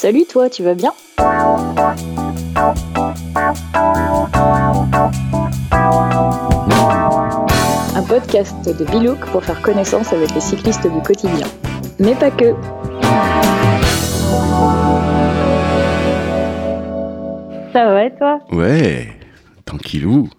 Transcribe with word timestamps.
Salut 0.00 0.26
toi, 0.26 0.48
tu 0.48 0.62
vas 0.62 0.74
bien? 0.74 0.92
Un 7.96 8.02
podcast 8.06 8.54
de 8.64 8.84
Bilouk 8.84 9.18
pour 9.32 9.42
faire 9.42 9.60
connaissance 9.60 10.12
avec 10.12 10.32
les 10.36 10.40
cyclistes 10.40 10.86
du 10.86 11.02
quotidien. 11.02 11.48
Mais 11.98 12.14
pas 12.14 12.30
que. 12.30 12.54
Ça 17.72 17.86
va 17.86 18.04
et 18.04 18.14
toi? 18.14 18.38
Ouais, 18.52 19.08
tranquillou. 19.64 20.30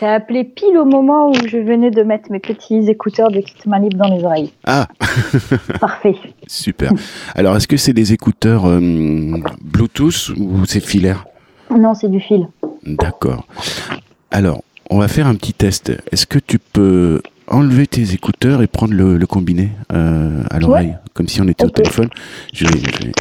T'as 0.00 0.14
appelé 0.14 0.44
pile 0.44 0.78
au 0.78 0.84
moment 0.86 1.30
où 1.30 1.34
je 1.46 1.58
venais 1.58 1.90
de 1.90 2.02
mettre 2.02 2.30
mes 2.32 2.38
petits 2.38 2.88
écouteurs 2.88 3.30
de 3.30 3.40
Kit 3.40 3.54
Libre 3.66 3.96
dans 3.98 4.08
les 4.14 4.24
oreilles. 4.24 4.52
Ah 4.64 4.88
Parfait. 5.80 6.14
Super. 6.46 6.92
Alors, 7.34 7.56
est-ce 7.56 7.68
que 7.68 7.76
c'est 7.76 7.92
des 7.92 8.12
écouteurs 8.12 8.66
euh, 8.66 8.80
Bluetooth 9.62 10.30
ou 10.38 10.64
c'est 10.66 10.80
filaire? 10.80 11.26
Non, 11.70 11.94
c'est 11.94 12.08
du 12.10 12.20
fil. 12.20 12.48
D'accord. 12.86 13.46
Alors, 14.30 14.62
on 14.90 14.98
va 14.98 15.08
faire 15.08 15.26
un 15.26 15.34
petit 15.34 15.52
test. 15.52 15.92
Est-ce 16.10 16.26
que 16.26 16.38
tu 16.38 16.58
peux 16.58 17.20
enlever 17.48 17.86
tes 17.86 18.12
écouteurs 18.14 18.62
et 18.62 18.66
prendre 18.66 18.94
le, 18.94 19.16
le 19.18 19.26
combiné 19.26 19.70
euh, 19.92 20.42
à 20.50 20.58
l'oreille, 20.58 20.94
comme 21.12 21.28
si 21.28 21.40
on 21.40 21.48
était 21.48 21.64
au 21.64 21.70
téléphone? 21.70 22.08
Je 22.54 22.64
vais, 22.66 22.78
je 22.78 23.06
vais- 23.06 23.12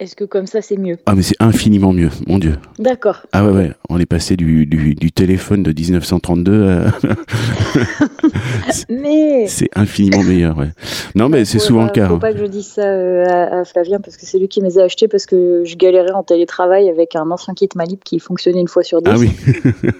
Est-ce 0.00 0.14
que 0.14 0.24
comme 0.24 0.46
ça 0.46 0.62
c'est 0.62 0.76
mieux 0.76 0.96
Ah, 1.06 1.16
mais 1.16 1.22
c'est 1.22 1.34
infiniment 1.40 1.92
mieux, 1.92 2.10
mon 2.28 2.38
Dieu. 2.38 2.54
D'accord. 2.78 3.26
Ah 3.32 3.44
ouais, 3.44 3.52
ouais, 3.52 3.72
on 3.88 3.98
est 3.98 4.06
passé 4.06 4.36
du, 4.36 4.64
du, 4.64 4.94
du 4.94 5.10
téléphone 5.10 5.64
de 5.64 5.72
1932 5.72 6.68
à... 6.68 6.92
Mais 8.88 9.46
c'est 9.48 9.68
infiniment 9.74 10.22
meilleur, 10.22 10.56
ouais. 10.56 10.70
Non, 11.14 11.28
mais 11.28 11.44
c'est 11.44 11.58
souvent 11.58 11.84
le 11.84 11.90
cas. 11.90 12.06
Faut 12.08 12.14
hein. 12.14 12.18
pas 12.18 12.32
que 12.32 12.38
je 12.38 12.44
dise 12.44 12.66
ça 12.66 12.82
euh, 12.82 13.26
à, 13.26 13.60
à 13.60 13.64
Flavien 13.64 13.98
parce 14.00 14.16
que 14.16 14.26
c'est 14.26 14.38
lui 14.38 14.48
qui 14.48 14.60
me 14.60 14.66
les 14.66 14.78
a 14.78 14.84
achetés 14.84 15.08
parce 15.08 15.26
que 15.26 15.62
je 15.64 15.76
galérais 15.76 16.12
en 16.12 16.22
télétravail 16.22 16.88
avec 16.88 17.16
un 17.16 17.30
ancien 17.30 17.54
kit 17.54 17.68
Malib 17.74 17.98
qui 18.04 18.18
fonctionnait 18.18 18.60
une 18.60 18.68
fois 18.68 18.82
sur 18.82 19.02
dix. 19.02 19.10
Ah 19.12 19.18
oui. 19.18 19.30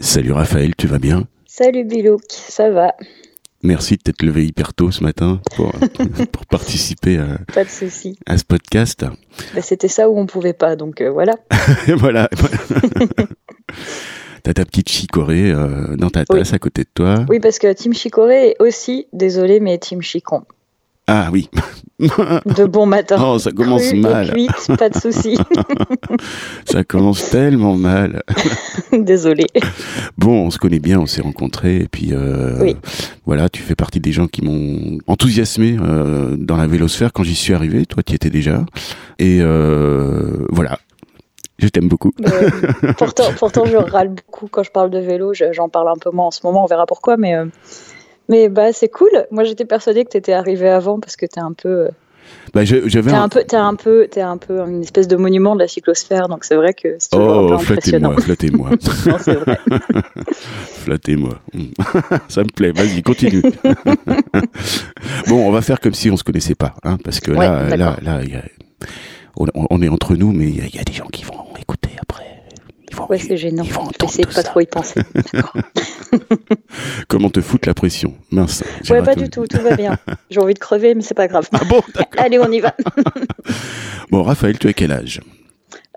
Salut 0.00 0.32
Raphaël, 0.32 0.74
tu 0.76 0.86
vas 0.86 0.98
bien? 0.98 1.24
Salut 1.46 1.84
Bilouk, 1.84 2.22
ça 2.28 2.70
va, 2.70 2.94
Merci 3.64 3.96
de 3.96 4.02
t'être 4.02 4.22
levé 4.22 4.44
hyper 4.44 4.74
tôt 4.74 4.90
ce 4.90 5.02
matin 5.02 5.40
pour, 5.56 5.72
pour 6.32 6.44
participer 6.46 7.16
à, 7.18 7.38
pas 7.52 7.64
de 7.64 7.68
souci. 7.70 8.18
à 8.26 8.36
ce 8.36 8.44
podcast. 8.44 9.04
Bah, 9.54 9.62
C'était 9.62 9.88
ça 9.88 10.10
où 10.10 10.18
on 10.18 10.26
pouvait 10.26 10.52
pas, 10.52 10.76
donc 10.76 11.00
euh, 11.00 11.10
voilà. 11.10 11.34
Voilà. 11.96 12.28
T'as 14.42 14.52
ta 14.52 14.64
petite 14.66 14.90
chicorée 14.90 15.50
euh, 15.50 15.96
dans 15.96 16.10
ta 16.10 16.24
Oui. 16.28 16.38
tasse 16.40 16.52
à 16.52 16.58
côté 16.58 16.82
de 16.82 16.88
toi. 16.92 17.24
Oui, 17.30 17.40
parce 17.40 17.58
que 17.58 17.72
Team 17.72 17.94
Chicoré 17.94 18.50
est 18.50 18.56
aussi, 18.60 19.06
désolé, 19.14 19.58
mais 19.58 19.78
Team 19.78 20.02
Chicon. 20.02 20.42
Ah 21.06 21.28
oui. 21.32 21.50
De 22.00 22.64
bon 22.64 22.86
matin. 22.86 23.16
Oh, 23.22 23.38
ça 23.38 23.50
commence 23.52 23.86
Cru 23.88 23.96
et 23.98 24.00
mal. 24.00 24.32
cuite, 24.32 24.76
pas 24.78 24.88
de 24.88 24.98
souci. 24.98 25.36
Ça 26.64 26.82
commence 26.82 27.30
tellement 27.30 27.76
mal. 27.76 28.22
désolé. 28.92 29.46
Bon, 30.18 30.46
on 30.46 30.50
se 30.50 30.58
connaît 30.58 30.80
bien, 30.80 30.98
on 30.98 31.06
s'est 31.06 31.20
rencontrés 31.22 31.76
et 31.76 31.88
puis 31.88 32.10
euh, 32.12 32.58
Oui. 32.60 32.76
voilà, 33.26 33.48
tu 33.48 33.62
fais 33.62 33.74
partie 33.74 34.00
des 34.00 34.12
gens 34.12 34.26
qui 34.26 34.42
m'ont 34.42 34.98
enthousiasmé 35.06 35.76
euh, 35.80 36.36
dans 36.36 36.56
la 36.56 36.66
vélosphère 36.66 37.12
quand 37.12 37.22
j'y 37.22 37.34
suis 37.36 37.54
arrivé. 37.54 37.86
Toi, 37.86 38.02
tu 38.02 38.12
y 38.12 38.16
étais 38.16 38.30
déjà. 38.30 38.64
Et 39.18 39.38
euh, 39.40 40.46
voilà, 40.50 40.78
je 41.58 41.68
t'aime 41.68 41.88
beaucoup. 41.88 42.12
Euh, 42.26 42.50
pourtant, 42.98 43.24
pourtant, 43.38 43.64
je 43.66 43.76
râle 43.76 44.08
beaucoup 44.08 44.48
quand 44.50 44.62
je 44.64 44.70
parle 44.72 44.90
de 44.90 44.98
vélo. 44.98 45.32
Je- 45.34 45.52
J'en 45.52 45.68
parle 45.68 45.88
un 45.88 45.96
peu 46.00 46.10
moins 46.10 46.26
en 46.26 46.30
ce 46.32 46.40
moment, 46.44 46.64
on 46.64 46.66
verra 46.66 46.86
pourquoi. 46.86 47.16
Mais, 47.16 47.34
euh, 47.36 47.46
mais 48.28 48.48
bah, 48.48 48.72
c'est 48.72 48.88
cool. 48.88 49.10
Moi, 49.30 49.44
j'étais 49.44 49.64
persuadée 49.64 50.04
que 50.04 50.10
tu 50.10 50.16
étais 50.16 50.32
arrivé 50.32 50.68
avant 50.68 50.98
parce 51.00 51.16
que 51.16 51.26
tu 51.26 51.38
es 51.38 51.42
un 51.42 51.52
peu. 51.52 51.68
euh, 51.68 51.88
Bah, 52.54 52.64
je- 52.64 52.88
j'avais 52.88 53.10
T'es 53.10 53.16
un- 53.16 53.22
un 53.24 53.28
peu, 53.28 53.44
t'es 53.44 53.56
un 53.56 53.74
peu, 53.74 54.06
t'es 54.10 54.20
un 54.22 54.36
peu 54.38 54.58
une 54.60 54.80
espèce 54.82 55.08
de 55.08 55.16
monument 55.16 55.54
de 55.54 55.60
la 55.60 55.68
cyclosphère, 55.68 56.28
donc 56.28 56.44
c'est 56.44 56.54
vrai 56.56 56.72
que 56.72 56.96
c'est 56.98 57.10
toujours 57.10 57.52
un 57.52 57.54
Oh, 57.54 57.58
flattez-moi, 57.58 58.16
flattez-moi, 58.20 58.70
flattez-moi. 60.84 61.38
Ça 62.28 62.42
me 62.42 62.48
plaît, 62.52 62.72
vas-y, 62.72 63.02
continue. 63.02 63.42
bon, 65.28 65.46
on 65.46 65.50
va 65.50 65.60
faire 65.62 65.80
comme 65.80 65.94
si 65.94 66.10
on 66.10 66.16
se 66.16 66.24
connaissait 66.24 66.54
pas, 66.54 66.74
hein, 66.82 66.96
parce 67.04 67.20
que 67.20 67.30
Ouais, 67.32 67.46
là, 67.46 67.76
là, 67.76 67.96
là, 68.02 68.20
il 68.22 68.30
y 68.32 68.36
a- 68.36 68.42
on, 69.36 69.46
on 69.54 69.82
est 69.82 69.88
entre 69.88 70.14
nous, 70.16 70.32
mais 70.32 70.46
il 70.48 70.56
y, 70.66 70.76
y 70.76 70.78
a 70.80 70.84
des 70.84 70.92
gens 70.92 71.08
qui 71.12 71.24
vont 71.24 71.34
écouter 71.60 71.90
après. 72.00 72.33
Vont, 72.94 73.06
Ouais, 73.08 73.18
c'est 73.18 73.36
gênant. 73.36 73.62
Ils 73.64 73.72
vont 73.72 73.80
Je 73.80 73.84
vais 73.86 73.88
entendre 73.88 74.10
essayer 74.12 74.24
de 74.24 74.28
tout 74.30 74.34
pas 74.34 74.42
ça. 74.42 74.48
trop 74.48 74.60
y 74.60 74.66
penser. 74.66 75.00
Comment 77.08 77.30
te 77.30 77.40
foutre 77.40 77.68
la 77.68 77.74
pression? 77.74 78.14
Mince. 78.30 78.62
Ouais, 78.90 79.02
pas 79.02 79.14
du 79.14 79.28
tout, 79.28 79.46
tout 79.46 79.60
va 79.60 79.76
bien. 79.76 79.98
J'ai 80.30 80.40
envie 80.40 80.54
de 80.54 80.58
crever, 80.58 80.94
mais 80.94 81.02
c'est 81.02 81.14
pas 81.14 81.28
grave. 81.28 81.48
Ah 81.52 81.60
bon. 81.68 81.80
Allez, 82.16 82.38
on 82.38 82.50
y 82.50 82.60
va. 82.60 82.74
Bon, 84.10 84.22
Raphaël, 84.22 84.58
tu 84.58 84.68
as 84.68 84.72
quel 84.72 84.92
âge? 84.92 85.20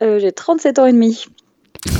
Euh, 0.01 0.19
J'ai 0.19 0.31
37 0.31 0.79
ans 0.79 0.85
et 0.85 0.93
demi. 0.93 1.25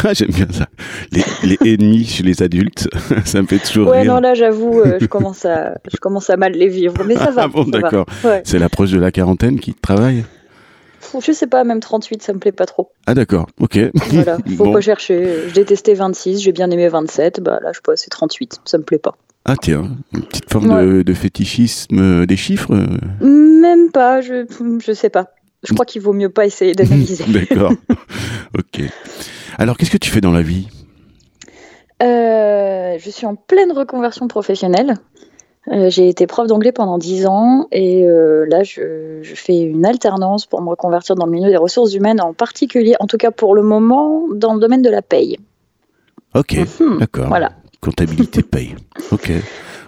Ah, 0.04 0.14
J'aime 0.14 0.32
bien 0.32 0.48
ça. 0.52 0.68
Les, 1.12 1.24
les 1.44 1.74
ennemis 1.74 2.06
chez 2.06 2.24
les 2.24 2.42
adultes, 2.44 2.90
ça 3.26 3.42
me 3.42 3.48
fait 3.48 3.60
toujours 3.60 3.88
Ouais, 3.90 4.02
rire. 4.02 4.14
non, 4.16 4.20
là, 4.20 4.34
j'avoue, 4.34 4.80
euh, 4.82 4.98
je 5.00 5.06
commence 5.06 5.46
à, 5.46 5.76
je 5.92 5.98
commence 5.98 6.30
à 6.30 6.36
mal 6.38 6.54
les 6.54 6.68
vivre, 6.68 6.96
mais 7.06 7.16
ça 7.16 7.32
va. 7.32 7.44
Ah 7.44 7.48
bon, 7.48 7.64
d'accord. 7.64 8.06
Ouais. 8.24 8.42
C'est 8.44 8.60
l'approche 8.60 8.92
de 8.92 9.00
la 9.00 9.12
quarantaine 9.12 9.60
qui 9.60 9.74
te 9.74 9.80
travaille? 9.82 10.26
Je 11.22 11.32
sais 11.32 11.48
pas, 11.48 11.64
même 11.64 11.80
38, 11.80 12.22
ça 12.22 12.34
me 12.34 12.40
plaît 12.40 12.52
pas 12.52 12.66
trop. 12.66 12.92
Ah 13.06 13.14
d'accord, 13.14 13.48
ok. 13.60 13.80
Voilà, 14.12 14.38
faut 14.58 14.66
Bon. 14.66 14.74
pas 14.74 14.82
chercher. 14.82 15.48
Je 15.50 15.54
détestais 15.54 15.94
26, 15.94 16.42
j'ai 16.42 16.52
bien 16.52 16.70
aimé 16.72 16.88
27, 16.88 17.40
bah 17.42 17.60
là, 17.64 17.72
je 17.74 17.80
pas, 17.82 17.96
c'est 17.96 18.10
38, 18.10 18.62
ça 18.66 18.78
me 18.78 18.84
plaît 18.84 18.98
pas. 19.00 19.16
Ah 19.46 19.56
tiens, 19.62 19.90
une 20.14 20.24
petite 20.24 20.52
forme 20.52 20.68
de, 20.86 21.02
de 21.04 21.14
fétichisme 21.14 22.26
des 22.26 22.36
chiffres 22.36 22.74
euh, 22.74 23.26
Même 23.26 23.92
pas, 23.92 24.20
je, 24.22 24.46
je 24.86 24.92
sais 24.92 25.10
pas. 25.10 25.28
Je 25.64 25.74
crois 25.74 25.86
qu'il 25.86 26.02
vaut 26.02 26.14
mieux 26.14 26.30
pas 26.30 26.46
essayer 26.46 26.74
d'analyser. 26.74 27.24
D'accord. 27.30 27.72
ok. 28.58 28.82
Alors, 29.58 29.78
qu'est-ce 29.78 29.90
que 29.92 29.98
tu 29.98 30.10
fais 30.12 30.22
dans 30.22 30.32
la 30.34 30.42
vie? 30.42 30.68
Euh, 32.04 32.98
je 33.00 33.10
suis 33.10 33.26
en 33.26 33.36
pleine 33.36 33.72
reconversion 33.72 34.28
professionnelle. 34.28 34.96
Euh, 35.70 35.90
j'ai 35.90 36.08
été 36.08 36.28
prof 36.28 36.48
d'anglais 36.48 36.72
pendant 36.72 36.98
10 36.98 37.26
ans 37.28 37.68
et 37.74 38.06
euh, 38.06 38.46
là 38.50 38.64
je, 38.64 39.20
je 39.22 39.36
fais 39.36 39.60
une 39.60 39.86
alternance 39.86 40.46
pour 40.46 40.62
me 40.62 40.70
reconvertir 40.70 41.16
dans 41.16 41.26
le 41.26 41.32
milieu 41.32 41.50
des 41.50 41.58
ressources 41.58 41.94
humaines, 41.94 42.22
en 42.22 42.34
particulier, 42.34 42.96
en 43.02 43.08
tout 43.08 43.18
cas 43.18 43.32
pour 43.32 43.54
le 43.54 43.64
moment, 43.64 44.24
dans 44.34 44.54
le 44.54 44.60
domaine 44.62 44.82
de 44.82 44.90
la 44.90 45.02
paye. 45.02 45.38
Ok, 46.36 46.56
Mhm, 46.80 47.00
d'accord. 47.00 47.28
Voilà. 47.28 47.52
Comptabilité 47.82 48.42
paye. 48.44 48.76
Ok. 49.12 49.32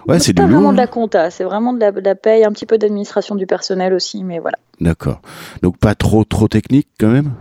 Ouais, 0.06 0.18
c'est 0.18 0.32
du 0.32 0.42
pas 0.42 0.46
vraiment 0.46 0.60
lourd. 0.62 0.72
de 0.72 0.76
la 0.76 0.86
compta, 0.86 1.30
c'est 1.30 1.44
vraiment 1.44 1.72
de 1.72 1.80
la, 1.80 1.92
de 1.92 2.00
la 2.00 2.14
paye, 2.14 2.44
un 2.44 2.52
petit 2.52 2.66
peu 2.66 2.78
d'administration 2.78 3.34
du 3.34 3.46
personnel 3.46 3.92
aussi, 3.94 4.24
mais 4.24 4.38
voilà. 4.38 4.58
D'accord. 4.80 5.20
Donc 5.62 5.76
pas 5.78 5.94
trop 5.94 6.24
trop 6.24 6.48
technique 6.48 6.88
quand 6.98 7.08
même? 7.08 7.32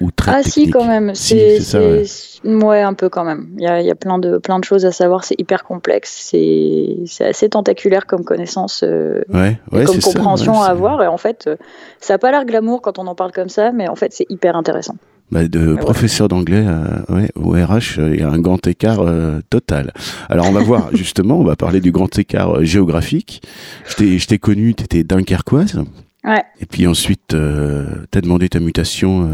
Ou 0.00 0.10
très 0.10 0.30
ah 0.32 0.42
technique 0.42 0.66
si 0.66 0.70
quand 0.70 0.84
même, 0.86 1.14
Si, 1.14 1.38
c'est 1.38 1.60
ça, 1.60 1.80
ouais. 1.80 2.80
un 2.82 2.94
peu 2.94 3.08
quand 3.08 3.24
même. 3.24 3.48
Il 3.58 3.64
y 3.64 3.66
a, 3.66 3.80
y 3.82 3.90
a 3.90 3.94
plein 3.94 4.18
de 4.18 4.38
plein 4.38 4.58
de 4.58 4.64
choses 4.64 4.84
à 4.84 4.92
savoir, 4.92 5.24
c'est 5.24 5.38
hyper 5.38 5.64
complexe, 5.64 6.16
c'est 6.30 6.96
c'est 7.06 7.26
assez 7.26 7.48
tentaculaire 7.48 8.06
comme 8.06 8.24
connaissance. 8.24 8.82
euh, 8.82 9.22
Ouais, 9.32 9.58
et 9.72 9.76
ouais, 9.76 9.84
comme 9.84 10.00
ça, 10.00 10.10
compréhension 10.12 10.60
à 10.60 10.66
avoir. 10.66 11.02
Et 11.02 11.06
en 11.06 11.16
fait, 11.18 11.46
euh, 11.46 11.56
ça 12.00 12.14
n'a 12.14 12.18
pas 12.18 12.30
l'air 12.30 12.44
glamour 12.44 12.82
quand 12.82 12.98
on 12.98 13.06
en 13.06 13.14
parle 13.14 13.32
comme 13.32 13.48
ça, 13.48 13.72
mais 13.72 13.88
en 13.88 13.96
fait, 13.96 14.12
c'est 14.12 14.26
hyper 14.28 14.56
intéressant. 14.56 14.96
Bah, 15.32 15.48
de 15.48 15.74
professeur 15.74 16.28
d'anglais 16.28 16.64
euh, 16.64 17.14
ouais, 17.14 17.28
au 17.34 17.50
RH, 17.50 17.98
il 17.98 18.20
y 18.20 18.22
a 18.22 18.28
un 18.28 18.38
grand 18.38 18.64
écart 18.68 19.00
euh, 19.00 19.40
total. 19.50 19.92
Alors 20.28 20.46
on 20.48 20.52
va 20.52 20.60
voir, 20.62 20.90
justement, 20.94 21.40
on 21.40 21.44
va 21.44 21.56
parler 21.56 21.80
du 21.80 21.90
grand 21.90 22.16
écart 22.16 22.58
euh, 22.58 22.62
géographique. 22.64 23.42
Je 23.88 23.96
t'ai- 23.96 24.18
je 24.18 24.26
t'ai 24.28 24.38
connu, 24.38 24.74
tu 24.76 24.84
étais 24.84 25.02
dunkerquoise. 25.02 25.82
Ouais. 26.26 26.42
Et 26.60 26.66
puis 26.66 26.86
ensuite, 26.86 27.34
euh, 27.34 27.86
tu 28.10 28.18
as 28.18 28.20
demandé 28.20 28.48
ta 28.48 28.58
mutation. 28.60 29.22
euh, 29.22 29.28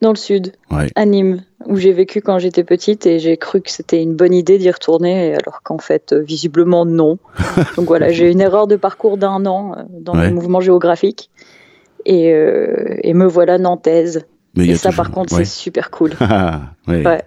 Dans 0.00 0.10
le 0.10 0.16
sud, 0.16 0.52
ouais. 0.70 0.88
à 0.96 1.04
Nîmes, 1.06 1.42
où 1.66 1.76
j'ai 1.76 1.92
vécu 1.92 2.20
quand 2.20 2.38
j'étais 2.38 2.64
petite, 2.64 3.06
et 3.06 3.18
j'ai 3.20 3.36
cru 3.36 3.60
que 3.60 3.70
c'était 3.70 4.02
une 4.02 4.14
bonne 4.16 4.34
idée 4.34 4.58
d'y 4.58 4.70
retourner, 4.70 5.34
alors 5.34 5.62
qu'en 5.62 5.78
fait, 5.78 6.12
euh, 6.12 6.20
visiblement, 6.20 6.84
non. 6.84 7.18
Donc 7.76 7.86
voilà, 7.86 8.10
j'ai 8.10 8.30
une 8.30 8.40
erreur 8.40 8.66
de 8.66 8.76
parcours 8.76 9.18
d'un 9.18 9.46
an 9.46 9.76
dans 9.90 10.14
Ouais. 10.14 10.28
le 10.28 10.34
mouvement 10.34 10.60
géographique. 10.60 11.30
Et, 12.06 12.32
euh, 12.32 12.96
et 13.02 13.12
me 13.14 13.26
voilà 13.26 13.58
nantaise. 13.58 14.24
Mais 14.56 14.66
Et 14.68 14.74
ça, 14.76 14.88
toujours- 14.90 15.04
par 15.04 15.12
contre, 15.12 15.34
c'est 15.36 15.44
super 15.44 15.90
cool. 15.90 16.12
Ouais. 16.88 17.22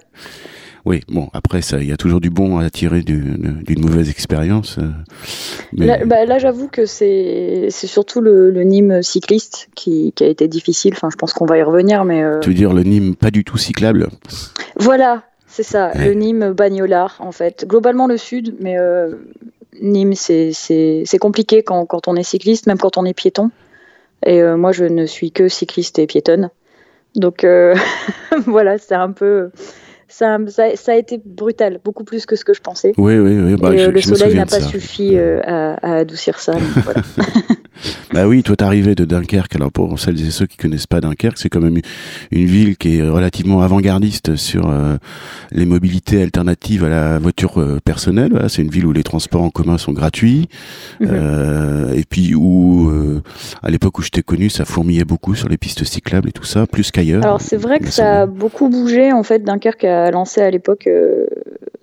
Oui, 0.86 1.01
bon, 1.10 1.30
après, 1.33 1.62
ça, 1.62 1.80
il 1.80 1.88
y 1.88 1.92
a 1.92 1.98
toujours 1.98 2.19
du 2.22 2.30
bon 2.31 2.57
à 2.57 2.69
tirer 2.72 3.01
du- 3.01 3.38
d'une 3.66 3.81
mauvaise 3.81 4.10
expérience. 4.10 4.78
euh, 4.80 4.89
mais- 5.74 5.86
Là, 5.86 6.06
bah, 6.06 6.25
là, 6.25 6.39
j'avoue 6.39 6.68
que 6.68 6.86
c'est 6.88 7.68
c'est 7.69 7.88
surtout 7.88 8.19
le, 8.19 8.50
le 8.50 8.63
Nîmes 8.63 9.04
cycliste 9.04 9.69
qui, 9.75 10.12
qui 10.16 10.24
a 10.24 10.28
été 10.28 10.48
difficile. 10.48 10.94
Enfin, 10.95 11.10
je 11.12 11.18
pense 11.18 11.33
qu'on 11.33 11.45
va 11.45 11.57
y 11.60 11.63
revenir, 11.63 12.04
mais 12.04 12.24
euh, 12.24 12.39
Tu 12.39 12.50
veux 12.50 12.56
dire 12.56 12.74
le 12.74 12.83
Nîmes 12.83 13.16
pas 13.16 13.30
du 13.31 13.44
tout 13.44 13.57
cyclable? 13.57 14.10
Voilà, 14.78 15.24
c'est 15.48 15.63
ça, 15.63 15.92
Ouais. 15.95 16.07
le 16.07 16.13
Nîmes 16.13 16.51
bagnolard 16.54 17.18
en 17.19 17.31
fait. 17.31 17.66
Globalement 17.68 18.07
le 18.07 18.18
sud, 18.18 18.56
mais 18.60 18.78
euh, 18.80 19.16
Nîmes 19.81 20.16
c'est 20.16 20.51
c'est 20.51 21.04
c'est 21.06 21.18
compliqué 21.19 21.62
quand, 21.62 21.86
quand 21.86 22.07
on 22.07 22.16
est 22.16 22.24
cycliste, 22.24 22.66
même 22.68 22.78
quand 22.80 22.98
on 22.98 23.06
est 23.06 23.13
piéton. 23.13 23.51
Et 24.25 24.42
euh, 24.42 24.57
moi, 24.57 24.72
je 24.72 24.86
ne 24.86 25.06
suis 25.06 25.31
que 25.31 25.48
cycliste 25.48 26.00
et 26.00 26.07
piétonne. 26.07 26.50
Donc 27.16 27.44
euh, 27.44 27.75
voilà, 28.48 28.78
c'est 28.80 28.95
un 28.95 29.12
peu 29.12 29.51
ça, 30.12 30.38
ça, 30.75 30.92
a 30.92 30.96
été 30.96 31.22
brutal, 31.24 31.80
beaucoup 31.84 32.04
plus 32.04 32.25
que 32.25 32.36
ce 32.36 32.46
que 32.46 32.54
je 32.54 32.62
pensais. 32.62 32.94
Oui, 32.98 33.18
oui, 33.18 33.38
oui. 33.40 33.56
Bah, 33.56 33.74
et, 33.74 33.88
le 33.88 34.02
soleil 34.02 34.36
n'a 34.36 34.46
pas 34.46 34.62
suffi 34.62 35.18
à, 35.18 35.74
à, 35.75 35.96
adoucir 36.00 36.40
ça. 36.40 36.54
voilà. 36.84 37.02
Bah 38.13 38.28
oui, 38.28 38.44
toi 38.44 38.56
t'arrivais 38.56 38.96
de 38.96 39.06
Dunkerque. 39.06 39.56
Alors 39.56 39.72
pour 39.72 39.98
celles 40.00 40.19
et 40.22 40.31
ceux 40.31 40.46
qui 40.46 40.58
connaissent 40.58 40.88
pas 40.88 41.02
Dunkerque, 41.02 41.38
c'est 41.38 41.50
quand 41.50 41.62
même 41.62 41.80
une 42.31 42.46
ville 42.46 42.78
qui 42.78 42.98
est 42.98 43.08
relativement 43.08 43.62
avant-gardiste 43.62 44.36
sur 44.36 44.69
euh, 44.69 44.98
les 45.52 45.66
mobilités 45.66 46.22
alternatives 46.22 46.84
à 46.84 46.90
la 46.90 47.19
voiture 47.19 47.60
euh, 47.60 47.80
personnelle. 47.84 48.46
c'est 48.50 48.62
une 48.62 48.69
ville 48.69 48.86
où 48.86 48.92
les 48.92 49.04
transports 49.04 49.42
en 49.42 49.50
commun 49.50 49.78
sont 49.78 49.94
gratuits. 49.94 50.50
Mhm. 51.00 51.07
Euh, 51.10 51.94
et 51.94 52.04
puis 52.04 52.36
où, 52.36 52.92
à 53.64 53.69
l'époque 53.69 54.00
où 54.00 54.02
je 54.02 54.10
t'ai 54.10 54.22
connu, 54.22 54.50
ça 54.50 54.66
fourmillait 54.66 55.06
beaucoup 55.06 55.36
sur 55.36 55.48
les 55.48 55.57
pistes 55.57 55.84
cyclables 55.84 56.30
et 56.30 56.31
tout 56.31 56.44
ça, 56.44 56.68
plus 56.68 56.92
qu'ailleurs. 56.92 57.24
Alors 57.24 57.42
c'est 57.42 57.57
vrai 57.57 57.80
que 57.80 57.90
ça 57.90 58.22
a 58.22 58.25
beaucoup 58.25 58.69
bougé. 58.69 59.12
En 59.12 59.24
fait, 59.24 59.44
Dunkerque 59.44 59.86
a 59.86 60.00
lancé 60.09 60.42
à 60.42 60.50
l'époque 60.50 60.89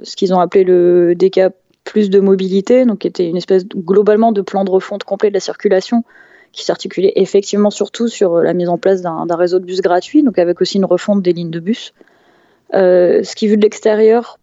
ce 0.02 0.16
qu'ils 0.16 0.34
ont 0.34 0.40
appelé 0.40 0.64
le 0.64 1.14
DK 1.14 1.52
plus 1.84 2.10
de 2.10 2.18
mobilité, 2.18 2.84
donc 2.84 3.00
qui 3.00 3.06
était 3.06 3.28
une 3.28 3.36
espèce 3.36 3.66
globalement 3.66 4.32
de 4.32 4.42
plan 4.42 4.64
de 4.64 4.70
refonte 4.70 5.04
complet 5.04 5.28
de 5.28 5.34
la 5.34 5.40
circulation 5.40 6.04
qui 6.52 6.64
s'articulait 6.64 7.12
effectivement 7.16 7.70
surtout 7.70 8.08
sur 8.08 8.38
la 8.38 8.54
mise 8.54 8.68
en 8.68 8.78
place 8.78 9.02
d'un 9.02 9.26
réseau 9.30 9.58
de 9.58 9.64
bus 9.64 9.80
gratuit, 9.80 10.22
donc 10.22 10.38
avec 10.38 10.60
aussi 10.60 10.78
une 10.78 10.84
refonte 10.84 11.22
des 11.22 11.32
lignes 11.32 11.50
de 11.50 11.60
bus. 11.60 11.92
Euh, 12.74 13.22
ce 13.22 13.34
qui, 13.34 13.48
vu 13.48 13.56
de 13.56 13.62
l'extérieur, 13.62 14.38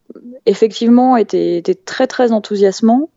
effectivement, 0.46 1.18
était, 1.18 1.62
très 1.86 2.08
très 2.08 2.32
enthousiasmant. 2.32 3.10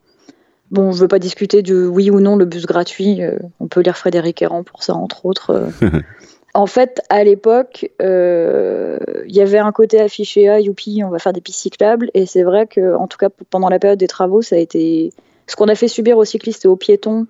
Bon, 0.71 0.93
je 0.93 0.97
ne 0.99 1.03
veux 1.03 1.09
pas 1.09 1.19
discuter 1.19 1.63
de 1.63 1.87
oui 1.87 2.11
ou 2.11 2.21
non 2.21 2.37
le 2.37 2.45
bus 2.45 2.67
gratuit. 2.67 3.23
Euh, 3.23 3.39
on 3.59 3.69
peut 3.69 3.81
lire 3.81 3.97
Frédéric 3.97 4.43
Errand 4.43 4.65
pour 4.65 4.83
ça, 4.83 4.95
entre 4.95 5.25
autres. 5.25 5.51
Euh. 5.83 5.91
En 6.59 6.67
fait, 6.67 7.01
à 7.09 7.23
l'époque, 7.23 7.89
euh, 8.03 8.99
il 9.29 9.37
y 9.37 9.41
avait 9.41 9.59
un 9.59 9.71
côté 9.71 10.01
affiché 10.01 10.49
ah 10.49 10.59
youpi, 10.59 11.03
on 11.07 11.09
va 11.09 11.21
faire 11.21 11.33
des 11.33 11.41
pistes 11.41 11.61
cyclables, 11.61 12.11
et 12.15 12.27
c'est 12.27 12.43
vrai 12.43 12.67
que, 12.67 12.97
en 12.97 13.07
tout 13.07 13.17
cas, 13.17 13.29
pendant 13.49 13.69
la 13.69 13.79
période 13.79 14.01
des 14.01 14.09
travaux, 14.09 14.43
ça 14.43 14.57
a 14.57 14.59
été 14.59 15.13
ce 15.47 15.55
qu'on 15.55 15.69
a 15.69 15.77
fait 15.77 15.87
subir 15.87 16.19
aux 16.19 16.25
cyclistes 16.25 16.65
et 16.65 16.69
aux 16.69 16.75
piétons. 16.75 17.29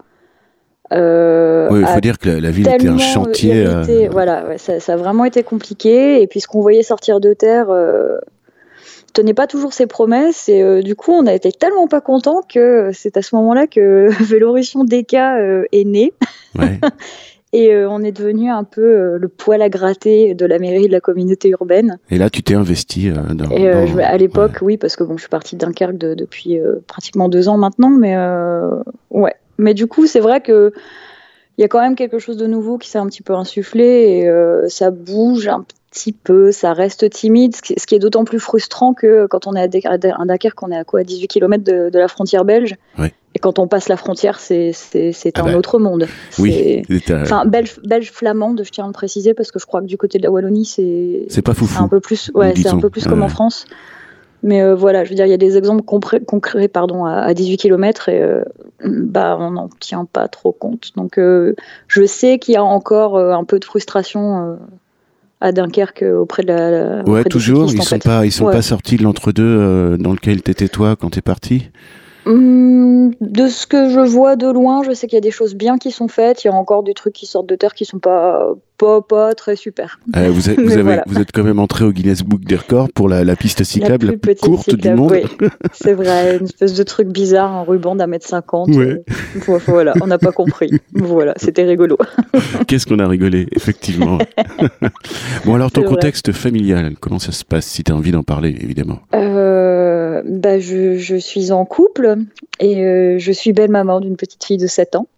Euh, 0.95 1.69
oui, 1.71 1.81
il 1.81 1.87
faut 1.87 2.01
dire 2.01 2.19
que 2.19 2.31
la, 2.31 2.51
ville 2.51 2.69
était 2.69 2.89
un 2.89 2.97
chantier. 2.97 3.67
Euh, 3.67 4.09
voilà, 4.11 4.57
ça, 4.57 4.81
ça, 4.81 4.95
a 4.95 4.97
vraiment 4.97 5.27
été 5.27 5.43
compliqué, 5.43 6.23
et 6.23 6.27
puis 6.27 6.41
ce 6.41 6.47
qu'on 6.47 6.63
voyait 6.63 6.83
sortir 6.83 7.21
de 7.21 7.35
terre 7.35 7.67
euh, 7.69 8.17
tenait 9.13 9.35
pas 9.35 9.47
toujours 9.47 9.75
ses 9.75 9.87
promesses, 9.87 10.49
et 10.49 10.83
du 10.83 10.97
coup, 10.97 11.13
on 11.13 11.27
a 11.27 11.35
été 11.35 11.53
tellement 11.53 11.87
pas 11.87 12.01
content 12.01 12.41
que 12.49 12.93
c'est 12.95 13.19
à 13.19 13.21
ce 13.21 13.37
moment-là 13.37 13.67
que 13.67 14.09
Vélorution 14.25 14.85
DK 14.85 15.13
est 15.13 15.85
né. 15.85 16.15
Ouais. 16.59 16.81
Et 17.53 17.73
euh, 17.73 17.89
on 17.89 18.03
est 18.03 18.13
devenu 18.13 18.51
un 18.51 18.65
peu 18.65 18.83
euh, 18.83 19.19
le 19.19 19.29
poil 19.29 19.63
à 19.63 19.71
gratter 19.71 20.35
de 20.35 20.45
la 20.45 20.59
mairie 20.59 20.87
de 20.87 20.93
la 20.93 21.01
communauté 21.01 21.49
urbaine. 21.49 21.99
Et 22.11 22.19
là, 22.19 22.29
tu 22.29 22.43
t'es 22.43 22.55
investi 22.55 23.09
euh, 23.09 23.15
dans, 23.35 23.51
et, 23.51 23.69
À 24.03 24.17
l'époque, 24.19 24.59
oui, 24.61 24.77
parce 24.77 24.97
que 24.97 25.05
bon, 25.05 25.17
je 25.17 25.23
suis 25.23 25.31
partie 25.31 25.57
de 25.57 25.65
Dunkerque 25.65 25.97
depuis 25.97 26.59
pratiquement 26.87 27.29
deux 27.29 27.49
ans 27.49 27.57
maintenant, 27.57 27.91
mais 27.91 28.17
ouais. 29.11 29.35
Mais 29.57 29.75
du 29.75 29.87
coup, 29.87 30.07
c'est 30.07 30.21
vrai 30.21 30.41
que 30.41 30.73
il 31.57 31.63
y 31.63 31.65
a 31.65 31.69
quand 31.69 31.81
même 31.81 31.97
quelque 31.97 32.21
chose 32.21 32.37
de 32.37 32.47
nouveau 32.47 32.79
qui 32.79 32.89
s'est 32.89 32.99
un 32.99 33.07
petit 33.07 33.23
peu 33.23 33.35
insufflé 33.35 33.85
et 33.85 34.69
ça 34.69 34.91
bouge 34.91 35.49
un 35.49 35.65
petit 35.99 36.13
peu, 36.13 36.53
ça 36.53 36.73
reste 36.73 37.11
timide, 37.11 37.55
ce 37.57 37.87
qui 37.87 37.95
est 37.95 37.99
d'autant 37.99 38.25
plus 38.25 38.39
frustrant 38.39 38.95
que 38.95 39.27
quand 39.27 39.47
on 39.47 39.55
est 39.55 39.61
à 39.61 39.69
Dunkerque, 39.69 40.55
qu'on 40.55 40.71
est 40.71 40.77
à 40.77 40.85
quoi, 40.85 41.01
à 41.01 41.05
18 41.05 41.29
km 41.29 41.65
de, 41.65 41.91
de 41.91 41.99
la 41.99 42.09
frontière 42.09 42.45
belge. 42.45 42.77
Oui. 42.99 43.09
Et 43.35 43.39
quand 43.41 43.59
on 43.59 43.69
passe 43.69 43.89
la 43.89 43.97
frontière, 43.97 44.41
c'est 44.41 44.73
ah 45.35 45.41
un 45.41 45.45
bah, 45.45 45.57
autre 45.59 45.79
monde. 45.79 46.07
Oui. 46.39 46.83
Enfin, 47.11 47.45
belge, 47.45 47.79
belge 47.85 48.11
flamande, 48.11 48.63
je 48.65 48.71
tiens 48.71 48.85
à 48.85 48.87
le 48.87 48.93
préciser 48.93 49.35
parce 49.35 49.51
que 49.51 49.59
je 49.59 49.67
crois 49.67 49.81
que 49.81 49.87
du 49.87 49.99
côté 49.99 50.19
de 50.19 50.23
la 50.23 50.31
Wallonie, 50.31 50.65
c'est 50.65 51.27
c'est 51.29 51.43
pas 51.43 51.55
foufou. 51.55 51.83
Un 51.83 51.89
peu 51.89 52.01
plus, 52.01 52.31
ouais, 52.35 52.55
c'est 52.57 52.69
un 52.69 52.79
peu 52.79 52.91
plus 52.91 53.05
comme 53.05 53.23
en 53.23 53.29
France. 53.29 53.67
Mais 54.43 54.63
euh, 54.63 54.75
voilà, 54.75 55.05
je 55.05 55.11
veux 55.11 55.17
dire, 55.17 55.27
il 55.27 55.31
y 55.31 55.35
a 55.35 55.39
des 55.39 55.57
exemples 55.57 55.83
concrets, 55.83 56.69
pardon, 56.69 57.05
à, 57.05 57.35
18 57.35 57.57
km 57.57 58.09
et 58.09 58.23
euh, 58.23 58.45
bah, 58.85 59.37
on 59.39 59.51
n'en 59.51 59.69
tient 59.81 60.05
pas 60.05 60.29
trop 60.29 60.53
compte. 60.53 60.93
Donc, 60.97 61.19
euh, 61.19 61.55
je 61.89 62.07
sais 62.07 62.39
qu'il 62.39 62.55
y 62.55 62.57
a 62.57 62.63
encore 62.63 63.19
un 63.19 63.45
peu 63.45 63.59
de 63.59 63.65
frustration 63.65 64.59
à 65.41 65.53
Dunkerque 65.53 66.03
auprès 66.03 66.43
de 66.43 66.49
la. 66.49 67.03
ouais, 67.09 67.25
toujours. 67.25 67.73
Ils 67.73 67.83
sont 67.83 67.99
pas, 67.99 68.27
ils 68.27 68.33
sont 68.33 68.47
pas 68.47 68.63
sortis 68.63 68.97
de 68.97 69.03
l'entre-deux 69.03 69.97
dans 69.99 70.13
lequel 70.13 70.43
t'étais 70.43 70.69
toi 70.69 70.97
quand 70.97 71.11
t'es 71.11 71.23
parti? 71.23 71.71
Hum, 72.29 73.13
de 73.23 73.49
ce 73.49 73.67
que 73.67 73.89
je 73.89 74.01
vois 74.01 74.37
de 74.37 74.47
loin, 74.47 74.83
je 74.83 74.93
sais 74.93 75.07
qu'il 75.07 75.17
y 75.17 75.19
a 75.19 75.23
des 75.23 75.31
choses 75.31 75.55
bien 75.55 75.79
qui 75.79 75.91
sont 75.91 76.09
faites. 76.09 76.45
Il 76.45 76.49
y 76.49 76.51
a 76.51 76.55
encore 76.55 76.83
des 76.83 76.93
trucs 76.93 77.15
qui 77.15 77.25
sortent 77.25 77.49
de 77.49 77.57
terre 77.57 77.75
qui 77.75 77.87
sont 77.87 77.99
pas 77.99 78.55
pas, 78.79 79.03
pas 79.03 79.35
très 79.35 79.57
super. 79.57 79.99
Euh, 80.17 80.31
vous, 80.31 80.49
êtes, 80.49 80.59
vous, 80.61 80.79
avez, 80.79 81.01
vous, 81.07 81.19
êtes, 81.19 81.33
quand 81.33 81.43
même 81.43 81.59
entré 81.59 81.85
au 81.85 81.93
Guinness 81.93 82.23
Book 82.23 82.45
des 82.45 82.57
records 82.57 82.89
pour 82.95 83.09
la, 83.09 83.25
la 83.25 83.37
piste 83.37 83.65
cyclable 83.65 84.07
la 84.07 84.17
plus, 84.17 84.37
courte 84.37 84.75
du 84.75 84.91
monde. 84.91 85.11
Oui, 85.11 85.49
c'est 85.73 85.93
vrai, 85.93 86.39
une 86.39 86.45
espèce 86.45 86.75
de 86.75 86.83
truc 86.85 87.09
bizarre, 87.09 87.53
un 87.53 87.63
ruban 87.63 87.97
d'un 87.97 88.07
mètre 88.07 88.27
cinquante. 88.27 88.69
Ouais. 88.69 89.03
Euh, 89.49 89.59
voilà, 89.67 89.93
on 90.01 90.07
n'a 90.07 90.19
pas 90.19 90.33
compris. 90.33 90.71
Voilà, 90.93 91.35
c'était 91.37 91.65
rigolo. 91.65 91.99
Qu'est-ce 92.67 92.87
qu'on 92.87 93.01
a 93.01 93.09
rigolé, 93.09 93.49
effectivement. 93.53 94.19
bon 95.45 95.55
alors 95.55 95.71
ton 95.73 95.83
contexte 95.83 96.33
familial, 96.33 96.95
comment 97.01 97.19
ça 97.19 97.33
se 97.33 97.45
passe 97.45 97.67
si 97.67 97.83
tu 97.83 97.93
as 97.93 97.97
envie 97.97 98.13
d'en 98.13 98.23
parler, 98.23 98.57
évidemment? 98.61 99.01
Euh, 99.15 99.78
bah, 100.25 100.59
je, 100.59 100.97
je, 100.99 101.17
suis 101.17 101.53
en 101.53 101.65
couple 101.65 102.17
et 102.61 102.85
euh, 102.85 103.19
je 103.19 103.33
suis 103.33 103.53
belle 103.53 103.71
maman 103.71 104.01
d'une 104.01 104.17
petite 104.17 104.45
fille 104.45 104.59
de 104.59 104.67
7 104.67 104.97
ans. 104.97 105.09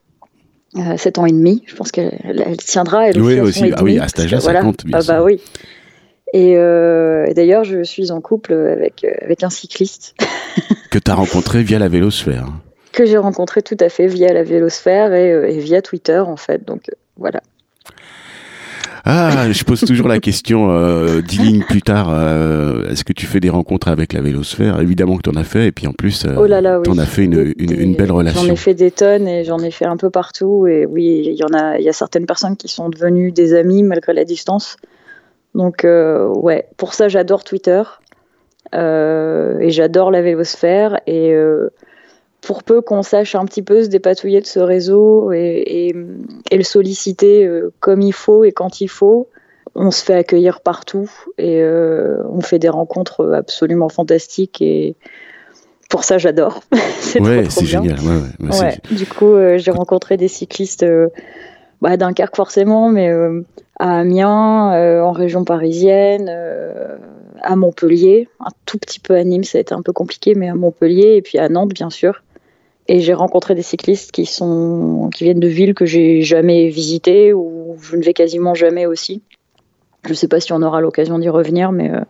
7 0.75 1.19
euh, 1.19 1.20
ans 1.20 1.26
et 1.26 1.32
demi. 1.32 1.62
Je 1.67 1.75
pense 1.75 1.91
qu'elle 1.91 2.19
elle 2.25 2.56
tiendra. 2.58 3.08
Elle 3.08 3.20
oui, 3.20 3.41
aussi. 3.41 3.73
Ah 3.75 3.82
oui, 3.82 3.99
à 3.99 4.08
cet 4.08 4.20
âge-là, 4.20 4.41
ça 4.41 4.55
compte. 4.61 4.85
Bien 4.85 4.99
ah 5.00 5.05
bah 5.06 5.23
oui. 5.23 5.41
Euh, 6.35 7.26
et, 7.26 7.35
d'ailleurs, 7.35 7.64
je 7.64 7.82
suis 7.82 8.12
en 8.12 8.20
couple 8.20 8.52
avec, 8.52 9.05
euh, 9.05 9.11
avec 9.23 9.43
un 9.43 9.50
cycliste. 9.50 10.14
que 10.91 10.99
tu 10.99 11.11
as 11.11 11.14
rencontré 11.14 11.62
via 11.62 11.79
la 11.79 11.88
vélosphère. 11.88 12.49
Que 12.93 13.05
j'ai 13.05 13.19
rencontré 13.19 13.62
tout 13.62 13.76
à 13.81 13.88
fait 13.88 14.06
via 14.06 14.32
la 14.32 14.44
vélosphère 14.44 15.12
et, 15.12 15.31
et 15.31 15.58
via 15.58 15.82
Twitter, 15.82 16.19
en 16.19 16.37
fait. 16.37 16.64
Donc 16.64 16.91
voilà. 17.17 17.41
Ah, 19.05 19.50
je 19.50 19.64
pose 19.64 19.81
toujours 19.81 20.08
la 20.08 20.19
question 20.19 20.70
euh, 20.70 21.23
dix 21.23 21.38
lignes 21.38 21.64
plus 21.64 21.82
tard. 21.82 22.08
Euh, 22.11 22.88
est-ce 22.91 23.05
que 23.05 23.12
tu 23.12 23.26
fais 23.26 23.41
des 23.41 23.50
rencontres 23.50 23.88
avec 23.88 24.12
la 24.12 24.20
vélosphère? 24.20 24.81
Évidemment 24.81 25.17
que 25.17 25.23
tu 25.23 25.31
en 25.31 25.41
as 25.41 25.44
fait, 25.44 25.67
et 25.67 25.73
puis 25.73 25.87
en 25.87 25.93
plus, 25.93 26.25
euh, 26.25 26.35
oh 26.37 26.47
tu 26.82 26.91
en 26.91 26.99
as 26.99 27.06
fait 27.06 27.25
une, 27.25 27.55
une, 27.58 27.94
belle 27.94 28.12
relation. 28.12 28.43
J'en 28.43 28.52
ai 28.52 28.56
fait 28.56 28.75
des 28.75 28.91
tonnes 28.91 29.26
et 29.26 29.44
j'en 29.44 29.58
ai 29.58 29.70
fait 29.70 29.87
un 29.87 29.97
peu 29.97 30.11
partout. 30.11 30.67
Et 30.67 30.87
oui, 30.87 31.23
il 31.26 31.35
y 31.35 31.44
en 31.44 31.55
a, 31.58 31.79
il 31.79 31.85
y 31.85 31.88
a 31.88 31.93
certaines 31.93 32.26
personnes 32.26 32.56
qui 32.56 32.69
sont 32.69 32.88
devenues 32.88 33.32
des 33.32 33.55
amis 33.55 33.82
malgré 33.82 34.12
la 34.12 34.25
distance. 34.25 34.76
Donc 35.55 35.85
euh, 35.85 36.26
ouais, 36.29 36.69
pour 36.76 36.94
ça 36.94 37.08
j'adore 37.08 37.43
Twitter 37.44 37.82
et 38.73 39.70
j'adore 39.70 40.12
la 40.12 40.23
vélosphère 40.23 41.00
et 41.08 41.35
pour 42.40 42.62
peu 42.62 42.81
qu'on 42.81 43.02
sache 43.02 43.34
un 43.34 43.44
petit 43.44 43.62
peu 43.62 43.84
se 43.84 43.88
dépatouiller 43.88 44.40
de 44.40 44.47
ce 44.47 44.61
réseau 44.61 45.32
et, 45.32 45.92
le 46.52 46.62
solliciter 46.62 47.47
euh, 47.47 47.73
comme 47.80 48.02
il 48.02 48.12
faut 48.12 48.44
et 48.44 48.52
quand 48.52 48.80
il 48.80 48.88
faut, 48.88 49.28
on 49.75 49.90
se 49.90 50.02
fait 50.02 50.14
accueillir 50.14 50.61
partout 50.61 51.11
et 51.38 51.61
euh, 51.62 52.23
on 52.28 52.40
fait 52.40 52.59
des 52.59 52.68
rencontres 52.68 53.32
absolument 53.35 53.88
fantastiques 53.88 54.61
et 54.61 54.97
pour 55.88 56.04
ça 56.04 56.18
j'adore. 56.18 56.62
c'est 57.00 57.20
ouais, 57.20 57.44
c'est 57.49 57.66
génial. 57.66 57.99
Ouais, 58.40 58.78
du 58.90 59.06
coup, 59.06 59.32
euh, 59.35 59.59
j'ai 59.59 59.70
rencontré 59.70 60.16
des 60.16 60.28
cyclistes 60.28 60.87
bah, 61.82 61.90
à 61.90 61.97
Dunkerque 61.97 62.37
forcément, 62.37 62.88
mais 62.88 63.11
à 63.78 64.00
Amiens, 64.00 65.02
en 65.02 65.12
région 65.12 65.44
parisienne, 65.44 66.30
à 67.42 67.56
Montpellier, 67.56 68.28
un 68.40 68.50
tout 68.66 68.78
petit 68.78 69.00
peu 69.00 69.14
à 69.14 69.25
Nîmes, 69.25 69.44
ça 69.44 69.59
a 69.59 69.61
été 69.61 69.75
un 69.75 69.82
peu 69.82 69.92
compliqué, 69.92 70.35
mais 70.35 70.49
à 70.49 70.54
Montpellier 70.54 71.16
et 71.16 71.23
puis 71.23 71.38
à 71.38 71.49
Nantes 71.49 71.73
bien 71.73 71.90
sûr. 71.90 72.23
Et 72.92 72.99
j'ai 72.99 73.14
rencontré 73.14 73.54
des 73.54 73.62
cyclistes 73.62 74.11
qui, 74.11 74.26
sont, 74.26 75.11
qui 75.14 75.23
viennent 75.23 75.38
de 75.38 75.47
villes 75.47 75.75
que 75.75 75.87
j'ai 75.87 76.23
jamais 76.23 76.70
visitées 76.70 77.32
ou 77.32 77.76
je 77.80 77.94
ne 77.94 78.02
vais 78.02 78.14
quasiment 78.14 78.52
jamais 78.52 78.85
aussi. 78.85 79.23
Je 80.02 80.09
ne 80.09 80.14
sais 80.14 80.26
pas 80.26 80.40
si 80.40 80.52
on 80.52 80.61
aura 80.61 80.80
l'occasion 80.80 81.20
d'y 81.20 81.28
revenir, 81.28 81.70
mais 81.70 81.88
euh, 81.92 82.00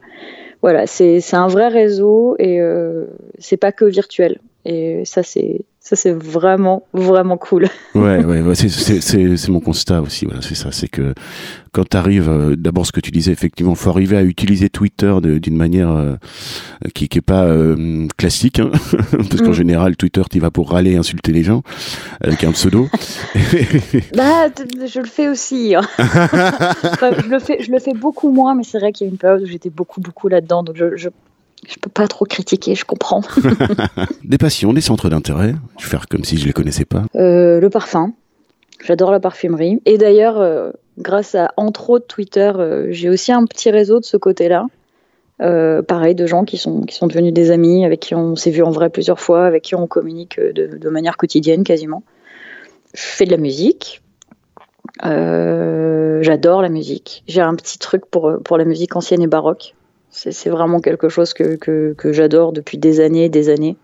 voilà, 0.63 0.87
c'est 0.87 1.21
un 1.35 1.49
vrai 1.49 1.69
réseau 1.69 2.35
et 2.39 2.63
euh, 2.63 3.09
c'est 3.39 3.59
pas 3.59 3.73
que 3.73 3.85
virtuel. 3.85 4.41
Et 4.65 5.05
ça, 5.05 5.23
c'est 5.23 5.67
ça, 5.83 5.97
c'est 5.97 6.13
vraiment, 6.13 6.83
vraiment 6.93 7.39
cool. 7.39 7.67
Ouais, 7.95 8.23
ouais, 8.23 8.55
c'est 8.55 9.49
mon 9.49 9.61
constat 9.61 10.03
aussi. 10.03 10.27
Voilà, 10.27 10.43
c'est 10.43 10.55
ça. 10.55 10.71
C'est 10.73 10.89
que 10.89 11.15
quand 11.73 11.89
tu 11.89 11.97
arrives, 11.97 12.29
euh, 12.29 12.55
d'abord 12.55 12.85
ce 12.85 12.93
que 12.93 13.01
tu 13.01 13.11
disais, 13.11 13.33
effectivement, 13.33 13.75
faut 13.75 13.89
arriver 13.89 14.19
à 14.19 14.23
utiliser 14.23 14.69
Twitter 14.69 15.15
d'une 15.23 15.57
manière 15.57 15.91
euh, 15.91 16.17
qui 16.95 17.09
n'est 17.15 17.23
pas 17.23 17.47
euh, 17.47 18.07
classique, 18.19 18.61
hein 18.61 18.71
parce 19.11 19.41
qu'en 19.41 19.51
mm. 19.51 19.55
général, 19.55 19.97
Twitter, 19.97 20.21
tu 20.31 20.39
vas 20.39 20.51
pour 20.51 20.71
râler, 20.71 20.97
insulter 20.97 21.33
les 21.33 21.43
gens 21.43 21.63
avec 22.21 22.45
un 22.45 22.53
pseudo. 22.53 22.91
bah, 24.15 24.49
je 24.87 25.01
le 25.01 25.07
fais 25.07 25.29
aussi. 25.29 25.75
Hein. 25.75 25.81
je 25.99 27.31
le 27.31 27.39
fais, 27.39 27.63
je 27.63 27.73
le 27.73 27.79
fais 27.79 27.95
beaucoup 27.95 28.31
moins, 28.31 28.55
mais 28.55 28.65
c'est 28.65 28.79
vrai 28.79 28.93
qu'il 28.93 29.07
y 29.07 29.11
a 29.11 29.13
une 29.13 29.19
période 29.19 29.43
où 29.43 29.47
j'étais 29.47 29.71
beaucoup, 29.71 30.03
beaucoup 30.03 30.29
là-dedans, 30.29 30.63
donc 30.63 30.77
je, 30.77 30.95
je 30.97 31.09
je 31.69 31.77
peux 31.79 31.91
pas 31.91 32.09
trop 32.09 32.25
critiquer, 32.25 32.75
je 32.75 32.85
comprends. 32.85 33.23
des 34.25 34.39
passions, 34.39 34.73
des 34.73 34.81
centres 34.81 35.09
d'intérêt 35.09 35.55
Je 35.79 35.85
vais 35.85 35.91
faire 35.91 36.07
comme 36.09 36.25
si 36.25 36.39
je 36.39 36.47
les 36.47 36.53
connaissais 36.53 36.85
pas. 36.85 37.05
Euh, 37.17 37.61
le 37.61 37.71
parfum. 37.71 38.13
J'adore 38.83 39.11
la 39.11 39.21
parfumerie. 39.21 39.81
Et 39.85 39.99
d'ailleurs, 39.99 40.41
euh, 40.41 40.71
grâce 40.99 41.35
à 41.35 41.53
entre 41.57 41.91
autres 41.91 42.07
Twitter, 42.07 42.51
euh, 42.57 42.87
j'ai 42.91 43.11
aussi 43.11 43.31
un 43.31 43.45
petit 43.45 43.71
réseau 43.71 44.01
de 44.01 44.05
ce 44.05 44.17
côté-là. 44.17 44.67
pareil, 45.39 46.15
de 46.15 46.27
gens 46.27 46.45
qui 46.45 46.57
sont, 46.57 46.83
qui 46.83 46.97
sont 46.97 47.07
devenus 47.07 47.33
des 47.33 47.51
amis, 47.51 47.85
avec 47.85 48.01
qui 48.01 48.15
on 48.15 48.37
s'est 48.37 48.51
vu 48.51 48.63
en 48.63 48.71
vrai 48.71 48.89
plusieurs 48.89 49.21
fois, 49.21 49.47
avec 49.47 49.63
qui 49.63 49.75
on 49.75 49.87
communique 49.87 50.41
de, 50.41 50.79
de 50.79 50.89
manière 50.89 51.17
quotidienne 51.17 51.63
quasiment. 51.63 52.03
Je 52.95 53.03
fais 53.03 53.27
de 53.27 53.31
la 53.31 53.37
musique, 53.37 54.03
j'adore 55.03 56.63
la 56.63 56.69
musique. 56.69 57.23
J'ai 57.29 57.43
un 57.43 57.55
petit 57.55 57.79
truc 57.79 58.07
pour, 58.07 58.39
pour 58.43 58.59
la 58.59 58.65
musique 58.65 58.97
ancienne 58.97 59.23
et 59.23 59.27
baroque. 59.27 59.75
C'est 60.11 60.51
vraiment 60.51 60.81
quelque 60.81 61.09
chose 61.09 61.33
que, 61.35 61.57
que, 61.57 61.95
que 61.97 62.13
j'adore 62.13 62.53
depuis 62.53 62.79
des 62.79 63.01
années 63.01 63.27
et 63.27 63.29
des 63.29 63.49
années. 63.49 63.77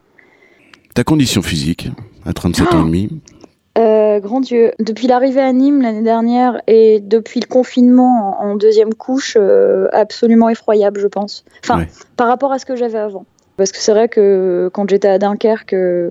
Ta 0.95 1.05
condition 1.05 1.43
physique 1.43 1.89
à 2.25 2.33
37 2.33 2.75
ans 2.75 2.83
et 2.83 2.85
demi 2.85 3.21
euh, 3.79 4.19
Grand 4.21 4.41
Dieu, 4.41 4.73
depuis 4.81 5.07
l'arrivée 5.07 5.41
à 5.41 5.53
Nîmes 5.53 5.83
l'année 5.83 6.03
dernière 6.03 6.61
et 6.67 7.01
depuis 7.01 7.41
le 7.41 7.47
confinement 7.47 8.41
en, 8.41 8.57
deuxième 8.57 8.95
couche, 8.95 9.37
euh, 9.39 9.89
absolument 9.93 10.49
effroyable, 10.49 11.01
je 11.01 11.07
pense. 11.07 11.45
Enfin, 11.63 11.87
par 12.17 12.29
rapport 12.29 12.53
à 12.53 12.59
ce 12.59 12.67
que 12.67 12.77
j'avais 12.77 12.99
avant. 12.99 13.25
Parce 13.57 13.73
que 13.73 13.79
c'est 13.79 13.93
vrai 13.93 14.09
que 14.09 14.69
quand 14.73 14.89
j'étais 14.91 15.09
à 15.09 15.19
Dunkerque, 15.19 15.75
je 15.75 16.11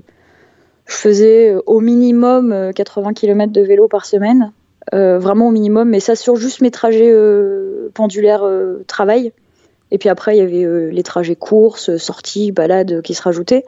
faisais 0.87 1.55
au 1.65 1.79
minimum 1.79 2.71
80 2.73 3.13
km 3.13 3.51
de 3.51 3.61
vélo 3.61 3.87
par 3.87 4.05
semaine. 4.05 4.51
Euh, 4.93 5.17
vraiment 5.17 5.47
au 5.47 5.51
minimum, 5.51 5.89
mais 5.89 5.99
ça 5.99 6.15
sur 6.15 6.35
juste 6.35 6.61
mes 6.61 6.69
trajets 6.69 7.09
euh, 7.11 7.89
pendulaires 7.95 8.43
euh, 8.43 8.83
travail. 8.87 9.33
Et 9.91 9.97
puis 9.97 10.09
après, 10.09 10.35
il 10.35 10.39
y 10.39 10.41
avait 10.41 10.91
les 10.91 11.03
trajets 11.03 11.35
courses, 11.35 11.97
sorties, 11.97 12.51
balades 12.51 13.01
qui 13.01 13.13
se 13.13 13.21
rajoutaient. 13.21 13.65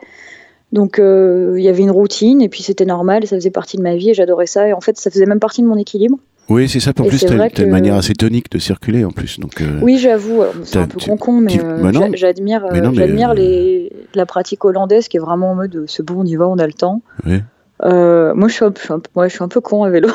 Donc 0.74 1.00
il 1.00 1.62
y 1.62 1.70
avait 1.70 1.84
une 1.84 1.92
routine, 1.92 2.42
et 2.42 2.50
puis 2.50 2.64
c'était 2.64 2.86
normal, 2.86 3.26
ça 3.26 3.36
faisait 3.38 3.52
partie 3.52 3.78
de 3.78 3.84
ma 3.84 3.96
vie, 3.96 4.10
et 4.10 4.14
j'adorais 4.14 4.48
ça. 4.48 4.68
Et 4.68 4.74
en 4.74 4.82
fait, 4.82 4.98
ça 4.98 5.10
faisait 5.10 5.26
même 5.26 5.40
partie 5.40 5.62
de 5.62 5.68
mon 5.68 5.78
équilibre. 5.78 6.18
Oui, 6.50 6.70
c'est 6.70 6.80
ça. 6.80 6.92
En 6.98 7.04
plus, 7.04 7.26
t'as 7.26 7.64
une 7.64 7.70
manière 7.70 7.96
assez 7.96 8.14
tonique 8.14 8.50
de 8.50 8.58
circuler 8.58 9.04
en 9.04 9.12
plus. 9.12 9.40
Donc, 9.40 9.62
oui, 9.82 9.98
j'avoue. 9.98 10.44
C'est 10.64 10.80
un 10.80 10.88
peu 10.88 11.00
con 11.00 11.18
con, 11.18 11.34
mais 11.42 11.58
bah 11.58 11.92
j'admire, 12.14 12.66
j'admire 12.94 13.34
les... 13.34 13.92
la 14.16 14.26
pratique 14.26 14.64
hollandaise 14.64 15.08
qui 15.08 15.18
est 15.18 15.20
vraiment 15.20 15.52
en 15.52 15.56
mode 15.56 15.86
c'est 15.88 16.04
bon, 16.04 16.22
on 16.22 16.26
y 16.26 16.36
va, 16.36 16.48
on 16.48 16.58
a 16.58 16.66
le 16.66 16.74
temps. 16.74 17.02
Oui. 17.26 17.40
Euh, 17.84 18.34
moi, 18.34 18.48
je 18.48 18.56
suis, 18.56 18.66
un 18.66 18.72
peu, 18.72 18.82
je 19.24 19.28
suis 19.28 19.44
un 19.44 19.48
peu 19.48 19.62
con 19.62 19.84
à 19.84 19.90
vélo. 19.90 20.10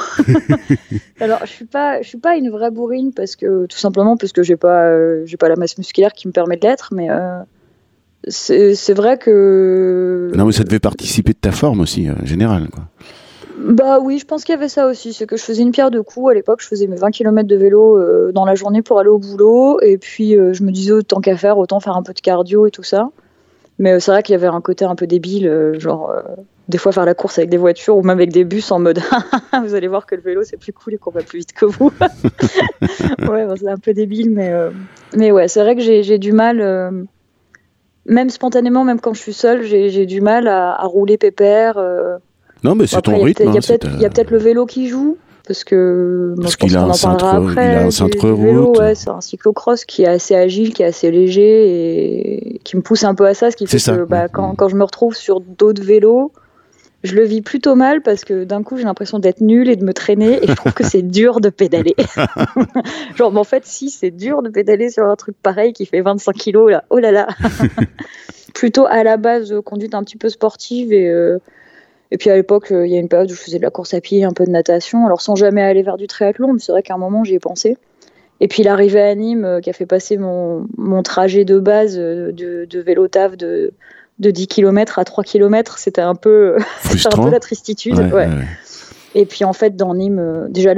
Alors, 1.20 1.40
je 1.42 1.50
suis 1.50 1.64
pas, 1.64 2.02
je 2.02 2.08
suis 2.08 2.18
pas 2.18 2.36
une 2.36 2.50
vraie 2.50 2.70
bourrine 2.70 3.12
parce 3.14 3.36
que 3.36 3.66
tout 3.66 3.78
simplement 3.78 4.16
parce 4.16 4.32
que 4.32 4.42
j'ai 4.42 4.56
pas, 4.56 4.86
euh, 4.86 5.22
j'ai 5.26 5.36
pas 5.36 5.48
la 5.48 5.56
masse 5.56 5.78
musculaire 5.78 6.12
qui 6.12 6.26
me 6.26 6.32
permet 6.32 6.56
de 6.56 6.66
l'être, 6.66 6.88
mais 6.92 7.08
euh, 7.10 7.40
c'est 8.28 8.94
vrai 8.94 9.16
que. 9.16 10.32
Non, 10.34 10.46
mais 10.46 10.52
ça 10.52 10.64
devait 10.64 10.80
participer 10.80 11.32
de 11.32 11.38
ta 11.38 11.52
forme 11.52 11.80
aussi, 11.80 12.08
en 12.10 12.26
général, 12.26 12.68
quoi. 12.68 12.84
Bah 13.64 14.00
oui, 14.00 14.18
je 14.18 14.24
pense 14.24 14.42
qu'il 14.42 14.54
y 14.54 14.58
avait 14.58 14.68
ça 14.68 14.88
aussi. 14.88 15.12
C'est 15.12 15.26
que 15.26 15.36
je 15.36 15.42
faisais 15.44 15.62
une 15.62 15.70
pierre 15.70 15.92
de 15.92 16.00
coups. 16.00 16.30
À 16.30 16.34
l'époque, 16.34 16.60
je 16.62 16.66
faisais 16.66 16.88
mes 16.88 16.96
20 16.96 17.12
km 17.12 17.46
de 17.46 17.54
vélo 17.54 18.32
dans 18.32 18.44
la 18.44 18.56
journée 18.56 18.82
pour 18.82 18.98
aller 18.98 19.10
au 19.10 19.18
boulot. 19.18 19.78
Et 19.82 19.98
puis, 19.98 20.32
je 20.32 20.64
me 20.64 20.72
disais, 20.72 20.90
autant 20.90 21.20
qu'à 21.20 21.36
faire, 21.36 21.58
autant 21.58 21.78
faire 21.78 21.94
un 21.96 22.02
peu 22.02 22.12
de 22.12 22.20
cardio 22.20 22.66
et 22.66 22.72
tout 22.72 22.82
ça. 22.82 23.10
Mais 23.78 24.00
c'est 24.00 24.10
vrai 24.10 24.22
qu'il 24.22 24.34
y 24.34 24.36
avait 24.36 24.46
un 24.46 24.60
côté 24.60 24.84
un 24.84 24.94
peu 24.94 25.06
débile, 25.06 25.74
genre 25.78 26.12
des 26.68 26.78
fois 26.78 26.92
faire 26.92 27.04
la 27.04 27.14
course 27.14 27.38
avec 27.38 27.50
des 27.50 27.56
voitures 27.56 27.96
ou 27.96 28.02
même 28.02 28.18
avec 28.18 28.32
des 28.32 28.44
bus 28.44 28.70
en 28.70 28.78
mode 28.78 29.00
vous 29.64 29.74
allez 29.74 29.88
voir 29.88 30.06
que 30.06 30.14
le 30.14 30.22
vélo 30.22 30.42
c'est 30.44 30.56
plus 30.56 30.72
cool 30.72 30.94
et 30.94 30.98
qu'on 30.98 31.10
va 31.10 31.22
plus 31.22 31.40
vite 31.40 31.52
que 31.52 31.66
vous. 31.66 31.92
ouais, 33.28 33.46
c'est 33.56 33.68
un 33.68 33.78
peu 33.78 33.92
débile, 33.92 34.30
mais, 34.30 34.50
euh, 34.50 34.70
mais 35.16 35.30
ouais, 35.30 35.48
c'est 35.48 35.60
vrai 35.60 35.74
que 35.74 35.82
j'ai 35.82 36.18
du 36.18 36.32
mal, 36.32 36.60
euh, 36.60 36.90
même 38.06 38.30
spontanément, 38.30 38.84
même 38.84 39.00
quand 39.00 39.14
je 39.14 39.20
suis 39.20 39.32
seule, 39.32 39.62
j'ai 39.62 40.06
du 40.06 40.20
mal 40.20 40.48
à, 40.48 40.76
rouler 40.84 41.18
pépère. 41.18 41.78
Euh. 41.78 42.16
Non, 42.64 42.74
mais 42.74 42.86
c'est 42.86 43.02
ton 43.02 43.20
rythme. 43.20 43.44
Il 43.48 44.00
y 44.00 44.06
a 44.06 44.10
peut-être 44.10 44.30
le 44.30 44.38
vélo 44.38 44.66
qui 44.66 44.88
joue. 44.88 45.18
Parce 45.46 45.64
que 45.64 46.34
parce 46.40 46.56
qu'il 46.56 46.76
a, 46.76 46.84
un 46.84 46.92
centre, 46.92 47.24
après, 47.24 47.66
il 47.66 47.76
a 47.76 47.84
un 47.84 47.90
centre 47.90 48.30
route. 48.30 48.78
Ouais, 48.78 48.94
c'est 48.94 49.10
un 49.10 49.20
cyclocross 49.20 49.84
qui 49.84 50.02
est 50.02 50.08
assez 50.08 50.36
agile, 50.36 50.72
qui 50.72 50.82
est 50.82 50.86
assez 50.86 51.10
léger 51.10 52.54
et 52.54 52.60
qui 52.60 52.76
me 52.76 52.82
pousse 52.82 53.02
un 53.02 53.14
peu 53.14 53.26
à 53.26 53.34
ça, 53.34 53.50
ce 53.50 53.56
qui 53.56 53.66
fait 53.66 53.78
que 53.78 54.04
bah, 54.04 54.28
quand, 54.28 54.54
quand, 54.54 54.68
je 54.68 54.76
me 54.76 54.84
retrouve 54.84 55.16
sur 55.16 55.40
d'autres 55.40 55.82
vélos, 55.82 56.30
je 57.02 57.16
le 57.16 57.24
vis 57.24 57.42
plutôt 57.42 57.74
mal 57.74 58.02
parce 58.02 58.24
que 58.24 58.44
d'un 58.44 58.62
coup 58.62 58.76
j'ai 58.76 58.84
l'impression 58.84 59.18
d'être 59.18 59.40
nulle 59.40 59.68
et 59.68 59.74
de 59.74 59.84
me 59.84 59.92
traîner 59.92 60.42
et 60.44 60.46
je 60.46 60.52
trouve 60.54 60.72
que 60.72 60.84
c'est 60.84 61.02
dur 61.02 61.40
de 61.40 61.48
pédaler. 61.48 61.96
Genre, 63.16 63.32
mais 63.32 63.40
en 63.40 63.44
fait, 63.44 63.66
si 63.66 63.90
c'est 63.90 64.12
dur 64.12 64.42
de 64.42 64.48
pédaler 64.48 64.90
sur 64.90 65.04
un 65.04 65.16
truc 65.16 65.36
pareil 65.42 65.72
qui 65.72 65.86
fait 65.86 66.00
25 66.00 66.32
kilos 66.34 66.70
là, 66.70 66.84
oh 66.90 66.98
là 66.98 67.10
là. 67.10 67.26
plutôt 68.54 68.86
à 68.86 69.02
la 69.02 69.16
base 69.16 69.52
euh, 69.52 69.62
conduite 69.62 69.94
un 69.94 70.04
petit 70.04 70.16
peu 70.16 70.28
sportive 70.28 70.92
et 70.92 71.08
euh, 71.08 71.38
et 72.12 72.18
puis 72.18 72.30
à 72.30 72.36
l'époque 72.36 72.70
euh, 72.70 72.86
il 72.86 72.92
y 72.92 72.96
a 72.96 73.00
une 73.00 73.08
période 73.08 73.30
où 73.30 73.34
je 73.34 73.40
faisais 73.40 73.58
de 73.58 73.62
la 73.62 73.70
course 73.70 73.94
à 73.94 74.00
pied, 74.00 74.22
un 74.24 74.32
peu 74.32 74.44
de 74.44 74.50
natation, 74.50 75.06
alors 75.06 75.20
sans 75.20 75.34
jamais 75.34 75.62
aller 75.62 75.82
vers 75.82 75.96
du 75.96 76.06
triathlon, 76.06 76.52
mais 76.52 76.60
c'est 76.60 76.72
vrai 76.72 76.82
qu'à 76.82 76.94
un 76.94 76.98
moment 76.98 77.24
j'y 77.24 77.34
ai 77.34 77.40
pensé. 77.40 77.76
Et 78.40 78.48
puis 78.48 78.62
l'arrivée 78.62 79.00
à 79.00 79.14
Nîmes 79.14 79.60
qui 79.62 79.70
a 79.70 79.72
fait 79.72 79.86
passer 79.86 80.16
mon, 80.16 80.66
mon 80.76 81.02
trajet 81.02 81.44
de 81.44 81.58
base 81.58 81.96
de, 81.96 82.32
de 82.68 82.80
vélo 82.80 83.08
taf 83.08 83.36
de 83.36 83.72
de 84.18 84.30
10 84.30 84.46
km 84.46 84.98
à 84.98 85.04
3 85.04 85.24
km, 85.24 85.78
c'était 85.78 86.00
un 86.00 86.14
peu, 86.14 86.56
un 87.12 87.22
peu 87.22 87.30
la 87.30 87.40
tristitude. 87.40 87.98
Ouais, 88.12 88.28
Et 89.14 89.26
puis 89.26 89.44
en 89.44 89.52
fait, 89.52 89.76
dans 89.76 89.94
Nîmes, 89.94 90.18
euh, 90.18 90.48
déjà 90.48 90.74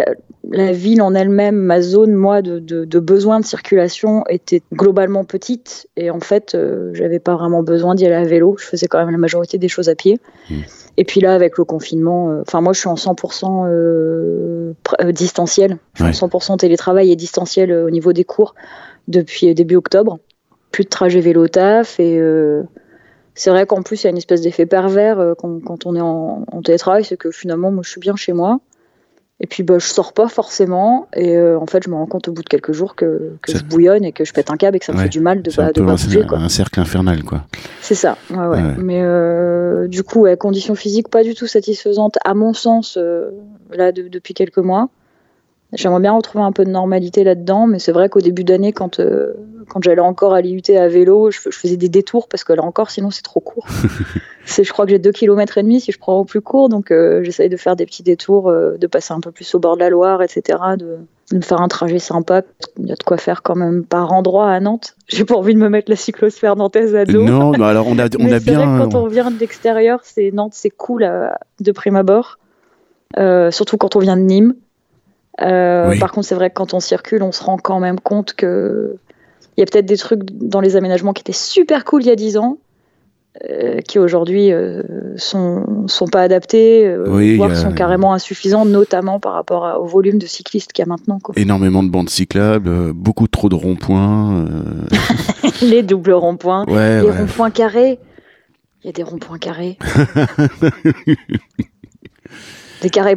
la, 0.50 0.72
ville 0.72 1.02
en 1.02 1.14
elle-même, 1.14 1.56
ma 1.56 1.82
zone, 1.82 2.14
moi, 2.14 2.42
de, 2.42 2.58
de, 2.58 2.98
besoin 3.00 3.40
de 3.40 3.44
circulation 3.44 4.24
était 4.28 4.62
globalement 4.72 5.24
petite. 5.24 5.88
Et 5.96 6.10
en 6.10 6.20
fait, 6.20 6.54
euh, 6.54 6.90
j'avais 6.94 7.18
pas 7.18 7.34
vraiment 7.34 7.62
besoin 7.62 7.94
d'y 7.94 8.06
aller 8.06 8.14
à 8.14 8.24
vélo. 8.24 8.56
Je 8.58 8.64
faisais 8.64 8.86
quand 8.86 8.98
même 8.98 9.10
la 9.10 9.18
majorité 9.18 9.58
des 9.58 9.68
choses 9.68 9.88
à 9.88 9.94
pied. 9.94 10.18
Hmm. 10.50 10.60
Et 10.96 11.04
puis 11.04 11.20
là, 11.20 11.34
avec 11.34 11.58
le 11.58 11.64
confinement, 11.64 12.30
euh, 12.30 12.42
enfin 12.42 12.60
moi, 12.60 12.72
je 12.72 12.80
suis 12.80 12.88
en 12.88 12.94
100% 12.94 15.12
distanciel. 15.12 15.78
Je 15.94 16.12
suis 16.12 16.24
en 16.24 16.28
100% 16.28 16.58
télétravail 16.58 17.10
et 17.10 17.16
distanciel 17.16 17.72
au 17.72 17.90
niveau 17.90 18.12
des 18.12 18.24
cours 18.24 18.54
depuis 19.08 19.52
début 19.54 19.76
octobre. 19.76 20.18
Plus 20.70 20.84
de 20.84 20.88
trajet 20.88 21.20
vélo 21.20 21.48
taf 21.48 22.00
et 22.00 22.18
c'est 23.34 23.50
vrai 23.50 23.66
qu'en 23.66 23.82
plus, 23.82 24.02
il 24.02 24.04
y 24.04 24.06
a 24.06 24.10
une 24.10 24.16
espèce 24.16 24.42
d'effet 24.42 24.66
pervers 24.66 25.18
euh, 25.18 25.34
quand, 25.34 25.86
on 25.86 25.96
est 25.96 26.00
en, 26.00 26.44
télétravail, 26.62 27.04
c'est 27.04 27.16
que 27.16 27.30
finalement, 27.30 27.70
moi, 27.70 27.82
je 27.84 27.90
suis 27.90 28.00
bien 28.00 28.16
chez 28.16 28.32
moi. 28.32 28.60
Et 29.40 29.46
puis, 29.46 29.62
bah, 29.62 29.78
je 29.78 29.86
sors 29.86 30.12
pas 30.12 30.28
forcément. 30.28 31.08
Et 31.14 31.36
euh, 31.36 31.58
en 31.58 31.66
fait, 31.66 31.82
je 31.84 31.90
me 31.90 31.96
rends 31.96 32.06
compte 32.06 32.28
au 32.28 32.32
bout 32.32 32.42
de 32.42 32.48
quelques 32.48 32.72
jours 32.72 32.94
que, 32.94 33.32
je 33.48 33.62
bouillonne 33.64 34.04
et 34.04 34.12
que 34.12 34.24
je 34.24 34.32
pète 34.32 34.50
un 34.50 34.56
câble 34.56 34.76
et 34.76 34.80
que 34.80 34.86
ça 34.86 34.92
me 34.92 34.98
fait 34.98 35.08
du 35.08 35.20
mal 35.20 35.42
de 35.42 35.50
pas, 35.50 35.72
de 35.72 35.82
pas 35.82 35.96
bouger. 35.96 36.24
Un 36.30 36.48
cercle 36.48 36.80
infernal, 36.80 37.24
quoi. 37.24 37.44
C'est 37.80 37.96
ça. 37.96 38.16
Ouais, 38.30 38.46
ouais. 38.46 38.62
Mais 38.78 39.00
euh, 39.02 39.88
du 39.88 40.02
coup, 40.02 40.26
conditions 40.38 40.74
physiques 40.74 41.08
pas 41.08 41.24
du 41.24 41.34
tout 41.34 41.46
satisfaisantes, 41.46 42.18
à 42.24 42.34
mon 42.34 42.54
sens, 42.54 42.96
là, 43.70 43.92
depuis 43.92 44.34
quelques 44.34 44.58
mois. 44.58 44.88
J'aimerais 45.74 46.00
bien 46.00 46.12
retrouver 46.12 46.44
un 46.44 46.52
peu 46.52 46.64
de 46.64 46.70
normalité 46.70 47.24
là-dedans, 47.24 47.66
mais 47.66 47.78
c'est 47.78 47.90
vrai 47.90 48.08
qu'au 48.08 48.20
début 48.20 48.44
d'année, 48.44 48.72
quand, 48.72 49.00
euh, 49.00 49.34
quand 49.68 49.82
j'allais 49.82 50.00
encore 50.00 50.32
à 50.32 50.40
l'IUT 50.40 50.62
à 50.76 50.86
vélo, 50.86 51.30
je, 51.32 51.38
faisais 51.50 51.76
des 51.76 51.88
détours 51.88 52.28
parce 52.28 52.44
que 52.44 52.52
là 52.52 52.62
encore, 52.62 52.90
sinon 52.90 53.10
c'est 53.10 53.22
trop 53.22 53.40
court. 53.40 53.66
je 54.46 54.72
crois 54.72 54.84
que 54.84 54.92
j'ai 54.92 55.00
2 55.00 55.10
km 55.10 55.58
et 55.58 55.62
demi 55.62 55.80
si 55.80 55.90
je 55.90 55.98
prends 55.98 56.20
au 56.20 56.24
plus 56.24 56.40
court, 56.40 56.68
donc 56.68 56.92
euh, 56.92 57.24
j'essaye 57.24 57.48
de 57.48 57.56
faire 57.56 57.74
des 57.74 57.86
petits 57.86 58.04
détours, 58.04 58.48
euh, 58.48 58.76
de 58.78 58.86
passer 58.86 59.12
un 59.14 59.20
peu 59.20 59.32
plus 59.32 59.52
au 59.54 59.58
bord 59.58 59.74
de 59.74 59.80
la 59.80 59.90
Loire, 59.90 60.22
etc., 60.22 60.58
de, 60.78 60.98
de 61.32 61.44
faire 61.44 61.60
un 61.60 61.68
trajet 61.68 61.98
sympa. 61.98 62.42
Il 62.78 62.86
y 62.86 62.92
a 62.92 62.96
de 62.96 63.02
quoi 63.02 63.16
faire 63.16 63.42
quand 63.42 63.56
même 63.56 63.84
par 63.84 64.12
endroit 64.12 64.50
à 64.50 64.60
Nantes. 64.60 64.94
J'ai 65.08 65.24
pas 65.24 65.34
envie 65.34 65.54
de 65.54 65.60
me 65.60 65.68
mettre 65.68 65.90
la 65.90 65.96
cyclosphère 65.96 66.54
nantaise 66.54 66.94
à 66.94 67.04
dos. 67.04 67.24
Non, 67.24 67.50
mais 67.50 67.64
alors 67.64 67.88
on 67.88 67.98
a, 67.98 68.04
on 68.20 68.30
a 68.30 68.38
bien. 68.38 68.64
Vrai 68.64 68.84
quand 68.84 68.94
on 68.94 69.08
vient 69.08 69.30
de 69.32 69.40
l'extérieur, 69.40 70.00
c'est 70.04 70.30
Nantes, 70.30 70.54
c'est 70.54 70.70
cool 70.70 71.04
de 71.58 71.72
prime 71.72 71.96
abord. 71.96 72.38
surtout 73.50 73.76
quand 73.76 73.96
on 73.96 73.98
vient 73.98 74.16
de 74.16 74.22
Nîmes. 74.22 74.54
Euh, 75.40 75.98
par 75.98 76.12
contre, 76.12 76.26
c'est 76.26 76.34
vrai 76.34 76.50
que 76.50 76.54
quand 76.54 76.74
on 76.74 76.80
circule, 76.80 77.22
on 77.22 77.32
se 77.32 77.42
rend 77.42 77.56
quand 77.58 77.80
même 77.80 78.00
compte 78.00 78.34
que 78.34 78.96
il 79.56 79.60
y 79.60 79.62
a 79.62 79.66
peut-être 79.66 79.86
des 79.86 79.96
trucs 79.96 80.24
dans 80.32 80.60
les 80.60 80.76
aménagements 80.76 81.12
qui 81.12 81.20
étaient 81.20 81.32
super 81.32 81.84
cool 81.84 82.02
il 82.02 82.08
y 82.08 82.10
a 82.10 82.16
10 82.16 82.38
ans, 82.38 82.58
euh, 83.48 83.78
qui 83.80 84.00
aujourd'hui 84.00 84.52
euh, 84.52 84.82
sont, 85.16 85.86
sont 85.86 86.06
pas 86.06 86.22
adaptés, 86.22 86.92
voire 87.36 87.54
sont 87.54 87.72
carrément 87.72 88.14
insuffisants, 88.14 88.64
notamment 88.64 89.20
par 89.20 89.32
rapport 89.32 89.80
au 89.80 89.86
volume 89.86 90.18
de 90.18 90.26
cyclistes 90.26 90.72
qu'il 90.72 90.84
y 90.84 90.86
a 90.86 90.88
maintenant. 90.88 91.20
Quoi. 91.20 91.34
Énormément 91.36 91.84
de 91.84 91.88
bandes 91.88 92.10
cyclables, 92.10 92.92
beaucoup 92.92 93.28
trop 93.28 93.48
de 93.48 93.54
ronds-points. 93.54 94.46
les 95.62 95.84
doubles 95.84 96.14
ronds-points, 96.14 96.64
les 96.66 97.10
ronds-points 97.10 97.50
carrés. 97.50 98.00
Il 98.82 98.88
y 98.88 98.90
a 98.90 98.92
des 98.92 99.02
ronds-points 99.02 99.38
carrés. 99.38 99.78
des 102.82 102.90
carrés 102.90 103.16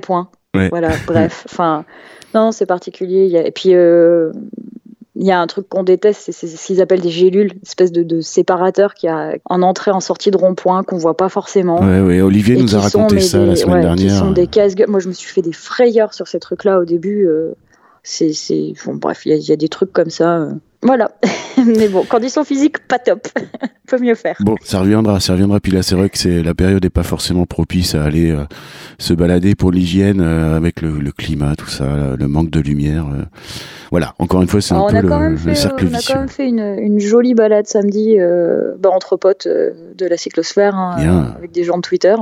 Voilà, 0.69 0.89
bref. 1.07 1.45
Enfin, 1.49 1.85
non, 2.33 2.51
c'est 2.51 2.65
particulier. 2.65 3.41
Et 3.45 3.51
puis, 3.51 3.73
euh, 3.73 4.31
il 5.15 5.25
y 5.25 5.31
a 5.31 5.39
un 5.39 5.47
truc 5.47 5.67
qu'on 5.67 5.83
déteste, 5.83 6.31
c'est 6.31 6.47
ce 6.47 6.67
qu'ils 6.67 6.81
appellent 6.81 7.01
des 7.01 7.09
gélules, 7.09 7.53
une 7.53 7.61
espèce 7.63 7.91
de, 7.91 8.21
séparateur 8.21 8.93
qui 8.93 9.07
a 9.07 9.33
en 9.45 9.63
entrée, 9.63 9.91
en 9.91 9.99
sortie 9.99 10.29
de 10.29 10.37
rond-point 10.37 10.83
qu'on 10.83 10.97
voit 10.97 11.17
pas 11.17 11.29
forcément. 11.29 11.79
Oui, 11.81 11.99
ouais, 12.01 12.21
Olivier 12.21 12.55
nous 12.55 12.75
a 12.75 12.81
raconté 12.81 13.19
ça 13.19 13.39
la 13.39 13.55
semaine 13.55 13.81
dernière. 13.81 14.11
Qui 14.11 14.17
sont 14.17 14.31
des 14.31 14.47
casse 14.47 14.75
Moi, 14.87 14.99
je 14.99 15.07
me 15.07 15.13
suis 15.13 15.29
fait 15.31 15.41
des 15.41 15.53
frayeurs 15.53 16.13
sur 16.13 16.27
ces 16.27 16.39
trucs-là 16.39 16.79
au 16.79 16.85
début. 16.85 17.25
Euh, 17.25 17.55
c'est, 18.09 18.73
bon, 18.85 18.95
bref, 18.95 19.25
il 19.25 19.37
y, 19.37 19.51
a 19.51 19.55
des 19.57 19.67
trucs 19.67 19.91
comme 19.91 20.09
ça. 20.09 20.47
Voilà. 20.81 21.11
Mais 21.57 21.89
bon, 21.89 22.05
conditions 22.05 22.45
physiques, 22.45 22.87
pas 22.87 22.99
top. 22.99 23.27
Peut 23.87 23.99
mieux 23.99 24.15
faire. 24.15 24.37
Bon, 24.39 24.55
ça 24.63 24.79
reviendra, 24.79 25.19
ça 25.19 25.33
reviendra. 25.33 25.59
Puis 25.59 25.71
là, 25.71 25.83
c'est 25.83 25.95
vrai 25.95 26.09
que 26.09 26.17
c'est 26.17 26.41
la 26.41 26.53
période 26.53 26.83
n'est 26.83 26.89
pas 26.89 27.03
forcément 27.03 27.45
propice 27.45 27.95
à 27.95 28.03
aller 28.03 28.31
euh, 28.31 28.45
se 28.97 29.13
balader 29.13 29.55
pour 29.55 29.71
l'hygiène 29.71 30.21
euh, 30.21 30.55
avec 30.55 30.81
le, 30.81 31.11
climat, 31.11 31.55
tout 31.55 31.67
ça, 31.67 32.15
le 32.17 32.27
manque 32.27 32.49
de 32.49 32.59
lumière. 32.61 33.07
Euh. 33.07 33.23
Voilà. 33.91 34.13
Encore 34.19 34.41
une 34.41 34.47
fois, 34.47 34.61
c'est 34.61 34.73
un 34.73 34.87
peu 34.87 35.01
le, 35.01 35.55
cercle 35.55 35.85
vicieux. 35.87 36.13
On 36.13 36.13
a 36.13 36.13
quand 36.13 36.19
même 36.19 36.29
fait 36.29 36.47
une, 36.47 36.99
jolie 36.99 37.33
balade 37.33 37.67
samedi 37.67 38.17
bah, 38.79 38.89
entre 38.91 39.17
potes 39.17 39.47
de 39.47 40.05
la 40.05 40.17
cyclosphère 40.17 40.75
hein, 40.75 41.33
avec 41.37 41.51
des 41.51 41.63
gens 41.63 41.77
de 41.77 41.81
Twitter 41.81 42.15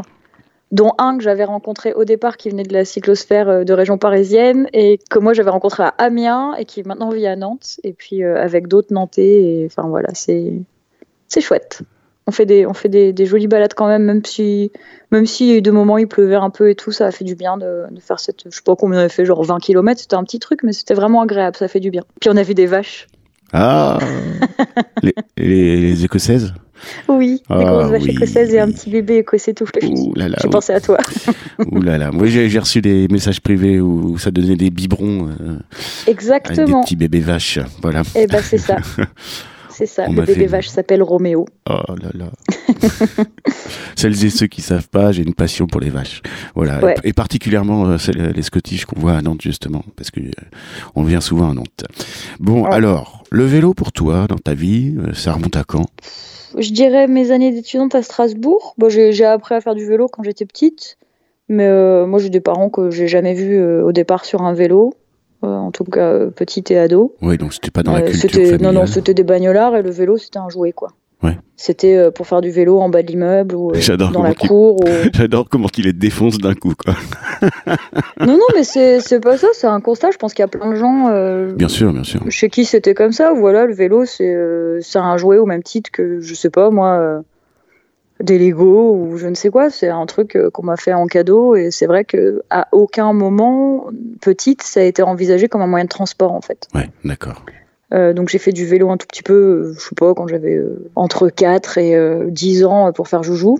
dont 0.72 0.94
un 0.98 1.18
que 1.18 1.24
j'avais 1.24 1.44
rencontré 1.44 1.94
au 1.94 2.06
départ 2.06 2.38
qui 2.38 2.50
venait 2.50 2.64
de 2.64 2.74
la 2.74 2.86
cyclosphère 2.86 3.50
euh, 3.50 3.64
de 3.64 3.74
région 3.74 3.98
parisienne 3.98 4.68
et 4.74 5.00
que 5.10 5.20
moi 5.20 5.34
j'avais 5.34 5.52
rencontré 5.52 5.84
à 5.84 5.94
Amiens 5.98 6.56
et 6.56 6.66
qui 6.66 6.84
maintenant 6.84 7.10
vit 7.10 7.28
à 7.28 7.36
Nantes 7.36 7.80
et 7.84 7.94
puis 7.94 8.24
euh, 8.24 8.42
avec 8.42 8.68
d'autres 8.68 8.94
Nantais 8.94 9.44
et 9.44 9.68
enfin 9.68 9.88
voilà 9.88 10.10
c'est 10.14 10.54
c'est 11.28 11.42
chouette. 11.42 11.82
On 12.28 12.32
fait 12.32 12.48
des 12.48 12.66
on 12.66 12.74
fait 12.74 12.90
des, 12.90 13.14
des, 13.14 13.28
jolies 13.28 13.48
balades 13.48 13.76
quand 13.76 13.88
même 13.88 14.04
même 14.04 14.26
si 14.26 14.72
même 15.12 15.28
si 15.28 15.62
de 15.62 15.72
moments 15.72 16.00
il 16.00 16.08
pleuvait 16.08 16.36
un 16.36 16.50
peu 16.50 16.72
et 16.72 16.76
tout 16.76 16.92
ça 16.92 17.06
a 17.06 17.12
fait 17.12 17.24
du 17.24 17.36
bien 17.36 17.58
de, 17.58 17.84
de 17.92 18.00
faire 18.00 18.20
cette 18.20 18.46
je 18.46 18.56
sais 18.56 18.64
pas 18.64 18.76
combien 18.76 18.98
on 18.98 19.02
avait 19.02 19.10
fait 19.10 19.26
genre 19.26 19.44
20 19.44 19.60
km 19.60 20.02
c'était 20.02 20.16
un 20.16 20.24
petit 20.24 20.40
truc 20.40 20.64
mais 20.64 20.74
c'était 20.74 20.96
vraiment 20.96 21.22
agréable 21.22 21.56
ça 21.56 21.68
fait 21.68 21.80
du 21.80 21.92
bien. 21.92 22.04
Puis 22.20 22.32
on 22.32 22.38
a 22.38 22.44
vu 22.44 22.56
des 22.56 22.66
vaches. 22.66 23.08
Ah. 23.54 24.00
Les, 25.38 25.78
les 25.78 26.04
écossaises? 26.04 26.54
Oui, 27.08 27.42
des 27.50 27.56
ah 27.56 27.64
grosses 27.64 27.92
vaches 27.92 28.08
écossaises 28.08 28.54
et 28.54 28.60
un 28.60 28.72
petit 28.72 28.90
bébé 28.90 29.18
écossais 29.18 29.54
tout 29.54 29.66
fluffy. 29.66 30.12
J'ai 30.16 30.50
pensé 30.50 30.74
à 30.74 30.82
toi. 30.82 30.98
Ouh 31.72 31.82
là 31.82 31.98
là. 31.98 32.12
Moi, 32.12 32.28
j'ai 32.28 32.60
reçu 32.60 32.82
des 32.82 33.08
messages 33.10 33.42
privés 33.42 33.80
où 33.80 34.18
ça 34.18 34.32
donnait 34.32 34.56
des 34.56 34.70
biberons. 34.70 35.30
Euh, 35.30 35.58
Exactement. 36.08 36.62
Avec 36.62 36.68
des 36.68 36.82
petits 36.82 36.96
bébés 36.96 37.20
vaches. 37.20 37.60
Voilà. 37.82 38.02
Et 38.16 38.24
eh 38.24 38.28
ben, 38.28 38.42
c'est 38.42 38.58
ça. 38.58 38.78
C'est 39.76 39.86
ça, 39.86 40.08
le 40.08 40.22
bébé 40.22 40.46
vache 40.46 40.68
s'appelle 40.68 41.04
Roméo. 41.04 41.46
Oh 41.70 41.96
là 42.02 42.10
là. 42.14 42.32
Celles 43.96 44.26
et 44.26 44.30
ceux 44.30 44.48
qui 44.48 44.62
savent 44.62 44.88
pas, 44.88 45.12
j'ai 45.12 45.24
une 45.24 45.34
passion 45.34 45.68
pour 45.68 45.82
les 45.82 45.90
vaches. 45.90 46.22
Voilà. 46.56 46.80
Et 47.04 47.12
particulièrement 47.12 47.90
euh, 47.90 47.98
les 48.34 48.42
Scottish 48.42 48.86
qu'on 48.86 49.00
voit 49.00 49.14
à 49.14 49.22
Nantes 49.22 49.42
justement, 49.42 49.84
parce 49.98 50.12
que 50.12 50.22
euh, 50.22 50.32
on 50.96 51.04
vient 51.04 51.22
souvent 51.22 51.52
à 51.52 51.54
Nantes. 51.54 51.84
Bon, 52.40 52.66
alors, 52.66 53.24
le 53.32 53.44
vélo 53.46 53.74
pour 53.74 53.92
toi 53.92 54.28
dans 54.28 54.38
ta 54.38 54.54
vie, 54.54 54.96
ça 55.14 55.34
remonte 55.34 55.58
à 55.58 55.64
quand? 55.64 55.86
Je 56.58 56.72
dirais 56.72 57.08
mes 57.08 57.32
années 57.32 57.52
d'étudiante 57.52 57.96
à 57.96 58.02
Strasbourg. 58.02 58.76
Bon, 58.78 58.90
j'ai 58.90 59.26
appris 59.26 59.56
à 59.56 59.62
faire 59.62 59.76
du 59.76 59.86
vélo 59.86 60.08
quand 60.08 60.24
j'étais 60.24 60.46
petite, 60.46 60.98
mais 61.50 61.66
euh, 61.66 62.06
moi 62.06 62.20
j'ai 62.20 62.30
des 62.30 62.40
parents 62.40 62.70
que 62.70 62.92
j'ai 62.92 63.08
jamais 63.08 63.34
vus 63.34 63.58
euh, 63.58 63.84
au 63.84 63.92
départ 63.92 64.26
sur 64.26 64.42
un 64.42 64.54
vélo, 64.54 64.94
euh, 64.94 65.05
en 65.46 65.72
tout 65.72 65.84
cas 65.84 66.28
petite 66.28 66.72
et 66.72 66.78
ado. 66.78 67.16
Oui, 67.22 67.38
donc 67.38 67.54
c'était 67.54 67.72
pas 67.72 67.84
dans 67.84 67.94
la 67.94 68.02
culture 68.02 68.30
familiale. 68.30 68.62
Non, 68.62 68.72
non, 68.72 68.86
c'était 68.86 69.14
des 69.14 69.24
bagnolards 69.24 69.76
et 69.76 69.82
le 69.82 69.92
vélo 69.92 70.18
c'était 70.18 70.40
un 70.40 70.50
jouet 70.50 70.74
quoi. 70.74 70.90
C'était 71.58 71.96
euh, 71.96 72.12
pour 72.12 72.28
faire 72.28 72.42
du 72.42 72.52
vélo 72.52 72.80
en 72.80 72.90
bas 72.90 73.02
de 73.02 73.08
l'immeuble 73.08 73.56
ou 73.56 73.72
euh, 73.72 73.98
dans 73.98 74.22
la 74.22 74.34
cour. 74.34 74.78
J'adore 75.14 75.48
comment 75.50 75.68
il 75.78 75.86
les 75.86 75.94
défonce 75.94 76.38
d'un 76.38 76.54
coup. 76.54 76.74
Quoi. 76.76 76.94
non, 78.20 78.34
non, 78.34 78.46
mais 78.54 78.64
c'est 78.64 79.20
pas 79.22 79.38
ça, 79.38 79.48
c'est 79.54 79.68
un 79.68 79.80
constat. 79.80 80.12
Je 80.12 80.18
pense 80.18 80.34
qu'il 80.34 80.44
y 80.44 80.46
a 80.46 80.50
plein 80.50 80.72
de 80.72 80.76
gens. 80.76 81.08
Euh, 81.10 81.54
bien 81.54 81.70
sûr, 81.70 81.94
bien 81.94 82.04
sûr. 82.04 82.22
Chez 82.30 82.50
qui 82.50 82.66
c'était 82.66 82.94
comme 82.94 83.14
ça. 83.14 83.34
Voilà, 83.34 83.66
le 83.66 83.74
vélo, 83.74 84.06
c'est 84.06 84.36
un 84.96 85.18
jouet 85.18 85.38
au 85.38 85.46
même 85.46 85.64
titre 85.64 85.92
que, 85.92 86.20
je 86.20 86.34
sais 86.34 86.50
pas, 86.50 86.70
moi, 86.70 87.22
des 88.22 88.40
Lego 88.40 88.96
ou 88.96 89.18
je 89.18 89.28
ne 89.28 89.36
sais 89.36 89.50
quoi. 89.50 89.70
C'est 89.70 89.90
un 89.90 90.06
truc 90.06 90.38
qu'on 90.54 90.64
m'a 90.64 90.78
fait 90.78 90.94
en 90.94 91.08
cadeau 91.08 91.56
et 91.56 91.72
c'est 91.72 91.86
vrai 91.86 92.06
qu'à 92.06 92.68
aucun 92.72 93.14
moment, 93.14 93.88
petite, 94.22 94.64
ça 94.64 94.80
a 94.80 94.84
été 94.84 95.02
envisagé 95.02 95.48
comme 95.48 95.62
un 95.62 95.68
moyen 95.68 95.86
de 95.86 95.90
transport 95.90 96.32
en 96.32 96.42
fait. 96.42 96.68
Ouais, 96.74 96.90
d'accord. 97.04 97.44
Euh, 97.94 98.14
donc 98.14 98.30
j'ai 98.30 98.40
fait 98.40 98.52
du 98.52 98.66
vélo 98.66 98.90
un 98.90 98.98
tout 98.98 99.08
petit 99.08 99.24
peu, 99.24 99.34
euh, 99.34 99.74
je 99.74 99.80
sais 99.80 99.96
pas, 99.96 100.14
quand 100.14 100.28
j'avais 100.28 100.56
euh, 100.56 100.90
entre 100.96 101.30
4 101.30 101.78
et 101.78 101.98
10 102.28 102.66
ans 102.66 102.92
pour 102.92 103.08
faire 103.08 103.24
joujou. 103.24 103.60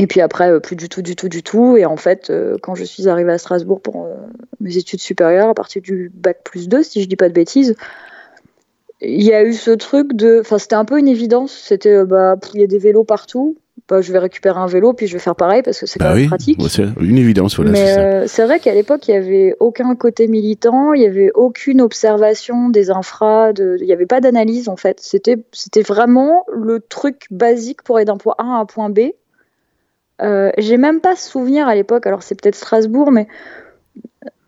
Et 0.00 0.06
puis 0.06 0.20
après, 0.20 0.60
plus 0.60 0.76
du 0.76 0.88
tout, 0.88 1.02
du 1.02 1.16
tout, 1.16 1.28
du 1.28 1.42
tout. 1.42 1.76
Et 1.76 1.84
en 1.84 1.96
fait, 1.96 2.32
quand 2.62 2.76
je 2.76 2.84
suis 2.84 3.08
arrivée 3.08 3.32
à 3.32 3.38
Strasbourg 3.38 3.80
pour 3.80 4.06
mes 4.60 4.76
études 4.76 5.00
supérieures, 5.00 5.48
à 5.48 5.54
partir 5.54 5.82
du 5.82 6.08
bac 6.14 6.38
plus 6.44 6.68
2, 6.68 6.84
si 6.84 7.02
je 7.02 7.08
dis 7.08 7.16
pas 7.16 7.28
de 7.28 7.34
bêtises, 7.34 7.74
il 9.00 9.22
y 9.22 9.32
a 9.32 9.44
eu 9.44 9.52
ce 9.52 9.70
truc 9.70 10.14
de. 10.14 10.38
Enfin, 10.40 10.58
c'était 10.58 10.74
un 10.74 10.84
peu 10.84 10.98
une 10.98 11.08
évidence. 11.08 11.52
C'était, 11.52 12.04
bah, 12.04 12.36
il 12.54 12.60
y 12.60 12.64
a 12.64 12.66
des 12.66 12.78
vélos 12.78 13.04
partout. 13.04 13.56
Bah, 13.88 14.02
je 14.02 14.12
vais 14.12 14.18
récupérer 14.18 14.58
un 14.58 14.66
vélo 14.66 14.92
puis 14.92 15.06
je 15.06 15.14
vais 15.14 15.18
faire 15.18 15.36
pareil 15.36 15.62
parce 15.62 15.80
que 15.80 15.86
c'est 15.86 15.98
bah 15.98 16.10
quand 16.10 16.16
même 16.16 16.26
pratique. 16.26 16.60
c'est 16.68 16.84
une 17.00 17.16
évidence, 17.16 17.56
voilà. 17.56 17.70
Mais 17.70 17.96
euh, 17.96 18.26
c'est 18.26 18.44
vrai 18.44 18.60
qu'à 18.60 18.74
l'époque, 18.74 19.08
il 19.08 19.12
n'y 19.12 19.16
avait 19.16 19.56
aucun 19.60 19.94
côté 19.94 20.26
militant, 20.26 20.92
il 20.92 21.00
n'y 21.00 21.06
avait 21.06 21.30
aucune 21.34 21.80
observation 21.80 22.68
des 22.68 22.90
infras, 22.90 23.52
il 23.56 23.86
n'y 23.86 23.92
avait 23.92 24.04
pas 24.04 24.20
d'analyse 24.20 24.68
en 24.68 24.76
fait. 24.76 24.98
C'était, 25.00 25.38
c'était 25.52 25.82
vraiment 25.82 26.44
le 26.52 26.80
truc 26.80 27.28
basique 27.30 27.82
pour 27.82 27.96
aller 27.96 28.04
d'un 28.04 28.18
point 28.18 28.34
A 28.36 28.42
à 28.42 28.60
un 28.60 28.66
point 28.66 28.90
B. 28.90 29.12
Euh, 30.20 30.50
j'ai 30.58 30.76
même 30.76 31.00
pas 31.00 31.16
souvenir 31.16 31.66
à 31.66 31.74
l'époque, 31.74 32.06
alors 32.06 32.22
c'est 32.22 32.38
peut-être 32.38 32.56
Strasbourg, 32.56 33.10
mais 33.10 33.26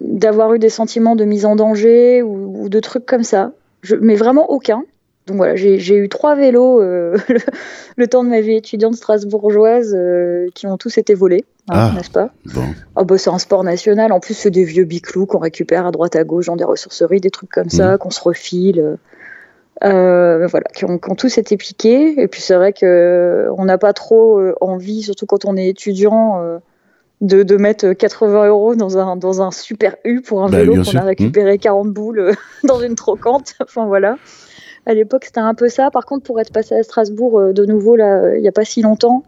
d'avoir 0.00 0.52
eu 0.54 0.58
des 0.58 0.68
sentiments 0.68 1.16
de 1.16 1.24
mise 1.24 1.46
en 1.46 1.56
danger 1.56 2.22
ou, 2.22 2.68
de 2.68 2.80
trucs 2.80 3.06
comme 3.06 3.22
ça. 3.22 3.52
Je, 3.82 3.96
mais 3.96 4.14
vraiment 4.14 4.50
aucun. 4.50 4.84
Donc 5.26 5.36
voilà, 5.36 5.54
j'ai 5.54 5.96
eu 5.96 6.08
trois 6.08 6.34
vélos 6.34 6.80
euh, 6.80 7.16
le, 7.96 8.08
temps 8.08 8.24
de 8.24 8.28
ma 8.28 8.40
vie 8.40 8.56
étudiante 8.56 8.94
strasbourgeoise 8.94 9.94
euh, 9.94 10.48
qui 10.54 10.66
ont 10.66 10.76
tous 10.76 10.98
été 10.98 11.14
volés, 11.14 11.44
hein, 11.68 11.90
ah, 11.90 11.92
n'est-ce 11.94 12.10
pas? 12.10 12.30
bon. 12.46 12.64
oh, 12.96 13.04
bah, 13.04 13.16
C'est 13.16 13.30
un 13.30 13.38
sport 13.38 13.62
national. 13.62 14.12
En 14.12 14.18
plus, 14.18 14.34
c'est 14.34 14.50
des 14.50 14.64
vieux 14.64 14.84
biclous 14.84 15.26
qu'on 15.26 15.38
récupère 15.38 15.86
à 15.86 15.92
droite 15.92 16.16
à 16.16 16.24
gauche 16.24 16.46
dans 16.46 16.56
des 16.56 16.64
ressourceries, 16.64 17.20
des 17.20 17.30
trucs 17.30 17.50
comme 17.50 17.70
ça, 17.70 17.94
mmh. 17.94 17.98
qu'on 17.98 18.10
se 18.10 18.20
refile. 18.20 18.98
Euh, 19.84 20.46
voilà, 20.48 20.66
qui 20.74 20.84
ont, 20.84 20.98
tous 20.98 21.38
été 21.38 21.56
piqués. 21.56 22.20
Et 22.20 22.26
puis 22.26 22.40
c'est 22.40 22.56
vrai 22.56 22.72
qu'on 22.72 23.64
n'a 23.64 23.78
pas 23.78 23.92
trop 23.92 24.40
envie, 24.60 25.02
surtout 25.02 25.26
quand 25.26 25.44
on 25.44 25.56
est 25.56 25.68
étudiant, 25.68 26.60
de, 27.20 27.42
de, 27.42 27.56
mettre 27.56 27.92
80 27.92 28.48
euros 28.48 28.74
dans 28.74 28.98
un, 28.98 29.16
dans 29.16 29.42
un 29.42 29.50
super 29.50 29.96
U 30.04 30.22
pour 30.22 30.42
un 30.42 30.48
bah, 30.48 30.58
vélo 30.58 30.82
qu'on 30.82 30.98
a 30.98 31.02
récupéré 31.02 31.58
40 31.58 31.86
mmh. 31.86 31.90
boules 31.90 32.32
dans 32.64 32.80
une 32.80 32.94
trocante. 32.94 33.54
enfin 33.62 33.86
voilà. 33.86 34.16
À 34.86 34.94
l'époque, 34.94 35.24
c'était 35.26 35.40
un 35.40 35.54
peu 35.54 35.68
ça. 35.68 35.90
Par 35.90 36.06
contre, 36.06 36.24
pour 36.24 36.40
être 36.40 36.52
passé 36.52 36.74
à 36.74 36.82
Strasbourg 36.82 37.38
euh, 37.38 37.52
de 37.52 37.66
nouveau, 37.66 37.96
là, 37.96 38.34
il 38.34 38.40
n'y 38.40 38.48
a 38.48 38.52
pas 38.52 38.64
si 38.64 38.80
longtemps, 38.80 39.24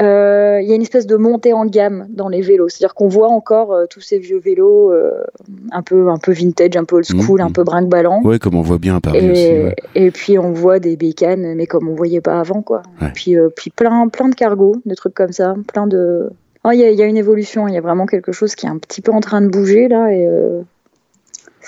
euh, 0.00 0.60
il 0.62 0.68
y 0.68 0.72
a 0.72 0.74
une 0.74 0.82
espèce 0.82 1.06
de 1.06 1.16
montée 1.16 1.54
en 1.54 1.64
gamme 1.64 2.06
dans 2.10 2.28
les 2.28 2.42
vélos. 2.42 2.68
C'est-à-dire 2.68 2.94
qu'on 2.94 3.08
voit 3.08 3.28
encore 3.28 3.72
euh, 3.72 3.86
tous 3.88 4.00
ces 4.00 4.18
vieux 4.18 4.38
vélos 4.38 4.92
un, 5.72 5.82
peu, 5.82 6.10
un 6.10 6.18
peu 6.18 6.32
vintage, 6.32 6.76
un 6.76 6.84
peu 6.84 6.96
old 6.96 7.06
mmh, 7.10 7.22
school, 7.22 7.40
un 7.40 7.48
mmh. 7.48 7.52
peu 7.52 7.64
brinque-ballant. 7.64 8.20
Oui, 8.22 8.38
comme 8.38 8.54
on 8.54 8.62
voit 8.62 8.78
bien 8.78 8.96
à 8.96 9.00
Paris 9.00 9.24
et, 9.24 9.30
aussi. 9.30 9.74
Et 9.94 10.10
puis 10.10 10.38
on 10.38 10.52
voit 10.52 10.78
des 10.78 10.96
bécanes, 10.96 11.54
mais 11.54 11.66
comme 11.66 11.88
on 11.88 11.94
voyait 11.94 12.20
pas 12.20 12.38
avant, 12.38 12.60
quoi. 12.60 12.82
Puis, 13.14 13.36
puis 13.56 13.70
plein, 13.70 14.08
plein 14.08 14.28
de 14.28 14.34
cargos, 14.34 14.76
des 14.84 14.94
trucs 14.94 15.14
comme 15.14 15.32
ça, 15.32 15.54
plein 15.72 15.86
de. 15.86 16.28
Oh, 16.64 16.70
il 16.72 16.78
y, 16.78 16.94
y, 16.94 17.02
a 17.02 17.06
une 17.06 17.16
évolution, 17.16 17.68
il 17.68 17.74
y 17.74 17.78
a 17.78 17.80
vraiment 17.80 18.06
quelque 18.06 18.32
chose 18.32 18.54
qui 18.54 18.66
est 18.66 18.68
un 18.68 18.78
petit 18.78 19.00
peu 19.00 19.12
en 19.12 19.20
train 19.20 19.40
de 19.40 19.48
bouger 19.48 19.88
là, 19.88 20.12
et 20.12 20.26
euh, 20.26 20.62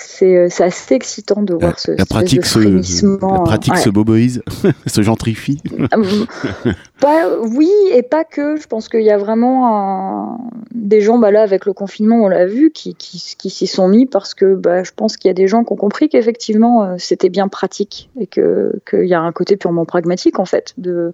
c'est 0.01 0.63
assez 0.63 0.95
excitant 0.95 1.41
de 1.41 1.53
voir 1.53 1.79
ce, 1.79 1.91
la 1.91 2.05
pratique 2.05 2.45
se, 2.45 2.59
la 2.59 3.39
pratique 3.39 3.77
se 3.77 3.89
boboise, 3.89 4.41
se 4.87 5.01
gentrifie. 5.01 5.61
Euh, 5.93 7.43
oui 7.55 7.71
et 7.93 8.01
pas 8.01 8.23
que. 8.23 8.55
Je 8.57 8.67
pense 8.67 8.89
qu'il 8.89 9.03
y 9.03 9.11
a 9.11 9.17
vraiment 9.17 10.51
des 10.73 11.01
gens, 11.01 11.17
bah 11.17 11.31
là 11.31 11.41
avec 11.41 11.65
le 11.65 11.73
confinement, 11.73 12.23
on 12.23 12.27
l'a 12.27 12.45
vu, 12.45 12.71
qui, 12.71 12.95
qui, 12.95 13.35
qui 13.37 13.49
s'y 13.49 13.67
sont 13.67 13.87
mis 13.87 14.05
parce 14.05 14.33
que 14.33 14.55
bah, 14.55 14.83
je 14.83 14.91
pense 14.95 15.17
qu'il 15.17 15.29
y 15.29 15.31
a 15.31 15.35
des 15.35 15.47
gens 15.47 15.63
qui 15.63 15.73
ont 15.73 15.77
compris 15.77 16.09
qu'effectivement 16.09 16.83
euh, 16.83 16.95
c'était 16.97 17.29
bien 17.29 17.47
pratique 17.47 18.09
et 18.19 18.27
que 18.27 18.79
qu'il 18.89 19.07
y 19.07 19.13
a 19.13 19.21
un 19.21 19.31
côté 19.31 19.57
purement 19.57 19.85
pragmatique 19.85 20.39
en 20.39 20.45
fait 20.45 20.73
de 20.77 21.13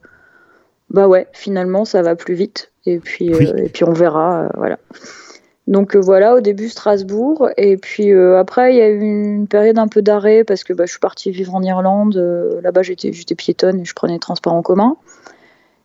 bah 0.89 1.08
ouais 1.08 1.28
finalement 1.34 1.86
ça 1.86 2.02
va 2.02 2.15
plus 2.15 2.34
vite 2.34 2.71
et 2.86 3.00
puis 3.00 3.28
et 3.28 3.69
puis 3.69 3.84
on 3.84 3.93
verra 3.93 4.50
voilà. 4.56 4.78
Donc 5.67 5.95
euh, 5.95 6.00
voilà, 6.00 6.36
au 6.36 6.39
début 6.39 6.69
Strasbourg, 6.69 7.50
et 7.58 7.76
puis 7.76 8.13
euh, 8.13 8.39
après 8.39 8.73
il 8.73 8.78
y 8.78 8.82
a 8.82 8.88
eu 8.88 9.02
une 9.02 9.47
période 9.47 9.78
un 9.78 9.89
peu 9.89 10.02
d'arrêt 10.02 10.45
parce 10.45 10.63
que 10.63 10.71
bah, 10.71 10.86
je 10.86 10.91
suis 10.91 11.00
partie 11.00 11.30
vivre 11.30 11.54
en 11.56 11.62
Irlande. 11.62 12.15
Euh, 12.15 12.62
là-bas 12.62 12.84
j'étais, 12.84 13.12
j'étais 13.12 13.36
piétonne 13.36 13.82
et 13.82 13.86
je 13.86 13.93
prenais 13.93 14.13
les 14.13 14.19
transports 14.19 14.54
en 14.54 14.62
commun. 14.62 14.95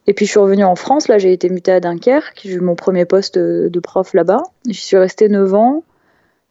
Et 0.07 0.15
puis 0.15 0.27
je 0.27 0.31
suis 0.31 0.41
revenue 0.41 0.65
en 0.65 0.77
France, 0.77 1.09
là 1.09 1.19
j'ai 1.19 1.33
été 1.33 1.49
mutée 1.49 1.73
à 1.73 1.81
Dunkerque, 1.81 2.41
j'ai 2.45 2.55
eu 2.55 2.61
mon 2.61 2.77
premier 2.77 3.05
poste 3.05 3.39
de 3.39 3.81
prof 3.81 4.15
là-bas. 4.15 4.43
J'y 4.69 4.75
suis 4.75 4.97
restée 4.97 5.29
9 5.29 5.55
ans. 5.55 5.83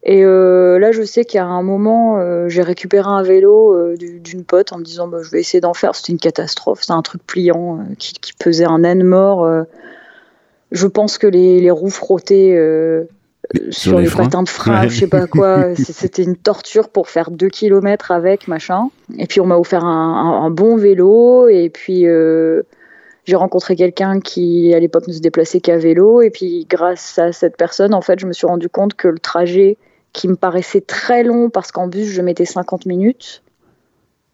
Et 0.04 0.24
là 0.24 0.92
je 0.92 1.04
sais 1.04 1.26
qu'à 1.26 1.46
un 1.46 1.62
moment 1.62 2.48
j'ai 2.48 2.64
récupéré 2.64 3.08
un 3.08 3.22
vélo 3.24 3.96
d'une 3.96 4.44
pote 4.44 4.74
en 4.74 4.80
me 4.80 4.84
disant 4.84 5.08
bah, 5.08 5.20
je 5.22 5.30
vais 5.30 5.40
essayer 5.40 5.62
d'en 5.62 5.74
faire. 5.74 5.96
C'était 5.96 6.14
une 6.14 6.20
catastrophe, 6.20 6.80
c'est 6.82 6.94
un 6.94 7.02
truc 7.02 7.22
pliant 7.26 7.80
qui, 8.00 8.34
pesait 8.34 8.66
un 8.66 8.84
âne 8.84 9.04
mort. 9.04 9.48
je 10.72 10.88
pense 10.88 11.18
que 11.18 11.28
les, 11.28 11.60
les 11.60 11.72
roues 11.72 11.90
frottaient 11.90 12.58
sur, 13.70 14.00
les, 14.00 14.10
patins 14.10 14.44
de 14.44 14.50
frein, 14.50 14.88
je 14.88 15.00
sais 15.00 15.08
pas 15.08 15.28
quoi. 15.28 15.76
C'était 15.76 16.24
une 16.24 16.36
torture 16.36 16.90
pour 16.90 17.10
faire 17.10 17.32
2 17.32 17.50
km 17.50 18.12
avec, 18.12 18.48
machin. 18.48 18.90
Et 19.18 19.28
puis 19.28 19.42
on 19.42 19.46
m'a 19.46 19.58
offert 19.58 19.84
un, 19.84 20.50
bon 20.50 20.78
vélo. 20.78 21.48
Et 21.50 21.70
puis 21.70 22.08
euh, 22.08 22.64
j'ai 23.26 23.36
rencontré 23.36 23.76
quelqu'un 23.76 24.20
qui, 24.20 24.74
à 24.74 24.80
l'époque, 24.80 25.08
ne 25.08 25.14
se 25.14 25.20
déplaçait 25.20 25.60
qu'à 25.60 25.78
vélo. 25.78 26.22
Et 26.22 26.30
puis 26.30 26.66
grâce 26.70 27.20
à 27.20 27.32
cette 27.32 27.58
personne, 27.58 27.94
en 27.94 28.02
fait, 28.02 28.20
je 28.20 28.28
me 28.28 28.34
suis 28.34 28.48
rendu 28.48 28.70
compte 28.70 28.94
que 28.94 29.08
le 29.08 29.20
trajet 29.20 29.78
qui 30.14 30.28
me 30.28 30.36
paraissait 30.36 30.82
très 30.82 31.24
long 31.24 31.50
parce 31.50 31.72
qu'en 31.72 31.88
bus, 31.88 32.08
je 32.08 32.22
mettais 32.22 32.46
50 32.46 32.86
minutes. 32.86 33.44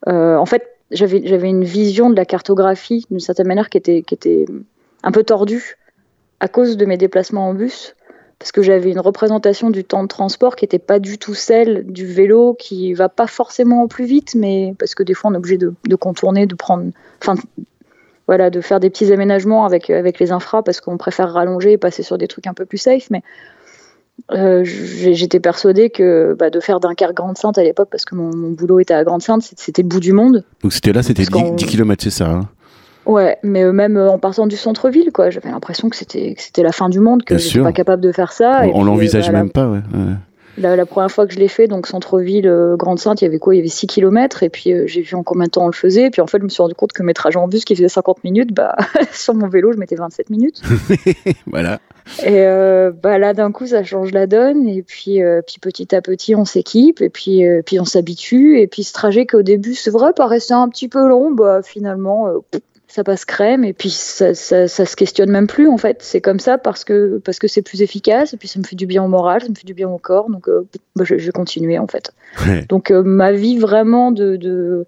en 0.05 0.45
fait, 0.45 0.77
j'avais, 0.91 1.49
une 1.49 1.63
vision 1.63 2.09
de 2.09 2.15
la 2.15 2.25
cartographie 2.25 3.05
d'une 3.09 3.19
certaine 3.19 3.47
manière 3.47 3.69
qui 3.69 3.77
était, 3.77 4.45
un 5.03 5.11
peu 5.11 5.23
tordue 5.23 5.77
à 6.39 6.47
cause 6.47 6.77
de 6.77 6.85
mes 6.85 6.97
déplacements 6.97 7.49
en 7.49 7.53
bus 7.53 7.95
parce 8.39 8.51
que 8.51 8.61
j'avais 8.61 8.91
une 8.91 8.99
représentation 8.99 9.71
du 9.71 9.83
temps 9.83 10.03
de 10.03 10.07
transport 10.07 10.55
qui 10.55 10.63
n'était 10.63 10.79
pas 10.79 10.99
du 10.99 11.17
tout 11.17 11.33
celle 11.33 11.85
du 11.87 12.05
vélo, 12.05 12.55
qui 12.57 12.93
va 12.93 13.09
pas 13.09 13.25
forcément 13.25 13.87
plus 13.87 14.05
vite, 14.05 14.35
mais 14.35 14.75
parce 14.77 14.93
que 14.93 15.01
des 15.01 15.15
fois 15.15 15.31
on 15.31 15.33
est 15.33 15.37
obligé 15.37 15.57
de, 15.57 15.95
contourner, 15.95 16.45
de 16.45 16.53
prendre, 16.53 16.91
enfin, 17.19 17.33
voilà, 18.27 18.51
de 18.51 18.61
faire 18.61 18.79
des 18.79 18.91
petits 18.91 19.11
aménagements 19.11 19.65
avec 19.65 19.89
avec 19.89 20.19
les 20.19 20.31
infras 20.31 20.61
parce 20.61 20.81
qu'on 20.81 20.97
préfère 20.97 21.33
rallonger 21.33 21.71
et 21.71 21.77
passer 21.79 22.03
sur 22.03 22.19
des 22.19 22.27
trucs 22.27 22.45
un 22.45 22.53
peu 22.53 22.65
plus 22.65 22.77
safe, 22.77 23.09
mais 23.09 23.23
euh, 24.31 24.61
j'étais 24.63 25.39
persuadée 25.39 25.89
que 25.89 26.35
bah, 26.37 26.49
de 26.49 26.59
faire 26.59 26.79
Dunkerque 26.79 27.15
Grande 27.15 27.37
Sainte 27.37 27.57
à 27.57 27.63
l'époque, 27.63 27.87
parce 27.89 28.03
que 28.03 28.15
mon, 28.15 28.51
boulot 28.51 28.79
était 28.79 28.93
à 28.93 29.03
Grande 29.03 29.21
Sainte, 29.21 29.41
c'était 29.55 29.81
le 29.81 29.87
bout 29.87 29.99
du 29.99 30.11
monde. 30.11 30.43
Donc 30.63 30.73
c'était 30.73 30.91
là, 30.91 31.03
c'était 31.03 31.23
10, 31.23 31.55
10, 31.55 31.65
km, 31.65 32.03
c'est 32.03 32.09
ça 32.09 32.29
hein 32.29 32.49
Ouais, 33.05 33.37
mais 33.41 33.63
euh, 33.63 33.71
même 33.71 33.95
euh, 33.95 34.09
en 34.09 34.19
partant 34.19 34.47
du 34.47 34.57
centre-ville, 34.57 35.11
quoi, 35.13 35.29
j'avais 35.29 35.49
l'impression 35.49 35.89
que 35.89 35.95
c'était 35.95 36.35
c'était 36.37 36.61
la 36.61 36.73
fin 36.73 36.89
du 36.89 36.99
monde, 36.99 37.23
que 37.23 37.37
je 37.37 37.61
pas 37.61 37.71
capable 37.71 38.01
de 38.01 38.11
faire 38.11 38.33
ça. 38.33 38.63
On, 38.73 38.83
l'envisage 38.83 39.31
même 39.31 39.49
pas, 39.49 39.69
ouais. 39.69 39.79
La, 40.57 40.85
première 40.87 41.11
fois 41.11 41.27
que 41.27 41.33
je 41.33 41.39
l'ai 41.39 41.47
fait, 41.47 41.67
donc 41.67 41.85
centre-ville, 41.85 42.47
euh, 42.47 42.75
Grande-Sainte, 42.75 43.21
il 43.21 43.25
y 43.25 43.27
avait 43.27 43.37
quoi? 43.37 43.53
Il 43.53 43.57
y 43.57 43.61
avait 43.61 43.69
6 43.69 43.85
km, 43.85 44.41
et 44.41 44.49
puis 44.49 44.73
j'ai 44.87 45.01
vu 45.01 45.15
en 45.15 45.21
combien 45.21 45.45
de 45.45 45.51
temps 45.51 45.63
on 45.63 45.67
le 45.67 45.73
faisait, 45.73 46.07
et 46.07 46.09
puis 46.09 46.19
en 46.19 46.27
fait, 46.27 46.39
je 46.39 46.43
me 46.43 46.49
suis 46.49 46.61
rendu 46.61 46.73
compte 46.73 46.91
que 46.93 47.03
mes 47.03 47.13
trajets 47.13 47.37
en 47.37 47.47
bus 47.47 47.63
qui 47.63 47.75
faisaient 47.75 47.87
50 47.87 48.23
minutes, 48.23 48.53
bah, 48.53 48.75
sur 49.13 49.35
mon 49.35 49.47
vélo, 49.47 49.71
je 49.71 49.77
mettais 49.77 49.95
27 49.95 50.31
minutes. 50.31 50.61
voilà. 51.47 51.79
Et 52.25 52.45
bah, 53.01 53.17
là, 53.17 53.33
d'un 53.33 53.51
coup, 53.51 53.67
ça 53.67 53.83
change 53.83 54.11
la 54.11 54.27
donne, 54.27 54.67
et 54.67 54.81
puis, 54.81 55.19
puis 55.45 55.57
petit 55.61 55.95
à 55.95 56.01
petit, 56.01 56.35
on 56.35 56.45
s'équipe, 56.45 57.01
et 57.01 57.09
puis, 57.09 57.43
puis 57.65 57.79
on 57.79 57.85
s'habitue, 57.85 58.59
et 58.59 58.67
puis 58.67 58.83
ce 58.83 58.93
trajet 58.93 59.25
qu'au 59.25 59.41
début, 59.41 59.75
c'est 59.75 59.91
vrai, 59.91 60.13
paraissait 60.15 60.53
un 60.53 60.69
petit 60.69 60.87
peu 60.87 61.07
long, 61.07 61.31
bah, 61.31 61.61
finalement, 61.63 62.27
ça 62.87 63.03
passe 63.03 63.25
crème 63.25 63.63
et 63.63 63.73
puis 63.73 63.89
ça, 63.89 64.33
ça, 64.33 64.67
ça, 64.67 64.85
se 64.85 64.95
questionne 64.95 65.29
même 65.29 65.47
plus 65.47 65.67
en 65.67 65.77
fait. 65.77 65.97
C'est 66.01 66.21
comme 66.21 66.39
ça 66.39 66.57
parce 66.57 66.83
que 66.83 67.21
parce 67.23 67.37
que 67.37 67.47
c'est 67.47 67.61
plus 67.61 67.81
efficace 67.81 68.33
et 68.33 68.37
puis 68.37 68.47
ça 68.47 68.59
me 68.59 68.63
fait 68.63 68.75
du 68.75 68.85
bien 68.85 69.03
au 69.03 69.07
moral, 69.07 69.41
ça 69.41 69.49
me 69.49 69.55
fait 69.55 69.67
du 69.67 69.73
bien 69.73 69.89
au 69.89 69.97
corps. 69.97 70.29
Donc 70.29 70.47
euh, 70.47 70.65
bah, 70.95 71.03
je, 71.05 71.15
vais 71.15 71.31
continuer 71.31 71.77
en 71.77 71.87
fait. 71.87 72.11
Donc 72.69 72.91
euh, 72.91 73.03
ma 73.03 73.33
vie 73.33 73.57
vraiment 73.57 74.11
de 74.11 74.37
de, 74.37 74.85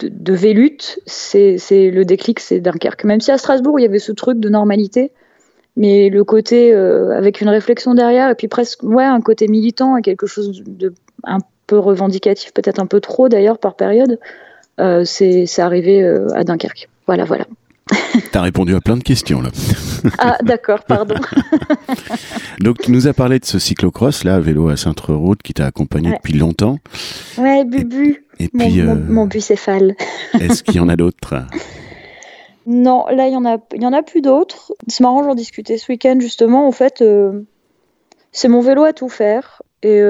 de, 0.00 0.32
vélute, 0.32 1.00
c'est 1.06 1.58
le 1.70 2.04
déclic, 2.04 2.38
c'est 2.38 2.60
Dunkerque. 2.60 3.04
Même 3.04 3.20
si 3.20 3.32
à 3.32 3.38
Strasbourg 3.38 3.80
il 3.80 3.82
y 3.82 3.86
avait 3.86 3.98
ce 3.98 4.12
truc 4.12 4.38
de 4.38 4.48
normalité, 4.48 5.10
mais 5.76 6.10
le 6.10 6.24
côté 6.24 6.72
euh, 6.72 7.16
avec 7.16 7.40
une 7.40 7.48
réflexion 7.48 7.94
derrière 7.94 8.30
et 8.30 8.34
puis 8.34 8.48
presque 8.48 8.82
ouais 8.82 9.04
un 9.04 9.20
côté 9.20 9.48
militant 9.48 9.96
et 9.96 10.02
quelque 10.02 10.26
chose 10.26 10.62
de 10.66 10.92
un 11.24 11.38
peu 11.66 11.78
revendicatif, 11.78 12.52
peut-être 12.52 12.80
un 12.80 12.86
peu 12.86 13.00
trop 13.00 13.28
d'ailleurs 13.28 13.58
par 13.58 13.76
période. 13.76 14.18
Euh, 14.80 15.04
c'est 15.04 15.46
arrivé 15.58 16.02
euh, 16.02 16.26
à 16.34 16.42
Dunkerque. 16.42 16.88
Voilà, 17.06 17.24
voilà. 17.24 17.46
Tu 18.32 18.38
as 18.38 18.42
répondu 18.42 18.74
à 18.74 18.80
plein 18.80 18.96
de 18.96 19.02
questions 19.02 19.40
là. 19.40 19.50
ah 20.18 20.36
d'accord, 20.42 20.84
pardon. 20.84 21.16
Donc 22.60 22.78
tu 22.78 22.92
nous 22.92 23.08
as 23.08 23.12
parlé 23.12 23.38
de 23.38 23.44
ce 23.44 23.58
cyclocross 23.58 24.24
là, 24.24 24.40
vélo 24.40 24.68
à 24.68 24.76
Sainte-Route 24.76 25.42
qui 25.42 25.54
t'a 25.54 25.66
accompagné 25.66 26.12
depuis 26.12 26.34
longtemps. 26.34 26.78
Ouais, 27.38 27.64
Bubu. 27.64 28.24
Et, 28.38 28.48
puis 28.48 28.82
mon, 28.82 28.94
mon, 28.94 29.24
euh, 29.24 29.28
bucéphale. 29.28 29.94
Est-ce 30.40 30.62
qu'il 30.62 30.76
y 30.76 30.80
en 30.80 30.88
a 30.88 30.96
d'autres? 30.96 31.34
Non, 32.66 33.06
là 33.08 33.28
il 33.28 33.32
y 33.32 33.36
en 33.36 33.44
a, 33.44 33.58
y 33.74 33.86
en 33.86 33.92
a 33.92 34.02
plus 34.02 34.20
d'autres. 34.20 34.72
C'est 34.88 35.02
marrant, 35.02 35.22
j'en 35.22 35.34
discutais 35.34 35.78
ce 35.78 35.90
week-end 35.90 36.18
justement. 36.20 36.66
En 36.66 36.72
fait, 36.72 37.02
c'est 38.32 38.48
mon 38.48 38.60
vélo 38.60 38.84
à 38.84 38.92
tout 38.92 39.08
faire 39.08 39.62
et 39.82 40.00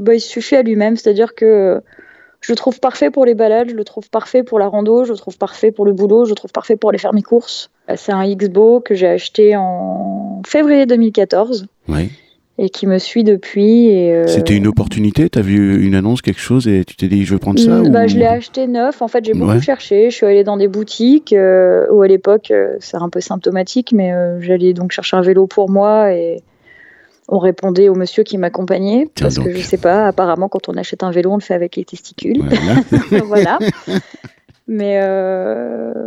bah, 0.00 0.14
il 0.14 0.20
suffit 0.20 0.56
à 0.56 0.62
lui-même, 0.62 0.96
c'est-à-dire 0.96 1.34
que 1.34 1.82
je 2.42 2.52
le 2.52 2.56
trouve 2.56 2.80
parfait 2.80 3.10
pour 3.10 3.24
les 3.24 3.34
balades, 3.34 3.70
je 3.70 3.74
le 3.74 3.84
trouve 3.84 4.10
parfait 4.10 4.42
pour 4.42 4.58
la 4.58 4.66
rando, 4.66 5.04
je 5.04 5.12
le 5.12 5.16
trouve 5.16 5.38
parfait 5.38 5.70
pour 5.70 5.84
le 5.84 5.92
boulot, 5.92 6.24
je 6.24 6.30
le 6.30 6.34
trouve 6.34 6.50
parfait 6.50 6.76
pour 6.76 6.90
aller 6.90 6.98
faire 6.98 7.14
mes 7.14 7.22
courses. 7.22 7.70
Euh, 7.88 7.94
c'est 7.96 8.12
un 8.12 8.26
Xbo 8.26 8.80
que 8.80 8.94
j'ai 8.94 9.06
acheté 9.06 9.54
en 9.56 10.42
février 10.44 10.84
2014. 10.84 11.68
Oui. 11.88 12.10
Et 12.64 12.70
qui 12.70 12.86
me 12.86 12.98
suit 12.98 13.24
depuis. 13.24 14.10
Euh, 14.10 14.26
C'était 14.28 14.56
une 14.56 14.68
opportunité? 14.68 15.28
T'as 15.28 15.40
vu 15.40 15.84
une 15.84 15.96
annonce, 15.96 16.22
quelque 16.22 16.40
chose, 16.40 16.68
et 16.68 16.84
tu 16.84 16.94
t'es 16.94 17.08
dit 17.08 17.24
je 17.24 17.32
veux 17.32 17.40
prendre 17.40 17.58
ça 17.58 17.82
bah, 17.82 18.06
Je 18.06 18.16
l'ai 18.16 18.26
acheté 18.26 18.68
neuf. 18.68 19.02
En 19.02 19.08
fait, 19.08 19.24
j'ai 19.24 19.34
beaucoup 19.34 19.60
cherché. 19.60 20.10
Je 20.10 20.14
suis 20.14 20.26
allée 20.26 20.44
dans 20.44 20.56
des 20.56 20.68
boutiques 20.68 21.32
euh, 21.32 21.86
où 21.90 22.02
à 22.02 22.08
l'époque, 22.08 22.52
c'est 22.78 22.96
un 22.96 23.08
peu 23.08 23.20
symptomatique, 23.20 23.92
mais 23.92 24.12
j'allais 24.40 24.74
donc 24.74 24.92
chercher 24.92 25.16
un 25.16 25.22
vélo 25.22 25.46
pour 25.48 25.68
moi 25.68 26.12
et 26.12 26.40
on 27.28 27.38
répondait 27.38 27.88
au 27.88 27.94
monsieur 27.94 28.22
qui 28.22 28.38
m'accompagnait 28.38 29.08
parce 29.20 29.38
que 29.38 29.52
je 29.52 29.62
sais 29.62 29.76
pas, 29.76 30.06
apparemment 30.06 30.48
quand 30.48 30.68
on 30.68 30.74
achète 30.74 31.02
un 31.02 31.10
vélo, 31.10 31.32
on 31.32 31.36
le 31.36 31.42
fait 31.42 31.54
avec 31.54 31.76
les 31.76 31.84
testicules. 31.84 32.42
Voilà. 33.26 33.58
Mais 34.68 35.00
euh, 35.02 36.01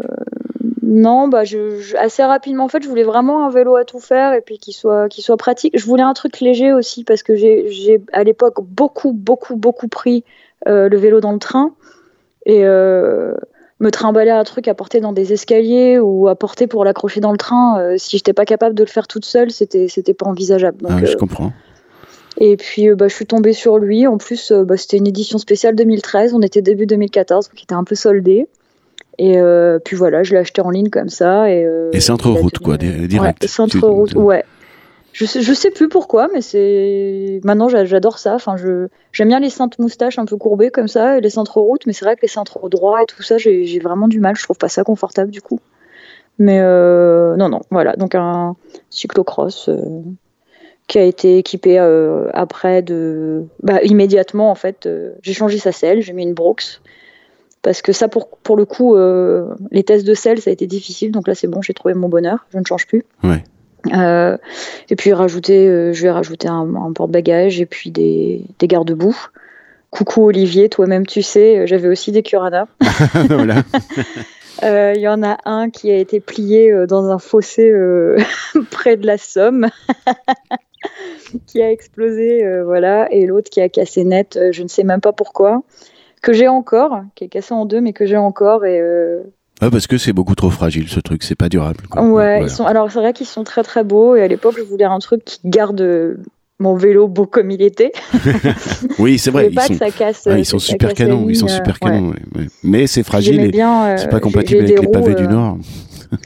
non, 0.87 1.27
bah 1.27 1.43
je, 1.45 1.95
assez 1.97 2.23
rapidement 2.23 2.65
en 2.65 2.67
fait, 2.67 2.83
je 2.83 2.87
voulais 2.87 3.03
vraiment 3.03 3.47
un 3.47 3.49
vélo 3.49 3.75
à 3.75 3.85
tout 3.85 3.99
faire 3.99 4.33
et 4.33 4.41
puis 4.41 4.59
qui 4.59 4.71
soit 4.71 5.07
soit 5.11 5.37
pratique. 5.37 5.75
Je 5.75 5.83
voulais 5.83 6.03
un 6.03 6.13
truc 6.13 6.39
léger 6.41 6.73
aussi 6.73 7.03
parce 7.03 7.23
que 7.23 7.35
j'ai 7.35 8.01
à 8.13 8.23
l'époque 8.23 8.61
beaucoup 8.61 9.11
beaucoup 9.11 9.55
beaucoup 9.55 9.87
pris 9.87 10.23
euh, 10.67 10.87
le 10.87 10.97
vélo 10.97 11.21
dans 11.21 11.31
le 11.31 11.39
train 11.39 11.73
et 12.45 12.65
euh, 12.65 13.33
me 13.79 13.89
trimballer 13.89 14.29
un 14.29 14.43
truc 14.43 14.67
à 14.67 14.75
porter 14.75 14.99
dans 14.99 15.11
des 15.11 15.33
escaliers 15.33 15.97
ou 15.97 16.27
à 16.27 16.35
porter 16.35 16.67
pour 16.67 16.85
l'accrocher 16.85 17.19
dans 17.19 17.31
le 17.31 17.37
train, 17.39 17.79
euh, 17.79 17.95
si 17.97 18.17
j'étais 18.17 18.33
pas 18.33 18.45
capable 18.45 18.75
de 18.75 18.83
le 18.83 18.89
faire 18.89 19.07
toute 19.07 19.25
seule, 19.25 19.49
c'était 19.49 19.87
c'était 19.87 20.13
pas 20.13 20.27
envisageable. 20.27 20.83
Donc, 20.83 20.91
ah, 21.01 21.05
je 21.05 21.13
euh, 21.13 21.17
comprends. 21.17 21.51
Et 22.37 22.57
puis 22.57 22.93
bah, 22.93 23.07
je 23.07 23.15
suis 23.15 23.25
tombée 23.25 23.53
sur 23.53 23.79
lui. 23.79 24.05
En 24.05 24.19
plus, 24.19 24.51
bah, 24.51 24.77
c'était 24.77 24.97
une 24.97 25.07
édition 25.07 25.39
spéciale 25.39 25.75
2013. 25.75 26.35
On 26.35 26.41
était 26.41 26.61
début 26.61 26.85
2014, 26.85 27.49
donc 27.49 27.59
il 27.59 27.63
était 27.63 27.73
un 27.73 27.83
peu 27.83 27.95
soldé. 27.95 28.47
Et 29.17 29.37
puis 29.83 29.95
voilà, 29.95 30.23
je 30.23 30.33
l'ai 30.33 30.39
acheté 30.39 30.61
en 30.61 30.69
ligne 30.69 30.89
comme 30.89 31.09
ça. 31.09 31.49
Et, 31.49 31.67
et 31.93 31.99
centre-route, 31.99 32.59
quoi, 32.59 32.77
direct. 32.77 33.43
Ouais, 33.43 33.47
centre-route, 33.47 34.13
ouais. 34.15 34.43
Je 35.15 35.23
sais, 35.23 35.41
je 35.41 35.53
sais 35.53 35.71
plus 35.71 35.87
pourquoi, 35.87 36.27
mais 36.33 36.41
c'est 36.41 37.39
maintenant 37.45 37.69
j'adore 37.69 38.19
ça. 38.19 38.35
Enfin, 38.35 38.57
je 38.57 38.89
j'aime 39.13 39.29
bien 39.29 39.39
les 39.39 39.49
cintres 39.49 39.79
moustaches 39.79 40.19
un 40.19 40.25
peu 40.25 40.35
courbées 40.35 40.71
comme 40.71 40.89
ça, 40.89 41.17
et 41.17 41.21
les 41.21 41.29
centres 41.29 41.61
routes, 41.61 41.87
mais 41.87 41.93
c'est 41.93 42.03
vrai 42.03 42.17
que 42.17 42.21
les 42.23 42.27
centres 42.27 42.67
droits 42.67 43.01
et 43.01 43.05
tout 43.05 43.23
ça, 43.23 43.37
j'ai 43.37 43.79
vraiment 43.79 44.09
du 44.09 44.19
mal. 44.19 44.35
Je 44.35 44.43
trouve 44.43 44.57
pas 44.57 44.67
ça 44.67 44.83
confortable 44.83 45.31
du 45.31 45.41
coup. 45.41 45.61
Mais 46.37 46.59
euh, 46.59 47.37
non, 47.37 47.47
non, 47.47 47.61
voilà. 47.71 47.95
Donc 47.95 48.13
un 48.13 48.57
cyclocross 48.89 49.69
euh, 49.69 50.01
qui 50.87 50.99
a 50.99 51.03
été 51.03 51.37
équipé 51.37 51.79
euh, 51.79 52.27
après 52.33 52.81
de, 52.81 53.45
bah, 53.63 53.81
immédiatement 53.83 54.51
en 54.51 54.55
fait. 54.55 54.89
j'ai 55.21 55.33
changé 55.33 55.59
sa 55.59 55.71
selle, 55.71 56.01
j'ai 56.01 56.11
mis 56.11 56.23
une 56.23 56.33
Brooks 56.33 56.81
parce 57.65 57.81
que 57.81 57.91
ça 57.91 58.07
pour 58.07 58.29
pour 58.29 58.55
le 58.55 58.63
coup, 58.65 58.95
les 59.71 59.83
tests 59.83 60.05
de 60.05 60.13
selle 60.13 60.39
ça 60.39 60.51
a 60.51 60.53
été 60.53 60.67
difficile. 60.67 61.11
Donc 61.11 61.27
là 61.27 61.35
c'est 61.35 61.47
bon, 61.47 61.61
j'ai 61.61 61.73
trouvé 61.73 61.95
mon 61.95 62.07
bonheur. 62.07 62.45
Je 62.53 62.59
ne 62.59 62.65
change 62.65 62.85
plus. 62.85 63.03
Ouais. 63.23 63.43
Euh, 63.93 64.37
et 64.89 64.95
puis 64.95 65.13
rajouter, 65.13 65.67
euh, 65.67 65.93
je 65.93 66.01
vais 66.01 66.11
rajouter 66.11 66.47
un, 66.47 66.91
porte-bagages 66.93 67.59
et 67.61 67.65
puis 67.65 67.91
des, 67.91 68.41
des 68.59 68.67
garde-boue. 68.67 69.17
Coucou 69.91 70.25
Olivier, 70.25 70.69
toi-même 70.69 71.05
tu 71.05 71.21
sais, 71.21 71.59
euh, 71.59 71.65
j'avais 71.65 71.87
aussi 71.87 72.11
des 72.11 72.23
Curana. 72.23 72.67
Il 74.61 74.99
y 74.99 75.07
en 75.07 75.23
a 75.23 75.37
un 75.45 75.69
qui 75.69 75.91
a 75.91 75.97
été 75.97 76.19
plié 76.19 76.73
dans 76.87 77.09
un 77.09 77.19
fossé 77.19 77.71
près 78.71 78.97
de 78.97 79.05
la 79.05 79.17
Somme, 79.17 79.67
qui 81.45 81.61
a 81.61 81.71
explosé, 81.71 82.61
voilà, 82.63 83.11
et 83.11 83.25
l'autre 83.25 83.49
qui 83.49 83.59
a 83.59 83.69
cassé 83.69 84.03
net, 84.03 84.39
je 84.51 84.63
ne 84.63 84.67
sais 84.67 84.83
même 84.83 85.01
pas 85.01 85.11
pourquoi, 85.11 85.61
que 86.25 86.33
j'ai 86.33 86.47
encore, 86.47 87.03
qui 87.15 87.23
est 87.23 87.29
cassé 87.29 87.53
en 87.53 87.65
deux, 87.65 87.79
mais 87.79 87.93
que 87.93 88.05
j'ai 88.05 88.17
encore, 88.17 88.65
et 88.65 88.81
ah, 89.61 89.71
parce 89.71 89.87
que 89.87 89.97
c'est 89.97 90.11
beaucoup 90.11 90.35
trop 90.35 90.49
fragile 90.49 90.89
ce 90.89 90.99
truc, 90.99 91.23
c'est 91.23 91.35
pas 91.35 91.47
durable. 91.47 91.79
Ouais, 91.95 92.43
ils 92.43 92.49
sont, 92.49 92.65
alors 92.65 92.91
c'est 92.91 92.99
vrai 92.99 93.13
qu'ils 93.13 93.25
sont 93.25 93.45
très 93.45 93.63
très 93.63 93.83
beaux 93.83 94.15
et 94.15 94.21
à 94.21 94.27
l'époque 94.27 94.55
je 94.57 94.63
voulais 94.63 94.85
un 94.85 94.99
truc 94.99 95.23
qui 95.23 95.39
garde 95.45 95.79
euh, 95.79 96.17
mon 96.59 96.75
vélo 96.75 97.07
beau 97.07 97.25
comme 97.25 97.51
il 97.51 97.61
était. 97.61 97.93
oui, 98.99 99.17
c'est 99.17 99.31
vrai. 99.31 99.49
Ils 99.49 99.61
sont, 99.61 99.73
ça 99.75 99.91
casse, 99.91 100.27
ils 100.37 100.45
sont 100.45 100.59
super 100.59 100.93
canons, 100.93 101.27
ils 101.29 101.37
sont 101.37 101.47
super 101.47 101.79
canons. 101.79 102.13
Mais 102.63 102.85
c'est 102.87 103.03
fragile 103.03 103.39
et 103.39 103.61
euh, 103.61 103.97
c'est 103.97 104.09
pas 104.09 104.19
compatible 104.19 104.63
avec 104.63 104.81
les 104.81 104.87
pavés 104.87 105.15
du 105.15 105.23
euh, 105.23 105.27
Nord. 105.27 105.57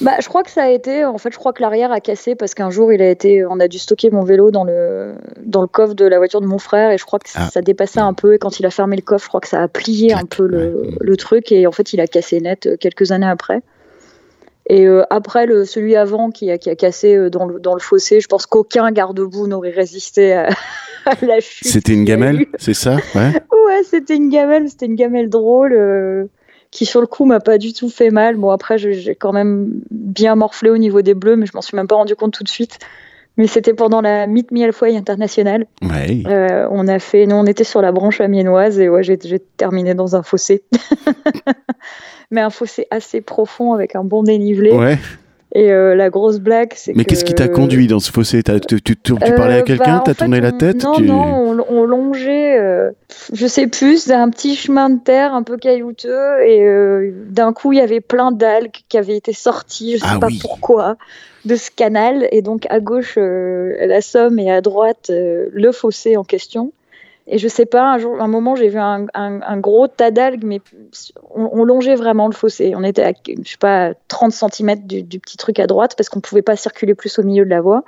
Bah, 0.00 0.16
je 0.20 0.28
crois 0.28 0.42
que 0.42 0.50
ça 0.50 0.64
a 0.64 0.68
été. 0.68 1.04
En 1.04 1.18
fait, 1.18 1.32
je 1.32 1.38
crois 1.38 1.52
que 1.52 1.62
l'arrière 1.62 1.92
a 1.92 2.00
cassé 2.00 2.34
parce 2.34 2.54
qu'un 2.54 2.70
jour, 2.70 2.92
il 2.92 3.02
a 3.02 3.10
été. 3.10 3.44
On 3.46 3.60
a 3.60 3.68
dû 3.68 3.78
stocker 3.78 4.10
mon 4.10 4.22
vélo 4.22 4.50
dans 4.50 4.64
le 4.64 5.14
dans 5.44 5.60
le 5.60 5.68
coffre 5.68 5.94
de 5.94 6.04
la 6.04 6.18
voiture 6.18 6.40
de 6.40 6.46
mon 6.46 6.58
frère 6.58 6.90
et 6.90 6.98
je 6.98 7.04
crois 7.04 7.18
que 7.18 7.28
ah. 7.34 7.48
ça 7.50 7.62
dépassait 7.62 8.00
un 8.00 8.14
peu. 8.14 8.34
Et 8.34 8.38
quand 8.38 8.58
il 8.58 8.66
a 8.66 8.70
fermé 8.70 8.96
le 8.96 9.02
coffre, 9.02 9.24
je 9.24 9.28
crois 9.28 9.40
que 9.40 9.48
ça 9.48 9.62
a 9.62 9.68
plié 9.68 10.12
un 10.12 10.24
peu 10.24 10.46
le, 10.46 10.94
le, 11.00 11.16
truc 11.16 11.52
et 11.52 11.66
en 11.66 11.72
fait, 11.72 11.92
il 11.92 12.00
a 12.00 12.06
cassé 12.06 12.40
net 12.40 12.66
euh, 12.66 12.76
quelques 12.76 13.12
années 13.12 13.26
après. 13.26 13.62
Et 14.68 14.86
euh, 14.86 15.02
après, 15.10 15.46
le, 15.46 15.64
celui 15.64 15.96
avant 15.96 16.30
qui 16.30 16.50
a, 16.50 16.58
qui 16.58 16.70
a 16.70 16.76
cassé 16.76 17.14
euh, 17.14 17.30
dans, 17.30 17.46
le, 17.46 17.58
dans 17.58 17.74
le 17.74 17.80
fossé, 17.80 18.20
je 18.20 18.28
pense 18.28 18.46
qu'aucun 18.46 18.90
garde-boue 18.92 19.46
n'aurait 19.46 19.70
résisté 19.70 20.32
à, 20.32 20.48
la 21.22 21.40
chute. 21.40 21.68
C'était 21.68 21.92
une 21.92 22.04
gamelle, 22.04 22.46
c'est 22.58 22.74
ça? 22.74 22.96
Ouais, 23.14 23.32
ouais 23.66 23.82
c'était 23.84 24.16
une 24.16 24.30
gamelle, 24.30 24.68
c'était 24.68 24.86
une 24.86 24.94
gamelle 24.94 25.28
drôle 25.28 26.28
qui 26.72 26.86
sur 26.86 27.00
le 27.00 27.06
coup 27.06 27.24
m'a 27.24 27.38
pas 27.38 27.58
du 27.58 27.72
tout 27.72 27.88
fait 27.88 28.10
mal. 28.10 28.36
Bon 28.36 28.50
après 28.50 28.78
j'ai 28.78 29.14
quand 29.14 29.32
même 29.32 29.80
bien 29.92 30.34
morflé 30.34 30.70
au 30.70 30.78
niveau 30.78 31.02
des 31.02 31.14
bleus, 31.14 31.36
mais 31.36 31.46
je 31.46 31.52
m'en 31.54 31.62
suis 31.62 31.76
même 31.76 31.86
pas 31.86 31.94
rendu 31.94 32.16
compte 32.16 32.32
tout 32.32 32.42
de 32.42 32.48
suite. 32.48 32.80
Mais 33.38 33.46
c'était 33.46 33.72
pendant 33.72 34.02
la 34.02 34.26
Meet 34.26 34.50
Me 34.50 34.62
Halfway 34.64 34.96
internationale. 34.96 35.66
Ouais. 35.80 36.22
Euh, 36.26 36.66
on 36.70 36.86
a 36.88 36.98
fait, 36.98 37.26
nous 37.26 37.36
on 37.36 37.46
était 37.46 37.64
sur 37.64 37.80
la 37.80 37.92
branche 37.92 38.20
amiénoise 38.20 38.78
et 38.78 38.88
ouais, 38.88 39.02
j'ai 39.02 39.16
terminé 39.56 39.94
dans 39.94 40.16
un 40.16 40.22
fossé. 40.22 40.64
Mais 42.30 42.40
un 42.40 42.50
fossé 42.50 42.86
assez 42.90 43.20
profond 43.20 43.72
avec 43.72 43.94
un 43.94 44.04
bon 44.04 44.22
dénivelé. 44.22 44.72
Ouais. 44.72 44.98
Et 45.54 45.70
euh, 45.70 45.94
la 45.94 46.08
grosse 46.08 46.38
blague, 46.38 46.72
c'est 46.74 46.96
Mais 46.96 47.04
que- 47.04 47.10
qu'est-ce 47.10 47.26
qui 47.26 47.34
t'a 47.34 47.46
conduit 47.48 47.86
dans 47.86 48.00
ce 48.00 48.10
fossé? 48.10 48.42
Tu, 48.42 48.58
tu- 48.60 48.80
tu- 48.80 48.96
tu 48.96 49.12
Euh, 49.12 49.16
parlais 49.36 49.56
à 49.56 49.58
bah, 49.58 49.62
quelqu'un 49.62 49.96
en 49.98 50.00
T'as 50.00 50.14
tourné 50.14 50.40
la 50.40 50.50
tête 50.52 50.82
Non, 50.82 50.94
tu- 50.94 51.02
non, 51.02 51.22
on, 51.22 51.64
on 51.68 51.84
longeait, 51.84 52.58
euh, 52.58 52.90
je 53.34 53.46
sais 53.46 53.66
plus, 53.66 54.10
un 54.10 54.30
petit 54.30 54.56
chemin 54.56 54.88
de 54.88 54.98
terre 54.98 55.34
un 55.34 55.42
peu 55.42 55.58
caillouteux 55.58 56.42
et 56.46 56.62
euh, 56.66 57.10
d'un 57.28 57.52
coup 57.52 57.72
il 57.74 57.78
y 57.80 57.82
avait 57.82 58.00
plein 58.00 58.32
d'algues 58.32 58.70
qui 58.88 58.96
avaient 58.96 59.16
été 59.16 59.34
sorties, 59.34 59.94
je 59.94 59.98
sais 59.98 60.06
Ah 60.08 60.18
pas 60.18 60.28
oui. 60.28 60.38
pourquoi, 60.40 60.96
de 61.44 61.54
ce 61.56 61.70
canal 61.70 62.26
et 62.32 62.40
donc 62.40 62.64
à 62.70 62.80
gauche 62.80 63.16
euh, 63.18 63.74
la 63.86 64.00
Somme 64.00 64.38
et 64.38 64.50
à 64.50 64.62
droite 64.62 65.08
euh, 65.10 65.48
le 65.52 65.70
fossé 65.70 66.16
en 66.16 66.24
question. 66.24 66.72
Et 67.26 67.38
je 67.38 67.46
sais 67.46 67.66
pas, 67.66 67.92
un 67.94 67.98
jour, 67.98 68.20
un 68.20 68.26
moment, 68.26 68.56
j'ai 68.56 68.68
vu 68.68 68.78
un, 68.78 69.06
un- 69.14 69.40
un 69.42 69.56
gros 69.58 69.86
tas 69.86 70.10
d'algues, 70.10 70.42
mais 70.44 70.60
on, 71.34 71.48
on 71.52 71.64
longeait 71.64 71.94
vraiment 71.94 72.26
le 72.26 72.32
fossé. 72.32 72.74
On 72.76 72.82
était 72.82 73.04
à, 73.04 73.12
je 73.26 73.48
sais 73.48 73.56
pas, 73.58 73.92
30 74.08 74.32
cm 74.32 74.74
du, 74.86 75.02
du 75.04 75.20
petit 75.20 75.36
truc 75.36 75.60
à 75.60 75.66
droite 75.66 75.94
parce 75.96 76.08
qu'on 76.08 76.20
pouvait 76.20 76.42
pas 76.42 76.56
circuler 76.56 76.94
plus 76.94 77.18
au 77.18 77.22
milieu 77.22 77.44
de 77.44 77.50
la 77.50 77.60
voie. 77.60 77.84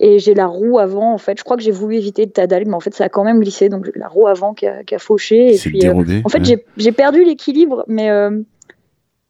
Et 0.00 0.18
j'ai 0.18 0.34
la 0.34 0.46
roue 0.46 0.78
avant, 0.78 1.12
en 1.14 1.18
fait. 1.18 1.38
Je 1.38 1.44
crois 1.44 1.56
que 1.56 1.62
j'ai 1.62 1.70
voulu 1.70 1.96
éviter 1.96 2.24
le 2.26 2.32
tas 2.32 2.46
d'algues, 2.46 2.66
mais 2.66 2.74
en 2.74 2.80
fait, 2.80 2.92
ça 2.92 3.04
a 3.04 3.08
quand 3.08 3.24
même 3.24 3.40
glissé. 3.40 3.68
Donc, 3.68 3.88
la 3.94 4.08
roue 4.08 4.26
avant 4.26 4.52
qui 4.52 4.66
a, 4.66 4.82
qui 4.82 4.94
a 4.94 4.98
fauché. 4.98 5.54
Et 5.54 5.58
puis, 5.58 5.86
euh, 5.86 5.92
en 6.24 6.28
fait, 6.28 6.38
ouais. 6.38 6.64
j'ai 6.76 6.92
perdu 6.92 7.24
l'équilibre, 7.24 7.84
mais 7.86 8.10
euh, 8.10 8.30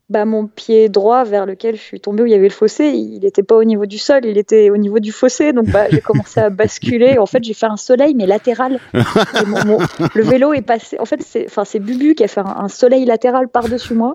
bah, 0.09 0.25
mon 0.25 0.47
pied 0.47 0.89
droit 0.89 1.25
vers 1.25 1.47
lequel 1.47 1.77
je 1.77 1.81
suis 1.81 2.01
tombée, 2.01 2.23
où 2.23 2.27
il 2.27 2.33
y 2.33 2.35
avait 2.35 2.49
le 2.49 2.51
fossé, 2.51 2.89
il 2.89 3.21
n'était 3.21 3.43
pas 3.43 3.57
au 3.57 3.65
niveau 3.65 3.87
du 3.87 3.99
sol, 3.99 4.25
il 4.25 4.37
était 4.37 4.71
au 4.71 4.77
niveau 4.77 4.99
du 4.99 5.13
fossé. 5.13 5.53
Donc, 5.53 5.67
bah, 5.67 5.87
j'ai 5.91 6.01
commencé 6.01 6.41
à 6.41 6.51
basculer. 6.51 7.19
En 7.19 7.27
fait, 7.27 7.43
j'ai 7.43 7.55
fait 7.55 7.67
un 7.67 7.77
soleil, 7.77 8.15
mais 8.15 8.27
latéral. 8.27 8.79
Le 8.93 10.23
vélo 10.23 10.53
est 10.53 10.63
passé. 10.63 10.99
En 10.99 11.05
fait, 11.05 11.23
c'est 11.23 11.79
Bubu 11.79 12.15
qui 12.15 12.25
a 12.25 12.29
fait 12.29 12.43
un 12.45 12.69
soleil 12.69 13.05
latéral 13.05 13.49
par-dessus 13.49 13.95
moi. 13.95 14.15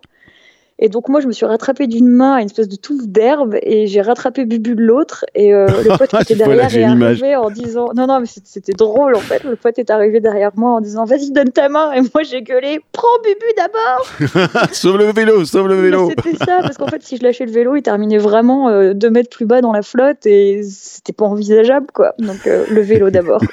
Et 0.80 0.90
donc, 0.90 1.10
moi, 1.10 1.22
je 1.22 1.28
me 1.28 1.32
suis 1.32 1.46
rattrapée 1.48 1.88
d'une 1.88 2.08
main 2.08 2.34
à 2.36 2.40
une 2.42 2.46
espèce 2.46 2.68
de 2.70 2.76
touffe 2.76 3.08
d'herbe 3.08 3.56
et 3.64 3.88
j'ai 3.88 4.02
rattrapé 4.02 4.46
Bubu 4.46 4.76
de 4.76 4.84
l'autre. 4.84 5.26
Et 5.34 5.52
euh, 5.54 5.66
le 5.68 5.98
pote 5.98 6.12
qui 6.28 6.34
était 6.34 6.44
Voilà, 6.44 6.68
derrière 6.68 6.92
est 6.92 7.04
arrivé 7.04 7.36
en 7.36 7.50
disant 7.50 7.90
Non, 7.96 8.06
non, 8.06 8.20
mais 8.20 8.28
c'était- 8.28 8.74
drôle 8.74 9.16
en 9.16 9.20
fait. 9.20 9.44
Le 9.44 9.56
pote 9.56 9.80
est 9.80 9.90
arrivé 9.90 10.20
derrière 10.20 10.52
moi 10.56 10.72
en 10.74 10.82
disant 10.82 11.06
Vas-y, 11.06 11.32
donne 11.32 11.50
ta 11.52 11.68
main. 11.68 11.94
Et 11.94 12.02
moi, 12.02 12.22
j'ai 12.24 12.44
gueulé 12.44 12.80
Prends 12.92 13.08
Bubu 13.24 13.46
d'abord 13.58 14.68
sauve 14.72 14.98
le 14.98 15.12
vélo, 15.12 15.46
sauve 15.46 15.68
le 15.68 15.82
vélo. 15.82 16.10
C'était 16.10 16.38
ça, 16.38 16.60
parce 16.62 16.78
qu'en 16.78 16.88
fait, 16.88 17.02
si 17.02 17.18
je 17.18 17.24
lâchais 17.24 17.46
le 17.46 17.52
vélo, 17.52 17.76
il 17.76 17.82
terminait 17.82 18.20
vraiment 18.20 18.70
euh, 18.70 18.94
deux 18.94 19.10
mètres 19.10 19.30
plus 19.36 19.46
bas 19.48 19.62
dans 19.62 19.72
la 19.74 19.82
flotte 19.82 20.26
et 20.28 20.62
c'était 20.64 21.14
pas 21.14 21.26
envisageable 21.26 21.88
quoi. 21.94 22.14
Donc, 22.20 22.46
euh, 22.46 22.66
le 22.70 22.82
vélo 22.82 23.10
d'abord. 23.10 23.42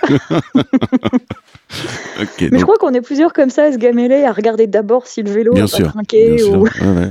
Mais 2.40 2.48
donc, 2.50 2.58
je 2.60 2.62
crois 2.64 2.76
qu'on 2.76 2.92
est 2.94 3.00
plusieurs 3.00 3.32
comme 3.32 3.50
ça 3.50 3.64
à 3.64 3.72
se 3.72 3.78
gameler, 3.78 4.22
à 4.24 4.32
regarder 4.32 4.66
d'abord 4.66 5.06
si 5.06 5.22
le 5.22 5.30
vélo 5.30 5.52
bien 5.54 5.66
sûr. 5.66 5.88
trinquer. 5.88 6.34
bien 6.36 6.44
sûr. 6.44 6.58
ou- 6.60 6.64
Ouais, 6.64 6.70
ouais. 6.82 7.08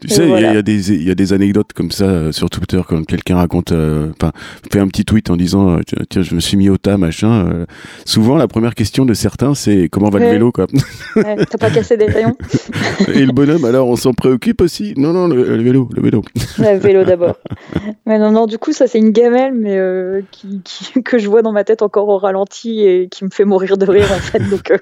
Tu 0.00 0.08
sais, 0.08 0.22
il 0.24 0.28
y 0.28 0.32
a- 0.32 0.38
voilà. 0.38 0.58
y, 0.58 0.62
des- 0.62 0.92
il 0.92 1.02
y 1.02 1.10
a 1.10 1.14
des 1.14 1.32
anecdotes 1.32 1.72
comme 1.72 1.90
ça 1.90 2.04
euh, 2.04 2.32
sur 2.32 2.50
Twitter 2.50 2.80
quand 2.88 3.04
quelqu'un 3.06 3.36
raconte, 3.36 3.72
euh, 3.72 4.10
enfin, 4.20 4.32
fait 4.72 4.80
un 4.80 4.88
petit 4.88 5.04
tweet 5.04 5.30
en 5.30 5.36
disant, 5.36 5.70
euh, 5.76 5.80
tiens, 6.08 6.22
je 6.22 6.34
me 6.34 6.40
suis 6.40 6.56
mis 6.56 6.68
au 6.68 6.76
tas, 6.78 6.96
machin. 6.96 7.64
souvent, 8.04 8.36
la 8.36 8.48
première 8.48 8.74
question 8.74 9.04
de 9.04 9.14
certains, 9.14 9.54
c'est 9.54 9.88
comment 9.88 10.10
va 10.10 10.18
le 10.18 10.26
vélo, 10.26 10.52
quoi. 10.52 10.66
Ouais, 11.16 11.36
T'as 11.46 11.58
pas 11.58 11.70
cassé 11.70 11.96
des 11.96 12.06
rayons? 12.06 12.36
Et 13.14 13.24
le 13.26 13.32
bonhomme, 13.32 13.64
alors, 13.64 13.88
on 13.88 13.96
s'en 13.96 14.12
préoccupe 14.12 14.60
aussi. 14.60 14.94
Non, 14.96 15.12
non, 15.12 15.28
le, 15.28 15.56
le 15.56 15.62
vélo, 15.62 15.88
le 15.94 16.02
vélo. 16.02 16.22
Ouais, 16.58 16.78
vélo 16.78 17.04
d'abord. 17.04 17.36
Mais 18.06 18.18
non, 18.18 18.30
non, 18.32 18.46
du 18.46 18.58
coup, 18.58 18.72
ça 18.72 18.86
c'est 18.86 18.98
une 18.98 19.10
gamelle, 19.10 19.54
mais 19.54 19.76
euh, 19.76 20.20
qui, 20.30 20.60
qui- 20.64 21.02
que 21.02 21.18
je 21.18 21.28
vois 21.28 21.42
dans 21.42 21.52
ma 21.52 21.64
tête 21.64 21.82
encore 21.82 22.08
au 22.08 22.18
ralenti 22.18 22.80
et 22.82 23.08
qui 23.10 23.24
me 23.24 23.30
fait 23.30 23.44
mourir 23.44 23.76
de 23.76 23.86
rire 23.86 24.08
en 24.12 24.18
fait. 24.18 24.38
Donc 24.50 24.70
euh, 24.70 24.78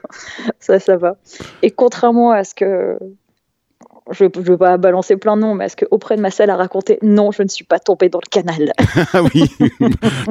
ça, 0.58 0.78
ça 0.78 0.96
va. 0.96 1.16
Et 1.62 1.70
contrairement 1.70 2.30
à 2.32 2.44
ce 2.44 2.54
que 2.54 2.98
je 4.10 4.24
ne 4.24 4.30
veux 4.42 4.56
pas 4.58 4.76
balancer 4.76 5.16
plein 5.16 5.36
de 5.36 5.42
noms, 5.42 5.54
mais 5.54 5.64
à 5.64 5.68
ce 5.68 5.76
que 5.76 5.86
auprès 5.90 6.16
de 6.16 6.20
ma 6.20 6.30
salle 6.30 6.50
a 6.50 6.56
raconté, 6.56 6.98
non, 7.02 7.30
je 7.32 7.42
ne 7.42 7.48
suis 7.48 7.64
pas 7.64 7.78
tombée 7.78 8.08
dans 8.08 8.20
le 8.22 8.28
canal. 8.30 8.72
ah 9.12 9.22
oui. 9.34 9.44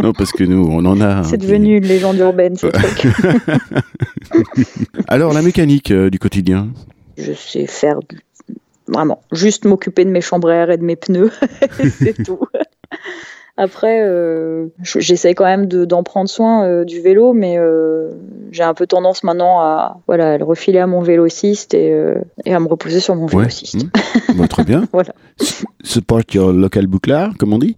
non, 0.01 0.13
parce 0.13 0.31
que 0.31 0.43
nous, 0.43 0.67
on 0.71 0.85
en 0.85 0.99
a. 1.01 1.07
hein, 1.19 1.23
C'est 1.23 1.37
qui- 1.37 1.47
devenu 1.47 1.77
une 1.77 1.85
légende 1.85 2.17
urbaine, 2.17 2.55
ce 2.57 2.67
truc. 2.67 3.07
Alors, 5.07 5.33
la 5.33 5.41
mécanique 5.41 5.91
euh, 5.91 6.09
du 6.09 6.19
quotidien? 6.19 6.69
Je 7.17 7.33
sais 7.33 7.67
faire 7.67 7.99
du- 8.09 8.19
vraiment 8.87 9.21
juste 9.31 9.65
m'occuper 9.65 10.05
de 10.05 10.09
mes 10.09 10.21
chambres 10.21 10.49
à 10.49 10.55
air 10.55 10.71
et 10.71 10.77
de 10.77 10.83
mes 10.83 10.95
pneus, 10.95 11.31
c'est 11.99 12.23
tout. 12.23 12.39
Après, 13.62 14.00
euh, 14.02 14.67
je- 14.82 15.00
j'essaie 15.02 15.34
quand 15.36 15.43
même 15.43 15.65
de- 15.65 15.84
d'en 15.84 16.02
prendre 16.04 16.30
soin 16.30 16.63
euh, 16.65 16.86
du 16.86 17.02
vélo, 17.02 17.34
mais 17.34 17.58
euh, 17.58 18.10
j'ai 18.52 18.63
un 18.63 18.74
peu 18.74 18.88
tendance 18.88 19.22
maintenant 19.26 19.60
à, 19.60 19.98
voilà, 20.08 20.32
à 20.34 20.38
le 20.38 20.45
refiler 20.45 20.80
à 20.80 20.88
mon 20.88 21.02
vélociste 21.02 21.74
et, 21.74 21.93
et 22.45 22.54
à 22.54 22.60
me 22.62 22.67
reposer 22.69 23.02
sur 23.02 23.15
mon 23.15 23.26
Ouais. 23.26 23.36
vélociste. 23.43 23.84
Hmm. 24.30 24.34
Bon, 24.38 24.48
très 24.48 24.63
bien. 24.63 24.86
Voilà. 24.93 25.13
Support 25.84 26.22
your 26.34 26.54
local 26.54 26.88
bouclard, 26.88 27.32
comme 27.38 27.52
on 27.52 27.58
dit. 27.60 27.76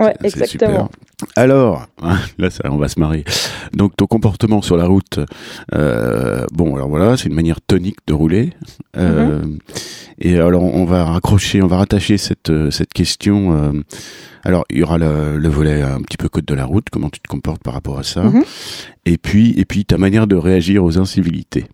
Ouais, 0.00 0.14
exactement. 0.24 0.88
super. 0.88 0.88
Alors, 1.36 1.86
là, 2.38 2.50
ça, 2.50 2.64
on 2.70 2.76
va 2.76 2.88
se 2.88 2.98
marier. 3.00 3.24
Donc, 3.74 3.96
ton 3.96 4.06
comportement 4.06 4.62
sur 4.62 4.76
la 4.76 4.86
route, 4.86 5.20
euh, 5.74 6.44
bon, 6.52 6.76
alors 6.76 6.88
voilà, 6.88 7.16
c'est 7.16 7.28
une 7.28 7.34
manière 7.34 7.60
tonique 7.60 7.98
de 8.06 8.14
rouler. 8.14 8.52
Euh, 8.96 9.42
Mhm. 9.42 9.58
Et 10.18 10.38
alors, 10.38 10.62
on 10.62 10.84
va 10.84 11.04
raccrocher, 11.04 11.62
on 11.62 11.66
va 11.66 11.78
rattacher 11.78 12.16
cette 12.18 12.50
euh, 12.50 12.70
cette 12.70 12.92
question. 12.92 13.52
euh, 13.56 13.72
alors, 14.44 14.64
il 14.70 14.78
y 14.78 14.82
aura 14.82 14.98
le, 14.98 15.38
le 15.38 15.48
volet 15.48 15.82
un 15.82 16.00
petit 16.02 16.16
peu 16.16 16.28
code 16.28 16.44
de 16.44 16.54
la 16.54 16.64
route, 16.64 16.86
comment 16.90 17.08
tu 17.10 17.20
te 17.20 17.28
comportes 17.28 17.62
par 17.62 17.74
rapport 17.74 17.98
à 17.98 18.02
ça. 18.02 18.22
Mhm. 18.24 18.44
Et 19.06 19.18
puis, 19.18 19.54
et 19.58 19.64
puis 19.64 19.84
ta 19.84 19.98
manière 19.98 20.26
de 20.26 20.36
réagir 20.36 20.84
aux 20.84 20.98
incivilités. 20.98 21.64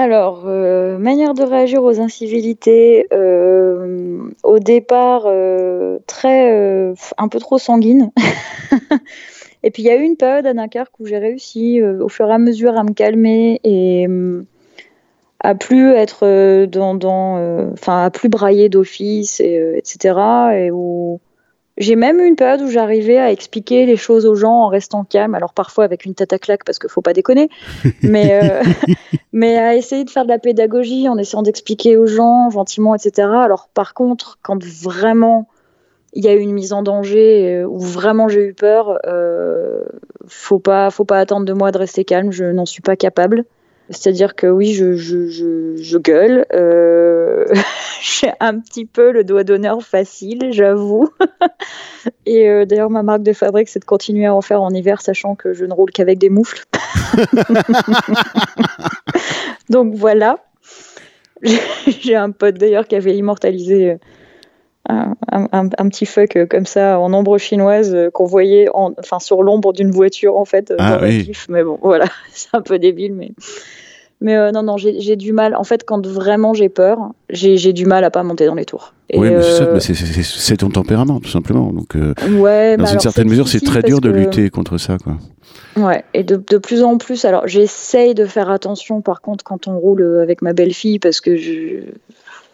Alors, 0.00 0.44
euh, 0.46 0.96
manière 0.96 1.34
de 1.34 1.42
réagir 1.42 1.82
aux 1.82 1.98
incivilités, 1.98 3.08
euh, 3.12 4.20
au 4.44 4.60
départ, 4.60 5.24
euh, 5.26 5.98
très, 6.06 6.94
un 7.16 7.26
peu 7.26 7.40
trop 7.40 7.58
sanguine. 7.58 8.12
et 9.64 9.72
puis, 9.72 9.82
il 9.82 9.86
y 9.86 9.90
a 9.90 9.96
eu 9.96 10.04
une 10.04 10.16
période 10.16 10.46
à 10.46 10.54
Dunkerque 10.54 10.92
où 11.00 11.06
j'ai 11.06 11.18
réussi, 11.18 11.82
au 11.82 12.08
fur 12.08 12.28
et 12.28 12.32
à 12.32 12.38
mesure, 12.38 12.78
à 12.78 12.84
me 12.84 12.92
calmer 12.92 13.60
et 13.64 14.06
euh, 14.08 14.46
à 15.40 15.56
plus 15.56 15.90
être 15.90 16.66
dans, 16.66 17.72
enfin, 17.72 18.04
à 18.04 18.10
plus 18.10 18.28
brailler 18.28 18.68
d'office, 18.68 19.40
et, 19.40 19.78
etc. 19.78 20.70
j'ai 21.78 21.96
même 21.96 22.20
eu 22.20 22.26
une 22.26 22.36
période 22.36 22.60
où 22.60 22.68
j'arrivais 22.68 23.18
à 23.18 23.30
expliquer 23.30 23.86
les 23.86 23.96
choses 23.96 24.26
aux 24.26 24.34
gens 24.34 24.52
en 24.52 24.68
restant 24.68 25.04
calme. 25.04 25.34
Alors 25.34 25.54
parfois 25.54 25.84
avec 25.84 26.04
une 26.04 26.14
tête 26.14 26.32
à 26.32 26.38
claque 26.38 26.64
parce 26.64 26.78
qu'il 26.78 26.90
faut 26.90 27.02
pas 27.02 27.12
déconner, 27.12 27.48
mais 28.02 28.40
euh, 28.42 28.62
mais 29.32 29.56
à 29.56 29.76
essayer 29.76 30.04
de 30.04 30.10
faire 30.10 30.24
de 30.24 30.28
la 30.28 30.38
pédagogie 30.38 31.08
en 31.08 31.16
essayant 31.16 31.42
d'expliquer 31.42 31.96
aux 31.96 32.06
gens 32.06 32.50
gentiment, 32.50 32.94
etc. 32.94 33.28
Alors 33.32 33.68
par 33.72 33.94
contre, 33.94 34.38
quand 34.42 34.62
vraiment 34.62 35.48
il 36.14 36.24
y 36.24 36.28
a 36.28 36.34
eu 36.34 36.40
une 36.40 36.52
mise 36.52 36.72
en 36.72 36.82
danger 36.82 37.54
euh, 37.54 37.66
ou 37.66 37.78
vraiment 37.78 38.28
j'ai 38.28 38.46
eu 38.46 38.54
peur, 38.54 38.98
euh, 39.06 39.84
faut 40.26 40.58
pas, 40.58 40.90
faut 40.90 41.04
pas 41.04 41.18
attendre 41.18 41.46
de 41.46 41.52
moi 41.52 41.70
de 41.70 41.78
rester 41.78 42.04
calme. 42.04 42.32
Je 42.32 42.44
n'en 42.44 42.66
suis 42.66 42.82
pas 42.82 42.96
capable. 42.96 43.44
C'est-à-dire 43.90 44.34
que 44.34 44.46
oui, 44.46 44.74
je, 44.74 44.96
je, 44.96 45.28
je, 45.28 45.76
je 45.76 45.98
gueule. 45.98 46.44
Euh, 46.52 47.46
j'ai 48.02 48.30
un 48.40 48.58
petit 48.58 48.84
peu 48.84 49.12
le 49.12 49.24
doigt 49.24 49.44
d'honneur 49.44 49.82
facile, 49.82 50.50
j'avoue. 50.52 51.08
Et 52.26 52.48
euh, 52.48 52.66
d'ailleurs, 52.66 52.90
ma 52.90 53.02
marque 53.02 53.22
de 53.22 53.32
fabrique, 53.32 53.68
c'est 53.68 53.80
de 53.80 53.84
continuer 53.86 54.26
à 54.26 54.34
en 54.34 54.42
faire 54.42 54.62
en 54.62 54.70
hiver, 54.70 55.00
sachant 55.00 55.34
que 55.34 55.54
je 55.54 55.64
ne 55.64 55.72
roule 55.72 55.90
qu'avec 55.90 56.18
des 56.18 56.28
moufles. 56.28 56.64
Donc 59.70 59.94
voilà. 59.94 60.38
J'ai 61.42 62.16
un 62.16 62.30
pote 62.30 62.56
d'ailleurs 62.56 62.86
qui 62.86 62.96
avait 62.96 63.16
immortalisé 63.16 63.92
euh, 63.92 63.96
un, 64.88 65.14
un- 65.30 65.48
un- 65.52 65.68
un 65.78 65.88
petit 65.88 66.06
fuck 66.06 66.36
euh, 66.36 66.46
comme 66.46 66.66
ça 66.66 66.98
en 66.98 67.12
ombre 67.12 67.38
chinoise 67.38 67.94
euh, 67.94 68.10
qu'on 68.10 68.24
voyait 68.26 68.68
en, 68.74 68.92
enfin, 68.98 69.18
sur 69.18 69.42
l'ombre 69.42 69.72
d'une 69.72 69.90
voiture 69.90 70.36
en 70.36 70.44
fait. 70.44 70.70
euh, 70.70 70.76
Ah 70.78 70.96
dans 70.98 71.04
oui. 71.06 71.30
Mais 71.48 71.62
bon, 71.64 71.78
voilà, 71.82 72.06
c'est 72.32 72.48
un 72.54 72.62
peu 72.62 72.78
débile. 72.78 73.14
Mais, 73.14 73.32
mais 74.20 74.36
euh, 74.36 74.50
non, 74.50 74.62
non, 74.62 74.76
j'ai 74.76 74.98
j'ai 75.00 75.14
du 75.16 75.32
mal. 75.32 75.54
En 75.54 75.64
fait, 75.64 75.84
quand 75.84 76.04
vraiment 76.06 76.52
j'ai 76.54 76.68
peur, 76.68 76.98
j'ai 77.30 77.56
j'ai 77.56 77.72
du 77.72 77.86
mal 77.86 78.02
à 78.04 78.10
pas 78.10 78.22
monter 78.22 78.46
dans 78.46 78.54
les 78.56 78.64
tours. 78.64 78.94
Et, 79.10 79.18
oui, 79.18 79.30
mais 79.30 79.42
c'est 79.42 79.52
ça, 79.64 79.70
mais 79.72 79.80
c'est- 79.80 79.94
c'est 79.94 80.22
c'est 80.22 80.56
ton 80.56 80.70
tempérament, 80.70 81.20
tout 81.20 81.30
simplement. 81.30 81.72
Donc, 81.72 81.94
euh, 81.96 82.14
ouais, 82.38 82.76
dans 82.76 82.84
bah 82.84 82.92
une 82.92 83.00
certaine 83.00 83.28
mesure, 83.28 83.46
c'est 83.48 83.60
très 83.64 83.82
dur 83.82 84.00
de 84.00 84.10
que- 84.10 84.16
lutter 84.16 84.50
contre 84.50 84.76
ça, 84.78 84.96
quoi. 85.02 85.14
Ouais, 85.76 86.02
et 86.14 86.24
de, 86.24 86.36
de 86.36 86.58
plus 86.58 86.82
en 86.82 86.98
plus, 86.98 87.24
alors 87.24 87.46
j'essaye 87.46 88.14
de 88.14 88.24
faire 88.26 88.50
attention 88.50 89.00
par 89.00 89.20
contre 89.20 89.44
quand 89.44 89.68
on 89.68 89.78
roule 89.78 90.18
avec 90.20 90.42
ma 90.42 90.52
belle-fille 90.52 90.98
parce 90.98 91.20
que 91.20 91.36
je... 91.36 91.84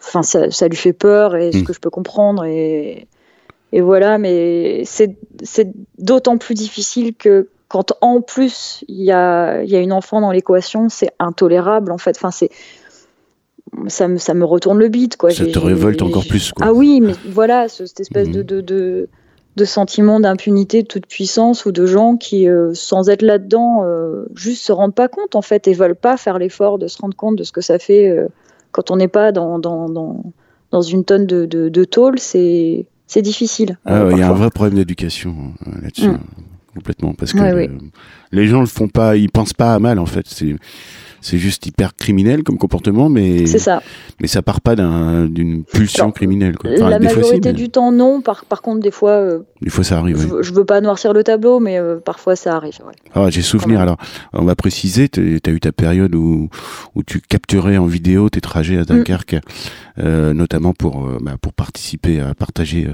enfin, 0.05 0.23
ça, 0.23 0.51
ça 0.51 0.67
lui 0.67 0.77
fait 0.77 0.93
peur 0.93 1.35
et 1.35 1.51
ce 1.51 1.57
Mm. 1.59 1.63
que 1.63 1.73
je 1.73 1.79
peux 1.79 1.89
comprendre 1.89 2.45
et, 2.45 3.07
et 3.73 3.81
voilà, 3.81 4.17
mais 4.17 4.83
c'est 4.85 5.17
d'autant 5.97 6.37
plus 6.37 6.53
difficile 6.55 7.15
que 7.15 7.49
quand 7.67 7.93
en 8.01 8.21
plus 8.21 8.83
il 8.87 9.03
y 9.03 9.11
a, 9.11 9.63
y 9.63 9.75
a 9.75 9.79
une 9.79 9.91
enfant 9.91 10.21
dans 10.21 10.31
l'équation, 10.31 10.87
c'est 10.89 11.09
intolérable 11.19 11.91
en 11.91 11.97
fait. 11.97 12.15
Enfin, 12.17 12.31
c'est 12.31 12.49
ça 13.87 14.07
me, 14.07 14.17
ça 14.17 14.33
me 14.33 14.45
retourne 14.45 14.77
le 14.79 14.87
bide 14.87 15.17
quoi. 15.17 15.31
Ça 15.31 15.45
te 15.45 15.59
révolte 15.59 16.01
encore 16.01 16.25
plus, 16.25 16.51
quoi. 16.51 16.67
Ah 16.67 16.73
oui, 16.73 17.01
mais 17.01 17.13
voilà, 17.25 17.67
ce- 17.67 17.85
cette 17.85 17.99
espèce 17.99 18.29
de, 18.29 18.41
de, 18.43 18.61
de 18.61 19.09
de 19.57 19.63
sentiments 19.63 20.19
d'impunité, 20.19 20.81
de 20.83 20.87
toute 20.87 21.05
puissance, 21.07 21.65
ou 21.65 21.71
de 21.71 21.85
gens 21.85 22.17
qui, 22.17 22.49
euh, 22.49 22.73
sans 22.73 23.09
être 23.09 23.21
là-dedans, 23.21 23.83
euh, 23.85 24.25
juste 24.35 24.61
se 24.65 24.73
rendent 24.73 24.93
pas 24.93 25.07
compte 25.07 25.33
en 25.35 25.41
fait 25.41 25.65
et 25.69 25.73
veulent 25.73 25.95
pas 25.95 26.17
faire 26.17 26.37
l'effort 26.39 26.77
de 26.77 26.87
se 26.87 26.97
rendre 27.01 27.15
compte 27.15 27.37
de 27.37 27.43
ce 27.45 27.53
que 27.53 27.61
ça 27.61 27.79
fait 27.79 28.09
euh, 28.09 28.27
quand 28.75 28.91
on 28.91 28.97
n'est 28.97 29.07
pas 29.07 29.31
dans, 29.31 29.57
dans, 29.57 29.87
dans, 29.87 30.33
dans, 30.71 30.81
une 30.81 31.05
tonne 31.05 31.25
de, 31.25 31.45
de, 31.45 31.69
de 31.69 31.83
tôle. 31.85 32.19
C'est 32.19 32.87
c'est 33.07 33.21
difficile. 33.21 33.77
Ah, 33.85 34.09
il 34.11 34.17
y 34.17 34.21
a 34.21 34.29
un 34.29 34.33
vrai 34.33 34.49
problème 34.49 34.75
d'éducation 34.75 35.53
là-dessus. 35.81 36.09
Mm. 36.09 36.19
Complètement, 36.73 37.13
parce 37.13 37.31
que 37.31 37.69
les 38.33 38.47
gens 38.47 38.59
le 38.59 38.65
font 38.65 38.89
pas, 38.89 39.15
ils 39.15 39.31
pensent 39.31 39.53
pas 39.53 39.73
à 39.75 39.79
mal 39.79 39.97
en 39.97 40.05
fait. 40.05 40.25
C'est 40.27 40.55
c'est 41.25 41.39
juste 41.39 41.65
hyper 41.65 41.95
criminel 41.95 42.43
comme 42.43 42.59
comportement, 42.59 43.09
mais 43.09 43.47
ça. 43.47 43.81
Mais 44.21 44.27
ça 44.27 44.43
part 44.43 44.61
pas 44.61 44.75
d'une 44.75 45.63
pulsion 45.63 46.11
criminelle. 46.11 46.55
Quoi. 46.55 46.69
la 46.69 46.99
majorité 46.99 47.51
du 47.51 47.69
temps, 47.69 47.91
non. 47.91 48.21
Par, 48.21 48.45
par 48.45 48.61
contre, 48.61 48.81
des 48.81 48.91
fois. 48.91 49.11
Euh, 49.11 49.39
des 49.59 49.71
fois, 49.71 49.83
ça 49.83 49.97
arrive. 49.97 50.17
Je, 50.41 50.53
veux 50.53 50.65
pas 50.65 50.81
noircir 50.81 51.13
le 51.13 51.23
tableau, 51.23 51.59
mais 51.59 51.79
euh, 51.79 51.97
parfois, 51.97 52.35
ça 52.35 52.55
arrive. 52.55 52.77
Ah, 53.15 53.31
j'ai 53.31 53.41
souvenir. 53.41 53.81
Alors, 53.81 53.97
on 54.33 54.45
va 54.45 54.53
préciser. 54.55 55.09
Tu 55.09 55.39
as 55.43 55.49
eu 55.49 55.59
ta 55.59 55.71
période 55.71 56.13
où 56.13 56.49
où 56.93 57.01
tu 57.01 57.21
capturais 57.21 57.77
en 57.77 57.87
vidéo 57.87 58.29
tes 58.29 58.41
trajets 58.41 58.77
à 58.77 58.81
mm. 58.81 58.85
Dunkerque, 58.85 59.37
euh, 59.97 60.31
notamment 60.33 60.73
pour 60.73 61.09
bah, 61.21 61.37
pour 61.41 61.53
participer 61.53 62.19
à 62.19 62.35
partager 62.35 62.87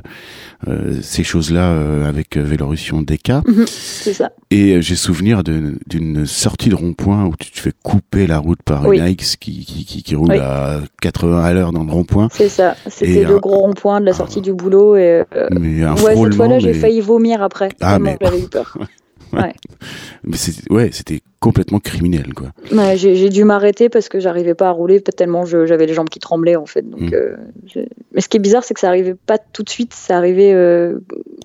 ces 1.02 1.24
choses-là 1.24 2.08
avec 2.08 2.38
Vélorussion 2.38 3.02
DK. 3.02 3.30
Mm-hmm. 3.30 3.68
C'est 3.68 4.14
ça. 4.14 4.32
Et 4.52 4.82
j'ai 4.82 4.96
souvenir 4.96 5.44
d'une 5.44 6.26
sortie 6.26 6.70
de 6.70 6.76
rond-point 6.76 7.26
où 7.26 7.36
tu 7.38 7.52
te 7.52 7.60
fais 7.60 7.74
couper 7.84 8.21
la 8.28 8.40
route 8.40 8.62
par 8.64 8.92
une 8.92 9.02
AX 9.02 9.36
qui, 9.36 9.66
qui, 9.66 10.04
qui, 10.04 10.16
roule 10.16 10.34
à 10.34 10.82
80 11.02 11.44
à 11.44 11.54
l'heure 11.54 11.72
dans 11.72 11.84
le 11.84 11.92
rond-point. 11.92 12.28
C'est 12.32 12.50
ça, 12.50 12.76
c'était 12.88 13.24
le 13.24 13.40
gros 13.40 13.60
rond-point 13.60 14.02
de 14.02 14.06
la 14.06 14.14
sortie 14.14 14.42
du 14.42 14.54
boulot. 14.54 14.96
Et, 14.96 15.24
euh, 15.36 15.48
mais 15.52 15.84
un 15.84 15.96
ouais, 15.96 16.16
cette 16.16 16.36
fois-là, 16.36 16.60
j'ai 16.60 16.74
failli 16.74 17.02
vomir 17.02 17.42
après. 17.42 17.70
Ah, 17.82 18.00
mais... 18.00 18.18
J'avais 18.22 18.40
eu 18.40 18.48
peur. 18.48 18.78
ouais. 19.34 19.54
Mais 20.24 20.38
ouais, 20.70 20.90
c'était 20.92 21.22
complètement 21.40 21.80
criminel, 21.80 22.34
quoi. 22.34 22.50
Ouais, 22.72 22.98
j'ai 22.98 23.30
dû 23.30 23.44
m'arrêter 23.44 23.90
parce 23.90 24.10
que 24.10 24.20
j'arrivais 24.20 24.54
pas 24.54 24.68
à 24.68 24.72
rouler, 24.72 25.00
peut-être 25.00 25.16
tellement 25.16 25.46
j'avais 25.46 25.88
les 25.88 25.94
jambes 25.94 26.10
qui 26.10 26.20
tremblaient, 26.20 26.56
en 26.56 26.68
fait. 26.68 26.88
Donc, 26.88 27.02
mm. 27.02 27.14
euh, 27.14 27.36
mais 28.14 28.22
ce 28.22 28.30
qui 28.30 28.38
est 28.38 28.42
bizarre, 28.42 28.64
c'est 28.64 28.74
que 28.74 28.80
ça 28.80 28.90
arrivait 28.90 29.16
pas 29.16 29.38
tout 29.38 29.64
de 29.64 29.70
suite, 29.70 29.94
ça 29.94 30.18
arrivait. 30.18 30.54
Euh, 30.54 31.00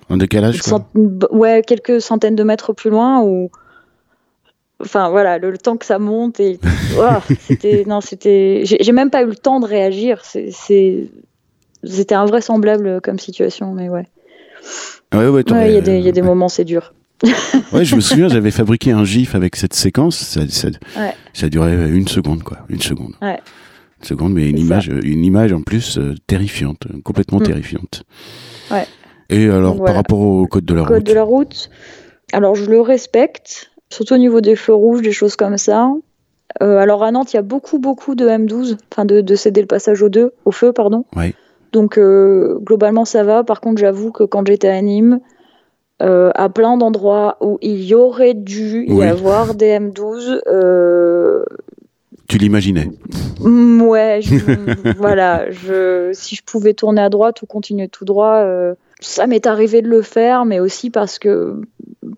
en 0.09 0.17
décalage, 0.17 0.61
quoi. 0.61 0.87
Ouais, 1.31 1.63
quelques 1.65 2.01
centaines 2.01 2.35
de 2.35 2.43
mètres 2.43 2.73
plus 2.73 2.89
loin, 2.89 3.21
où 3.23 3.49
enfin 4.79 5.09
voilà, 5.09 5.37
le, 5.37 5.57
temps 5.57 5.77
que 5.77 5.85
ça 5.85 5.99
monte 5.99 6.39
et 6.39 6.59
c'était 7.39 7.83
non, 7.85 8.01
c'était, 8.01 8.63
j'ai 8.65 8.91
même 8.91 9.09
pas 9.09 9.23
eu 9.23 9.27
le 9.27 9.35
temps 9.35 9.59
de 9.59 9.65
réagir. 9.65 10.21
C'est, 10.23 11.09
c'était 11.83 12.15
invraisemblable 12.15 13.01
comme 13.01 13.19
situation, 13.19 13.73
mais 13.73 13.89
ouais. 13.89 14.07
Ouais, 15.13 15.27
ouais, 15.27 15.41
il 15.41 15.73
y, 15.73 15.77
a 15.77 15.81
des, 15.81 15.99
y 15.99 16.09
a 16.09 16.11
des 16.11 16.21
moments, 16.21 16.49
c'est 16.49 16.65
dur. 16.65 16.93
ouais, 17.73 17.85
je 17.85 17.95
me 17.95 18.01
souviens, 18.01 18.27
j'avais 18.27 18.51
fabriqué 18.51 18.91
un 18.91 19.03
gif 19.03 19.35
avec 19.35 19.55
cette 19.55 19.73
séquence. 19.73 20.17
Ça, 20.17 20.41
ça, 20.49 20.67
ça 21.33 21.49
durait 21.49 21.89
une 21.89 22.07
seconde, 22.07 22.43
quoi, 22.43 22.59
une 22.69 22.81
seconde. 22.81 23.13
Ouais. 23.21 23.39
Une 23.99 24.05
seconde, 24.05 24.33
mais 24.33 24.49
une 24.49 24.59
image, 24.59 24.87
une 24.87 25.25
image 25.25 25.53
en 25.53 25.61
plus 25.61 25.97
euh, 25.97 26.13
terrifiante, 26.27 26.87
complètement 27.03 27.39
mm. 27.39 27.43
terrifiante. 27.43 28.03
Ouais. 28.69 28.85
Et 29.29 29.45
alors, 29.45 29.83
par 29.83 29.95
rapport 29.95 30.19
au 30.19 30.45
code 30.45 30.65
de 30.65 30.73
la 30.73 30.81
route. 30.81 30.89
Code 30.89 31.03
de 31.03 31.13
la 31.13 31.23
route. 31.23 31.69
Alors, 32.33 32.55
je 32.55 32.65
le 32.65 32.81
respecte 32.81 33.71
surtout 33.89 34.15
au 34.15 34.17
niveau 34.17 34.41
des 34.41 34.55
feux 34.55 34.73
rouges, 34.73 35.01
des 35.01 35.11
choses 35.11 35.35
comme 35.35 35.57
ça. 35.57 35.91
Euh, 36.61 36.77
alors 36.77 37.03
à 37.03 37.11
Nantes, 37.11 37.33
il 37.33 37.35
y 37.35 37.39
a 37.39 37.43
beaucoup, 37.43 37.79
beaucoup 37.79 38.15
de 38.15 38.27
M12, 38.27 38.77
enfin 38.91 39.05
de, 39.05 39.35
céder 39.35 39.61
le 39.61 39.67
passage 39.67 40.01
au, 40.01 40.09
deux, 40.09 40.33
au 40.45 40.51
feu, 40.51 40.73
pardon. 40.73 41.05
Donc 41.73 41.97
euh, 41.97 42.57
globalement, 42.61 43.05
ça 43.05 43.23
va. 43.23 43.43
Par 43.43 43.61
contre, 43.61 43.79
j'avoue 43.79 44.11
que 44.11 44.23
quand 44.23 44.45
j'étais 44.47 44.69
à 44.69 44.81
Nîmes, 44.81 45.19
euh, 46.01 46.31
à 46.35 46.49
plein 46.49 46.77
d'endroits 46.77 47.37
où 47.41 47.57
il 47.61 47.83
y 47.83 47.95
aurait 47.95 48.33
dû 48.33 48.85
y 48.87 49.03
avoir 49.03 49.55
des 49.55 49.77
M12. 49.77 50.41
Tu 52.27 52.37
l'imaginais 52.37 52.89
mm, 53.39 53.81
Ouais, 53.81 54.19
voilà. 54.97 55.49
Je, 55.51 56.11
si 56.13 56.35
je 56.35 56.43
pouvais 56.43 56.73
tourner 56.73 57.01
à 57.01 57.09
droite 57.09 57.41
ou 57.41 57.45
continuer 57.45 57.87
tout 57.87 58.05
droit, 58.05 58.45
ça 58.99 59.27
m'est 59.27 59.45
arrivé 59.45 59.81
de 59.81 59.89
le 59.89 60.01
faire, 60.01 60.45
mais 60.45 60.59
aussi 60.59 60.89
parce 60.89 61.19
que 61.19 61.61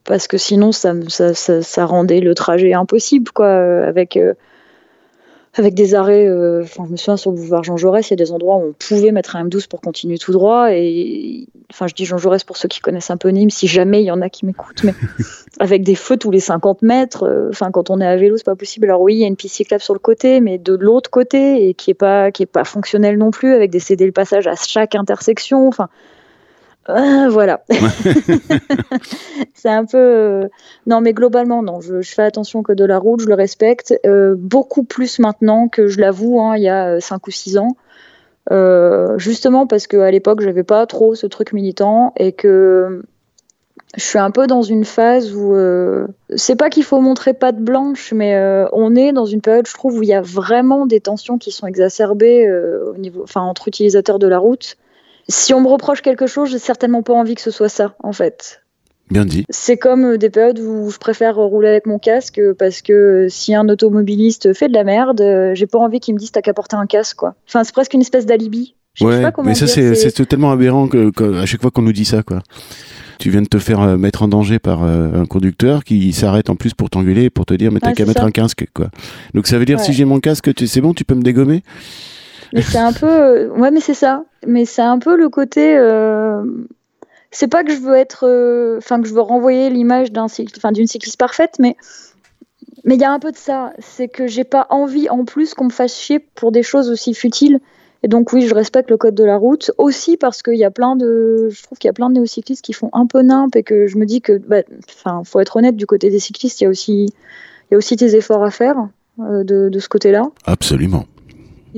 parce 0.06 0.28
que 0.28 0.38
sinon 0.38 0.72
ça, 0.72 0.94
ça, 1.08 1.34
ça, 1.34 1.86
rendait 1.86 2.22
le 2.22 2.36
trajet 2.36 2.74
impossible 2.74 3.32
quoi. 3.32 3.50
Avec 3.50 4.18
euh, 4.18 4.34
avec 5.56 5.74
des 5.74 5.96
arrêts 5.96 6.28
euh, 6.28 6.62
enfin 6.63 6.84
je 6.86 6.92
me 6.92 6.98
souviens 6.98 7.18
sur 7.18 7.32
le 7.32 7.38
boulevard 7.38 7.63
Jean 7.63 7.76
Jaurès 7.76 8.08
il 8.08 8.12
y 8.12 8.13
a 8.13 8.18
des 8.18 8.32
endroits 8.32 8.58
où 8.58 8.70
on 8.70 8.74
pouvait 8.74 9.12
mettre 9.12 9.36
un 9.36 9.46
M12 9.46 9.68
pour 9.68 9.82
continuer 9.82 10.20
tout 10.20 10.32
droit 10.32 10.72
et 10.72 11.48
enfin 11.72 11.88
je 11.88 11.96
dis 11.96 12.06
Jean 12.06 12.18
Jaurès 12.18 12.44
pour 12.44 12.56
ceux 12.56 12.68
qui 12.68 12.82
connaissent 12.82 13.10
un 13.10 13.18
peu 13.18 13.30
Nîmes 13.30 13.50
si 13.50 13.68
jamais 13.68 14.02
il 14.02 14.06
y 14.06 14.12
en 14.12 14.22
a 14.22 14.30
qui 14.30 14.46
m'écoutent 14.46 14.84
mais 14.84 14.94
avec 15.60 15.84
des 15.84 15.96
feux 15.96 16.18
tous 16.18 16.30
les 16.30 16.39
50 16.39 16.84
mètres 16.84 17.24
euh, 17.24 17.50
enfin 17.50 17.72
quand 17.72 17.89
on 17.89 18.00
est 18.00 18.06
à 18.06 18.15
vélo 18.15 18.38
c'est 18.38 18.46
pas 18.46 18.56
possible. 18.56 18.86
Alors 18.86 19.02
oui 19.02 19.15
il 19.15 19.20
y 19.20 19.24
a 19.24 19.28
une 19.28 19.36
piste 19.36 19.56
cyclable 19.56 19.82
sur 19.82 19.94
le 19.94 20.00
côté 20.00 20.39
mais 20.39 20.60
de 20.60 20.76
l'autre 20.76 21.10
côté 21.10 21.68
et 21.68 21.74
qui 21.74 21.89
est 21.92 21.96
pas 21.96 22.32
qui 22.32 22.44
est 22.44 22.48
pas 22.48 22.63
fonctionnelle 22.63 23.18
non 23.18 23.32
plus 23.32 23.54
avec 23.54 23.72
des 23.72 23.80
céder 23.80 24.06
le 24.06 24.12
passage 24.12 24.46
à 24.46 24.56
chaque 24.56 24.94
intersection 24.94 25.68
enfin 25.68 25.89
voilà. 27.30 27.63
c'est 29.54 29.69
un 29.69 29.86
peu. 29.86 29.97
Euh, 29.97 30.47
non, 30.88 31.02
mais 31.02 31.13
globalement, 31.13 31.62
non. 31.62 31.82
Je, 31.82 32.02
fais 32.02 32.23
attention 32.23 32.63
que 32.63 32.73
de 32.73 32.86
la 32.86 32.97
route, 32.97 33.21
je 33.21 33.28
le 33.28 33.36
respecte. 33.36 33.93
Euh, 34.06 34.36
beaucoup 34.38 34.84
plus 34.84 35.19
maintenant 35.19 35.67
que 35.67 35.88
je 35.88 35.99
l'avoue, 35.99 36.41
hein, 36.41 36.56
il 36.56 36.63
y 36.63 36.69
a 36.69 36.99
5 36.99 37.28
ou 37.28 37.32
6 37.32 37.58
ans. 37.58 37.75
Euh, 38.52 39.19
justement 39.19 39.67
parce 39.67 39.86
qu'à 39.86 40.10
l'époque, 40.10 40.41
j'avais 40.41 40.63
pas 40.63 40.88
trop 40.88 41.13
ce 41.13 41.28
truc 41.28 41.54
militant 41.54 42.13
et 42.17 42.32
que 42.32 43.04
je 43.95 44.04
suis 44.04 44.17
un 44.17 44.32
peu 44.32 44.47
dans 44.47 44.63
une 44.63 44.86
phase 44.86 45.36
où 45.36 45.56
c'est 46.36 46.56
pas 46.56 46.69
qu'il 46.69 46.84
faut 46.84 46.99
montrer 46.99 47.34
patte 47.34 47.60
blanche, 47.60 48.12
mais 48.13 48.39
on 48.71 48.95
est 48.95 49.12
dans 49.12 49.25
une 49.25 49.41
période, 49.41 49.67
je 49.67 49.73
trouve, 49.73 49.99
où 49.99 50.04
il 50.04 50.10
y 50.10 50.13
a 50.13 50.21
vraiment 50.21 50.88
des 50.88 50.99
tensions 50.99 51.38
qui 51.38 51.52
sont 51.52 51.67
exacerbées 51.67 52.52
au 52.52 52.97
niveau, 52.97 53.21
enfin, 53.23 53.41
entre 53.41 53.67
utilisateurs 53.67 54.17
de 54.17 54.28
la 54.28 54.39
route 54.39 54.78
si 55.30 55.54
on 55.54 55.62
me 55.62 55.68
reproche 55.68 56.02
quelque 56.02 56.28
chose, 56.28 56.50
j'ai 56.50 56.60
certainement 56.60 57.04
pas 57.04 57.13
envie 57.13 57.36
que 57.36 57.42
ce 57.42 57.52
soit 57.52 57.70
ça, 57.70 57.96
en 58.04 58.12
fait. 58.12 58.62
Bien 59.12 59.26
dit. 59.26 59.46
C'est 59.50 59.78
comme 59.78 60.06
euh, 60.06 60.18
des 60.18 60.30
périodes 60.30 60.60
où 60.60 60.92
je 60.92 60.98
préfère 60.98 61.36
rouler 61.36 61.70
avec 61.70 61.88
mon 61.88 61.98
casque 61.98 62.39
parce 62.60 62.82
que 62.82 63.28
si 63.30 63.56
un 63.56 63.68
automobiliste 63.68 64.54
fait 64.54 64.68
de 64.68 64.74
la 64.74 64.84
merde, 64.84 65.22
euh, 65.22 65.56
j'ai 65.56 65.65
pas 65.65 65.80
envie 65.80 66.00
qu'il 66.00 66.13
me 66.13 66.20
dise 66.20 66.32
t'as 66.32 66.42
qu'à 66.42 66.54
porter 66.54 66.76
un 66.76 66.86
casque, 66.86 67.18
quoi. 67.18 67.36
Enfin, 67.48 67.63
c'est 67.63 67.74
presque 67.74 67.94
une 67.94 68.02
espèce 68.02 68.26
d'alibi. 68.26 68.76
Ouais, 69.02 69.24
mais 69.44 69.56
ça, 69.56 69.65
c'est 69.65 70.28
tellement 70.28 70.52
aberrant 70.52 70.88
que, 70.88 71.42
à 71.42 71.46
chaque 71.46 71.62
fois 71.62 71.72
qu'on 71.72 71.84
nous 71.84 71.94
dit 71.94 72.06
ça, 72.06 72.22
quoi. 72.22 72.42
Tu 73.18 73.30
viens 73.30 73.42
de 73.42 73.48
te 73.48 73.58
faire 73.58 73.82
euh, 73.82 73.98
mettre 73.98 74.24
en 74.24 74.28
danger 74.28 74.60
par 74.60 74.84
un 74.84 75.26
conducteur 75.26 75.84
qui 75.84 76.13
s'arrête 76.13 76.50
en 76.50 76.56
plus 76.56 76.74
pour 76.74 76.89
t'engueuler 76.89 77.30
pour 77.30 77.46
te 77.46 77.54
dire 77.54 77.72
mais 77.72 77.80
t'as 77.80 77.94
qu'à 77.94 78.06
mettre 78.06 78.24
un 78.24 78.32
casque, 78.32 78.65
quoi. 78.74 78.89
Donc 79.34 79.48
ça 79.48 79.58
veut 79.58 79.65
dire 79.65 79.80
si 79.80 79.94
j'ai 79.94 80.06
mon 80.06 80.20
casque, 80.20 80.52
c'est 80.65 80.82
bon, 80.82 80.94
tu 80.94 81.04
peux 81.04 81.15
me 81.15 81.22
dégommer? 81.22 81.63
Mais 82.54 82.62
c'est 82.62 82.78
un 82.78 82.94
peu. 82.94 83.08
Euh, 83.08 83.50
ouais, 83.50 83.72
mais 83.72 83.80
c'est 83.80 83.94
ça. 83.94 84.24
Mais 84.46 84.66
c'est 84.66 84.82
un 84.82 85.00
peu 85.00 85.16
le 85.16 85.30
côté. 85.30 85.76
Euh, 85.78 86.44
c'est 87.32 87.48
pas 87.48 87.64
que 87.64 87.74
je 87.74 87.80
veux 87.80 87.96
être. 87.96 88.28
Euh, 88.28 88.78
enfin, 88.78 89.02
que 89.02 89.08
je 89.08 89.14
veux 89.14 89.22
renvoyer 89.22 89.70
l'image 89.70 90.12
d'un 90.12 90.26
enfin, 90.26 90.72
d'une 90.72 90.88
cycliste 90.88 91.18
parfaite, 91.18 91.56
mais. 91.60 91.76
Mais 92.86 92.96
il 92.96 93.02
y 93.02 93.04
a 93.04 93.12
un 93.12 93.20
peu 93.20 93.32
de 93.32 93.38
ça. 93.38 93.74
C'est 93.80 94.08
que 94.08 94.28
j'ai 94.28 94.46
pas 94.46 94.66
envie 94.70 95.10
en 95.10 95.26
plus 95.26 95.54
qu'on 95.54 95.66
me 95.66 95.70
fasse 95.70 96.00
chier 96.00 96.20
pour 96.20 96.52
des 96.52 96.64
choses 96.64 96.90
aussi 96.90 97.14
futiles. 97.14 97.60
Et 98.02 98.08
donc, 98.08 98.32
oui, 98.32 98.48
je 98.48 98.56
respecte 98.56 98.90
le 98.90 98.96
code 98.96 99.16
de 99.16 99.26
la 99.26 99.36
route. 99.36 99.72
Aussi 99.78 100.16
parce 100.16 100.42
qu'il 100.42 100.56
y 100.56 100.64
a 100.64 100.72
plein 100.72 100.96
de. 100.96 101.50
Je 101.52 101.64
trouve 101.64 101.78
qu'il 101.78 101.90
y 101.90 101.92
a 101.92 101.94
plein 101.94 102.10
de 102.10 102.16
néocyclistes 102.16 102.64
qui 102.64 102.74
font 102.74 102.90
un 102.94 103.06
peu 103.06 103.22
nimp 103.22 103.56
et 103.56 103.64
que 103.64 103.88
je 103.88 103.98
me 103.98 104.06
dis 104.06 104.22
que. 104.22 104.38
Bah, 104.38 104.62
enfin, 104.90 105.22
faut 105.26 105.40
être 105.42 105.58
honnête, 105.58 105.76
du 105.76 105.86
côté 105.86 106.10
des 106.10 106.20
cyclistes, 106.20 106.62
il 106.62 106.64
y 106.64 106.68
a 106.68 106.70
aussi. 106.70 107.08
Il 107.70 107.74
y 107.74 107.76
a 107.76 107.78
aussi 107.78 107.96
des 107.96 108.16
efforts 108.16 108.44
à 108.44 108.50
faire 108.50 108.88
de 109.20 109.80
ce 109.80 109.90
côté-là. 109.90 110.32
Absolument 110.46 111.06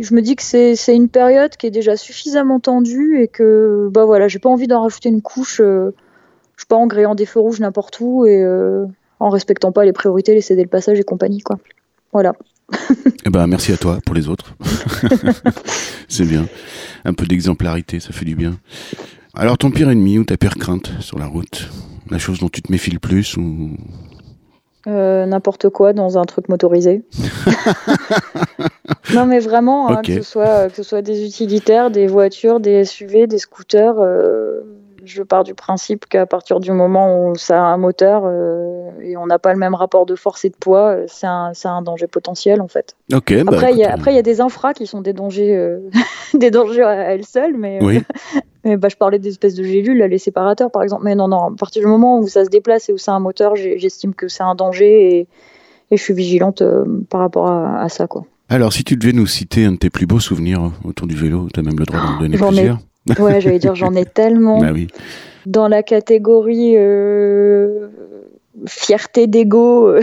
je 0.01 0.15
me 0.15 0.21
dis 0.21 0.35
que 0.35 0.43
c'est 0.43 0.95
une 0.95 1.09
période 1.09 1.55
qui 1.55 1.67
est 1.67 1.71
déjà 1.71 1.95
suffisamment 1.95 2.59
tendue 2.59 3.21
et 3.21 3.27
que 3.27 3.89
bah 3.91 4.05
voilà, 4.05 4.27
j'ai 4.27 4.39
pas 4.39 4.49
envie 4.49 4.67
d'en 4.67 4.81
rajouter 4.81 5.09
une 5.09 5.21
couche, 5.21 5.61
euh, 5.61 5.91
je 6.55 6.61
sais 6.63 6.67
pas 6.67 6.75
en 6.75 6.87
gréant 6.87 7.15
des 7.15 7.25
feux 7.25 7.39
rouges 7.39 7.59
n'importe 7.59 7.99
où 7.99 8.25
et 8.25 8.41
euh, 8.41 8.85
en 9.19 9.29
respectant 9.29 9.71
pas 9.71 9.85
les 9.85 9.93
priorités, 9.93 10.33
les 10.33 10.41
céder 10.41 10.63
le 10.63 10.69
passage 10.69 10.99
et 10.99 11.03
compagnie 11.03 11.41
quoi. 11.41 11.59
Voilà. 12.13 12.33
eh 13.25 13.29
ben 13.29 13.47
merci 13.47 13.71
à 13.71 13.77
toi 13.77 13.99
pour 14.05 14.15
les 14.15 14.27
autres. 14.27 14.55
c'est 16.07 16.25
bien. 16.25 16.47
Un 17.05 17.13
peu 17.13 17.25
d'exemplarité, 17.25 17.99
ça 17.99 18.11
fait 18.11 18.25
du 18.25 18.35
bien. 18.35 18.57
Alors 19.33 19.57
ton 19.57 19.71
pire 19.71 19.89
ennemi 19.89 20.17
ou 20.17 20.23
ta 20.23 20.37
pire 20.37 20.55
crainte 20.55 20.91
sur 20.99 21.19
la 21.19 21.27
route? 21.27 21.69
La 22.09 22.17
chose 22.17 22.39
dont 22.39 22.49
tu 22.49 22.61
te 22.61 22.71
méfies 22.71 22.91
le 22.91 22.99
plus 22.99 23.37
ou 23.37 23.71
euh, 24.87 25.25
n'importe 25.25 25.69
quoi 25.69 25.93
dans 25.93 26.17
un 26.17 26.23
truc 26.23 26.49
motorisé. 26.49 27.03
non, 29.13 29.25
mais 29.25 29.39
vraiment, 29.39 29.89
hein, 29.89 30.01
que, 30.01 30.15
ce 30.15 30.21
soit, 30.21 30.69
que 30.69 30.75
ce 30.75 30.83
soit 30.83 31.01
des 31.01 31.25
utilitaires, 31.25 31.91
des 31.91 32.07
voitures, 32.07 32.59
des 32.59 32.83
SUV, 32.83 33.27
des 33.27 33.37
scooters, 33.37 33.99
euh, 33.99 34.61
je 35.11 35.23
pars 35.23 35.43
du 35.43 35.53
principe 35.53 36.05
qu'à 36.07 36.25
partir 36.25 36.59
du 36.59 36.71
moment 36.71 37.27
où 37.27 37.35
ça 37.35 37.61
a 37.61 37.65
un 37.65 37.77
moteur 37.77 38.23
euh, 38.25 38.89
et 39.01 39.17
on 39.17 39.25
n'a 39.25 39.39
pas 39.39 39.53
le 39.53 39.59
même 39.59 39.75
rapport 39.75 40.05
de 40.05 40.15
force 40.15 40.45
et 40.45 40.49
de 40.49 40.55
poids, 40.55 40.95
euh, 40.95 41.05
c'est 41.07 41.27
un, 41.27 41.51
un, 41.65 41.81
danger 41.81 42.07
potentiel 42.07 42.61
en 42.61 42.67
fait. 42.67 42.95
Ok. 43.13 43.33
Bah, 43.43 43.51
après, 43.53 43.71
il 43.73 43.77
y, 43.77 43.83
a, 43.83 43.97
y 44.11 44.17
a 44.17 44.21
des 44.21 44.41
infras 44.41 44.73
qui 44.73 44.87
sont 44.87 45.01
des 45.01 45.13
dangers, 45.13 45.55
euh, 45.55 45.79
des 46.33 46.51
dangers 46.51 46.83
à 46.83 47.13
elles 47.13 47.25
seules, 47.25 47.55
mais, 47.57 47.79
oui. 47.81 48.01
mais 48.63 48.77
bah, 48.77 48.87
je 48.89 48.95
parlais 48.95 49.19
des 49.19 49.29
espèces 49.29 49.55
de 49.55 49.63
gélules, 49.63 49.97
là, 49.97 50.07
les 50.07 50.17
séparateurs 50.17 50.71
par 50.71 50.83
exemple. 50.83 51.03
Mais 51.03 51.15
non, 51.15 51.27
non, 51.27 51.53
à 51.53 51.55
partir 51.57 51.81
du 51.81 51.87
moment 51.87 52.19
où 52.19 52.27
ça 52.27 52.45
se 52.45 52.49
déplace 52.49 52.89
et 52.89 52.93
où 52.93 52.97
c'est 52.97 53.11
un 53.11 53.19
moteur, 53.19 53.55
j'estime 53.55 54.13
que 54.13 54.27
c'est 54.27 54.43
un 54.43 54.55
danger 54.55 55.17
et, 55.17 55.27
et, 55.91 55.97
je 55.97 56.01
suis 56.01 56.13
vigilante 56.13 56.63
par 57.09 57.19
rapport 57.19 57.47
à, 57.47 57.81
à, 57.81 57.89
ça. 57.89 58.07
Quoi. 58.07 58.25
Alors, 58.49 58.71
si 58.73 58.83
tu 58.83 58.95
devais 58.95 59.13
nous 59.13 59.27
citer 59.27 59.65
un 59.65 59.73
de 59.73 59.77
tes 59.77 59.89
plus 59.89 60.05
beaux 60.05 60.19
souvenirs 60.19 60.71
autour 60.83 61.07
du 61.07 61.15
vélo, 61.15 61.47
tu 61.53 61.59
as 61.59 61.63
même 61.63 61.77
le 61.77 61.85
droit 61.85 61.99
d'en 61.99 62.19
donner 62.19 62.37
plusieurs. 62.37 62.79
Ouais, 63.19 63.41
j'allais 63.41 63.59
dire, 63.59 63.75
j'en 63.75 63.95
ai 63.95 64.05
tellement. 64.05 64.59
Bah 64.59 64.71
oui. 64.73 64.87
Dans 65.45 65.67
la 65.67 65.81
catégorie 65.81 66.73
euh, 66.77 67.87
fierté 68.67 69.27
d'ego, 69.27 69.95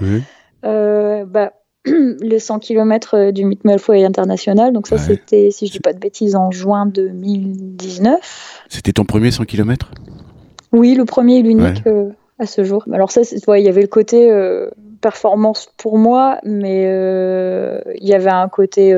oui. 0.00 0.22
euh, 0.64 1.24
bah, 1.26 1.52
le 1.84 2.38
100 2.38 2.58
km 2.58 3.30
du 3.30 3.44
Meet 3.44 3.64
Malfoy 3.64 4.04
International. 4.04 4.72
Donc, 4.72 4.86
ça, 4.86 4.96
ouais. 4.96 5.02
c'était, 5.02 5.50
si 5.50 5.66
je 5.66 5.72
dis 5.72 5.80
pas 5.80 5.92
de 5.92 5.98
bêtises, 5.98 6.36
en 6.36 6.50
juin 6.50 6.86
2019. 6.86 8.62
C'était 8.68 8.92
ton 8.92 9.04
premier 9.04 9.30
100 9.30 9.44
km 9.44 9.90
Oui, 10.72 10.94
le 10.94 11.04
premier 11.04 11.38
et 11.38 11.42
l'unique 11.42 11.84
ouais. 11.86 11.92
euh, 11.92 12.08
à 12.38 12.46
ce 12.46 12.64
jour. 12.64 12.84
Alors, 12.92 13.10
ça, 13.10 13.22
il 13.22 13.40
ouais, 13.48 13.62
y 13.62 13.68
avait 13.68 13.82
le 13.82 13.88
côté 13.88 14.30
euh, 14.30 14.70
performance 15.00 15.72
pour 15.76 15.98
moi, 15.98 16.38
mais 16.44 16.84
euh, 16.86 17.80
il 17.98 18.06
y 18.06 18.14
avait 18.14 18.30
un 18.30 18.48
côté 18.48 18.94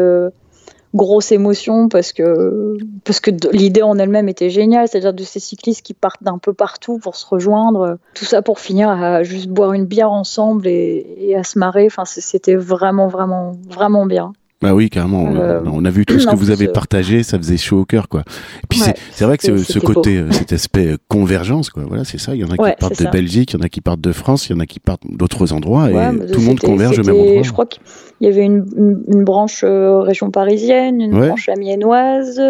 grosse 0.95 1.33
émotion 1.33 1.89
parce 1.89 2.13
que, 2.13 2.77
parce 3.05 3.21
que 3.21 3.31
l'idée 3.53 3.83
en 3.83 3.99
elle-même 3.99 4.29
était 4.29 4.51
géniale, 4.51 4.89
c'est-à-dire 4.89 5.15
de 5.15 5.23
ces 5.23 5.41
cyclistes 5.41 5.83
qui 5.83 5.95
partent 5.95 6.23
d'un 6.23 6.39
peu 6.39 6.53
partout 6.53 6.99
pour 6.99 7.17
se 7.17 7.27
rejoindre, 7.27 7.99
tout 8.15 8.25
ça 8.25 8.43
pour 8.43 8.61
finir 8.61 8.91
à 8.91 9.23
juste 9.23 9.49
boire 9.49 9.73
une 9.73 9.87
bière 9.87 10.11
ensemble 10.11 10.67
et, 10.67 11.07
et 11.19 11.37
à 11.37 11.45
se 11.45 11.59
marrer. 11.59 11.87
Enfin, 11.87 12.05
c'était 12.05 12.57
vraiment, 12.57 13.09
vraiment, 13.09 13.53
vraiment 13.69 14.07
bien. 14.07 14.33
Bah 14.63 14.75
oui, 14.75 14.89
carrément. 14.91 15.27
Euh, 15.35 15.61
on 15.67 15.85
a 15.85 15.91
vu 15.91 16.07
tout 16.07 16.21
ce 16.21 16.27
que 16.27 16.37
vous 16.37 16.51
avez 16.51 16.69
euh... 16.69 16.73
partagé, 16.73 17.23
ça 17.25 17.37
faisait 17.37 17.57
chaud 17.57 17.81
au 17.81 17.85
cœur, 17.85 18.09
quoi. 18.09 18.21
Et 18.63 18.67
puis 18.69 18.81
ouais, 18.81 18.95
c'est 19.11 19.25
vrai 19.25 19.37
que 19.37 19.45
ce, 19.45 19.57
ce 19.59 19.79
côté, 19.81 20.23
beau. 20.23 20.33
cet 20.33 20.53
aspect 20.53 20.95
convergence, 21.09 21.71
quoi. 21.71 21.83
Voilà, 21.87 22.05
c'est 22.05 22.19
ça. 22.19 22.35
Il 22.35 22.41
y 22.41 22.45
en 22.45 22.51
a 22.51 22.61
ouais, 22.61 22.71
qui 22.71 22.81
partent 22.81 22.99
de 22.99 23.05
ça. 23.05 23.11
Belgique, 23.11 23.53
il 23.53 23.57
y 23.59 23.61
en 23.61 23.65
a 23.65 23.69
qui 23.69 23.81
partent 23.81 24.01
de 24.01 24.13
France, 24.13 24.49
il 24.49 24.53
y 24.53 24.55
en 24.55 24.61
a 24.61 24.67
qui 24.67 24.79
partent 24.79 25.03
d'autres 25.09 25.53
endroits, 25.53 25.91
et 25.91 26.27
tout 26.29 26.41
le 26.41 26.47
monde 26.47 26.61
converge 26.61 26.99
au 26.99 27.03
même 27.03 27.17
endroit. 27.17 27.43
Je 27.43 27.53
crois 27.53 27.67
qu'il 27.67 27.83
y 28.21 28.27
avait 28.27 28.45
une, 28.45 28.65
une, 28.77 29.03
une 29.09 29.25
branche 29.25 29.65
euh, 29.65 29.99
région 29.99 30.31
parisienne, 30.31 31.01
une 31.01 31.11
branche 31.11 31.49
amiénoise, 31.49 32.41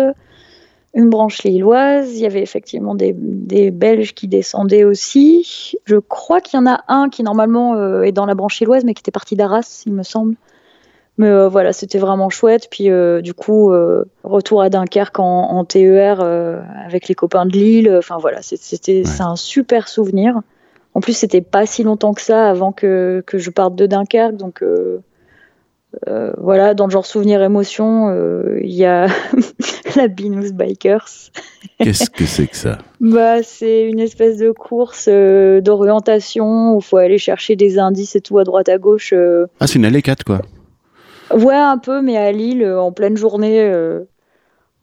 une 0.95 1.09
branche 1.09 1.43
lilloise. 1.45 2.13
Il 2.15 2.21
y 2.21 2.27
avait 2.27 2.43
effectivement 2.43 2.95
des, 2.95 3.15
des 3.17 3.71
Belges 3.71 4.13
qui 4.13 4.29
descendaient 4.29 4.85
aussi. 4.85 5.77
Je 5.87 5.97
crois 5.97 6.43
qu'il 6.43 6.61
y 6.61 6.63
en 6.63 6.67
a 6.67 6.81
un 6.89 7.09
qui 7.09 7.23
normalement 7.23 7.75
euh, 7.75 8.03
est 8.03 8.13
dans 8.13 8.27
la 8.27 8.35
branche 8.35 8.61
lilloise, 8.61 8.85
mais 8.85 8.93
qui 8.93 9.01
était 9.01 9.11
parti 9.11 9.35
d'Arras, 9.35 9.83
il 9.87 9.95
me 9.95 10.03
semble. 10.03 10.35
Mais 11.19 11.29
euh, 11.29 11.49
voilà, 11.49 11.73
c'était 11.73 11.99
vraiment 11.99 12.31
chouette. 12.31 12.69
Puis 12.71 12.91
euh, 12.91 13.21
du 13.21 13.35
coup, 13.35 13.73
euh, 13.73 14.05
retour 14.25 14.63
à 14.63 14.71
Dunkerque 14.71 15.19
en, 15.19 15.51
en 15.51 15.65
TER 15.65 16.21
avec 16.21 17.09
les 17.09 17.15
copains 17.15 17.47
de 17.47 17.53
Lille. 17.53 17.95
Enfin 17.99 18.17
voilà, 18.19 18.41
c'était 18.43 19.03
ouais. 19.03 19.21
un 19.21 19.37
super 19.37 19.89
souvenir. 19.89 20.41
En 20.95 21.01
plus, 21.01 21.17
c'était 21.17 21.41
pas 21.41 21.67
si 21.67 21.83
longtemps 21.83 22.13
que 22.13 22.21
ça 22.21 22.49
avant 22.49 22.73
que, 22.73 23.23
que 23.27 23.39
je 23.39 23.51
parte 23.51 23.75
de 23.75 23.87
Dunkerque. 23.87 24.37
Donc 24.37 24.65
voilà, 26.39 26.75
dans 26.75 26.87
le 26.87 26.91
genre 26.91 27.07
souvenir 27.07 27.43
émotion, 27.43 28.11
il 28.63 28.73
y 28.73 28.87
a 28.87 29.07
la 29.97 30.09
Binous 30.09 30.53
Bikers. 30.53 31.31
Qu'est-ce 31.79 32.09
que 32.09 32.25
c'est 32.25 32.47
que 32.47 32.57
ça? 32.57 32.79
Bah, 33.01 33.43
c'est 33.43 33.85
une 33.85 34.01
espèce 34.01 34.39
de 34.39 34.51
course 34.51 35.09
d'orientation 35.09 36.75
où 36.75 36.79
il 36.79 36.85
faut 36.85 36.97
aller 36.97 37.19
chercher 37.19 37.55
des 37.55 37.79
indices 37.79 38.17
et 38.17 38.23
tout 38.23 38.39
à 38.39 38.45
droite 38.45 38.71
à 38.71 38.79
gauche. 38.79 39.13
Ah, 39.61 39.67
c'est 39.67 39.75
une 39.75 39.85
allée 39.85 40.03
4 40.03 40.25
quoi. 40.25 40.41
Ouais, 41.33 41.55
un 41.55 41.79
peu, 41.79 42.03
mais 42.03 42.17
à 42.17 42.33
Lille, 42.33 42.63
euh, 42.63 42.81
en 42.81 42.93
pleine 42.93 43.17
journée, 43.17 43.61
euh, 43.61 44.01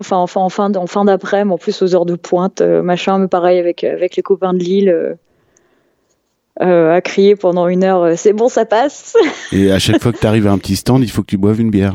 enfin, 0.01 0.17
enfin, 0.17 0.41
en 0.41 0.49
fin, 0.49 0.73
en 0.73 0.87
fin 0.87 1.05
d'après-midi, 1.05 1.53
en 1.53 1.57
plus 1.57 1.81
aux 1.81 1.95
heures 1.95 2.05
de 2.05 2.15
pointe, 2.15 2.61
euh, 2.61 2.81
machin, 2.81 3.19
mais 3.19 3.27
pareil 3.27 3.59
avec, 3.59 3.83
avec 3.83 4.15
les 4.15 4.23
copains 4.23 4.53
de 4.53 4.59
Lille, 4.59 5.17
à 6.59 6.99
crier 7.01 7.37
pendant 7.37 7.69
une 7.69 7.85
heure, 7.85 8.17
c'est 8.17 8.33
bon, 8.33 8.49
ça 8.49 8.65
passe. 8.65 9.15
Et 9.53 9.71
à 9.71 9.79
chaque 9.79 10.01
fois 10.01 10.11
que 10.11 10.17
tu 10.17 10.27
arrives 10.27 10.47
à 10.47 10.51
un 10.51 10.57
petit 10.57 10.75
stand, 10.75 11.03
il 11.03 11.09
faut 11.09 11.21
que 11.21 11.27
tu 11.27 11.37
boives 11.37 11.61
une 11.61 11.71
bière. 11.71 11.93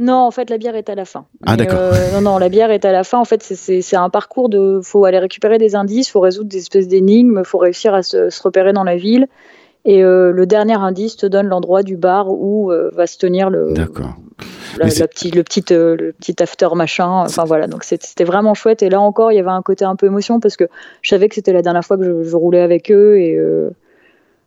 Non, 0.00 0.16
en 0.16 0.30
fait, 0.30 0.48
la 0.48 0.56
bière 0.56 0.76
est 0.76 0.88
à 0.88 0.94
la 0.94 1.04
fin. 1.04 1.26
Ah, 1.44 1.58
d'accord. 1.58 1.78
Euh, 1.78 2.12
non, 2.14 2.22
non, 2.22 2.38
la 2.38 2.48
bière 2.48 2.70
est 2.70 2.86
à 2.86 2.92
la 2.92 3.04
fin. 3.04 3.18
En 3.18 3.26
fait, 3.26 3.42
c'est 3.42 3.96
un 3.96 4.08
parcours 4.08 4.48
de. 4.48 4.80
faut 4.82 5.04
aller 5.04 5.18
récupérer 5.18 5.58
des 5.58 5.76
indices, 5.76 6.10
faut 6.10 6.20
résoudre 6.20 6.48
des 6.48 6.56
espèces 6.56 6.88
d'énigmes, 6.88 7.44
faut 7.44 7.58
réussir 7.58 7.92
à 7.92 8.02
se, 8.02 8.30
se 8.30 8.42
repérer 8.42 8.72
dans 8.72 8.82
la 8.82 8.96
ville. 8.96 9.28
Et 9.84 10.04
euh, 10.04 10.30
le 10.30 10.46
dernier 10.46 10.74
indice 10.74 11.16
te 11.16 11.26
donne 11.26 11.46
l'endroit 11.46 11.82
du 11.82 11.96
bar 11.96 12.30
où 12.30 12.70
euh, 12.70 12.90
va 12.94 13.06
se 13.06 13.16
tenir 13.16 13.48
le, 13.48 13.72
la, 13.72 13.86
la 14.78 15.08
petit, 15.08 15.30
le, 15.30 15.42
petit, 15.42 15.64
euh, 15.70 15.96
le 15.96 16.12
petit 16.12 16.42
after 16.42 16.68
machin. 16.74 17.08
Enfin 17.08 17.44
voilà, 17.44 17.66
donc 17.66 17.84
c'était 17.84 18.24
vraiment 18.24 18.52
chouette. 18.52 18.82
Et 18.82 18.90
là 18.90 19.00
encore, 19.00 19.32
il 19.32 19.36
y 19.36 19.38
avait 19.38 19.48
un 19.48 19.62
côté 19.62 19.86
un 19.86 19.96
peu 19.96 20.06
émotion 20.06 20.38
parce 20.38 20.56
que 20.56 20.64
je 21.00 21.08
savais 21.08 21.28
que 21.28 21.34
c'était 21.34 21.52
la 21.52 21.62
dernière 21.62 21.84
fois 21.84 21.96
que 21.96 22.04
je, 22.04 22.24
je, 22.24 22.36
roulais 22.36 22.60
avec 22.60 22.90
eux 22.90 23.18
et 23.18 23.38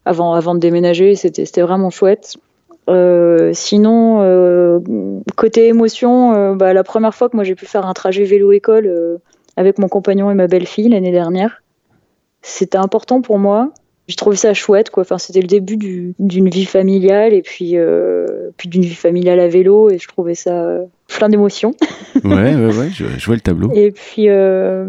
avant, 0.05 0.33
avant 0.33 0.53
de 0.53 0.59
déménager, 0.59 1.15
c'était 1.15 1.61
vraiment 1.61 1.89
chouette. 1.89 2.35
sinon, 3.53 4.81
côté 5.35 5.67
émotion, 5.67 6.55
bah, 6.55 6.73
la 6.73 6.83
première 6.83 7.15
fois 7.15 7.29
que 7.29 7.35
moi 7.35 7.43
j'ai 7.43 7.55
pu 7.55 7.65
faire 7.65 7.87
un 7.87 7.93
trajet 7.93 8.23
vélo-école 8.23 9.19
avec 9.57 9.79
mon 9.79 9.87
compagnon 9.87 10.29
et 10.29 10.35
ma 10.35 10.45
belle-fille 10.45 10.89
l'année 10.89 11.11
dernière, 11.11 11.63
c'était 12.43 12.77
important 12.77 13.21
pour 13.21 13.39
moi 13.39 13.71
j'ai 14.07 14.15
trouvé 14.15 14.35
ça 14.35 14.53
chouette 14.53 14.89
quoi. 14.89 15.01
Enfin 15.01 15.17
c'était 15.17 15.41
le 15.41 15.47
début 15.47 15.77
d'une 16.19 16.49
vie 16.49 16.65
familiale 16.65 17.33
et 17.33 17.41
puis 17.41 17.77
euh, 17.77 18.49
puis 18.57 18.69
d'une 18.69 18.81
vie 18.81 18.95
familiale 18.95 19.39
à 19.39 19.47
vélo 19.47 19.89
et 19.89 19.97
je 19.97 20.07
trouvais 20.07 20.35
ça 20.35 20.51
euh, 20.51 20.83
plein 21.07 21.29
d'émotions. 21.29 21.73
Ouais 22.23 22.55
ouais 22.55 22.77
ouais 22.77 22.89
je, 22.93 23.05
je, 23.17 23.25
vois 23.25 23.35
le 23.35 23.41
tableau. 23.41 23.71
Et 23.73 23.91
puis 23.91 24.27
euh, 24.27 24.85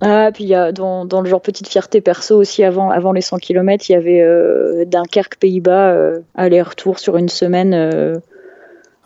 ah 0.00 0.30
puis 0.32 0.44
il 0.44 0.50
y 0.50 0.54
a 0.54 0.70
dans, 0.72 1.04
dans 1.04 1.22
le 1.22 1.28
genre 1.28 1.40
petite 1.40 1.68
fierté 1.68 2.00
perso 2.00 2.36
aussi 2.36 2.62
avant 2.62 2.90
avant 2.90 3.12
les 3.12 3.22
100 3.22 3.38
km 3.38 3.88
il 3.88 3.92
y 3.92 3.96
avait 3.96 4.86
Dunkerque 4.86 5.38
Pays-Bas 5.38 6.12
aller-retour 6.34 6.98
sur 6.98 7.16
une 7.16 7.28
semaine 7.28 8.20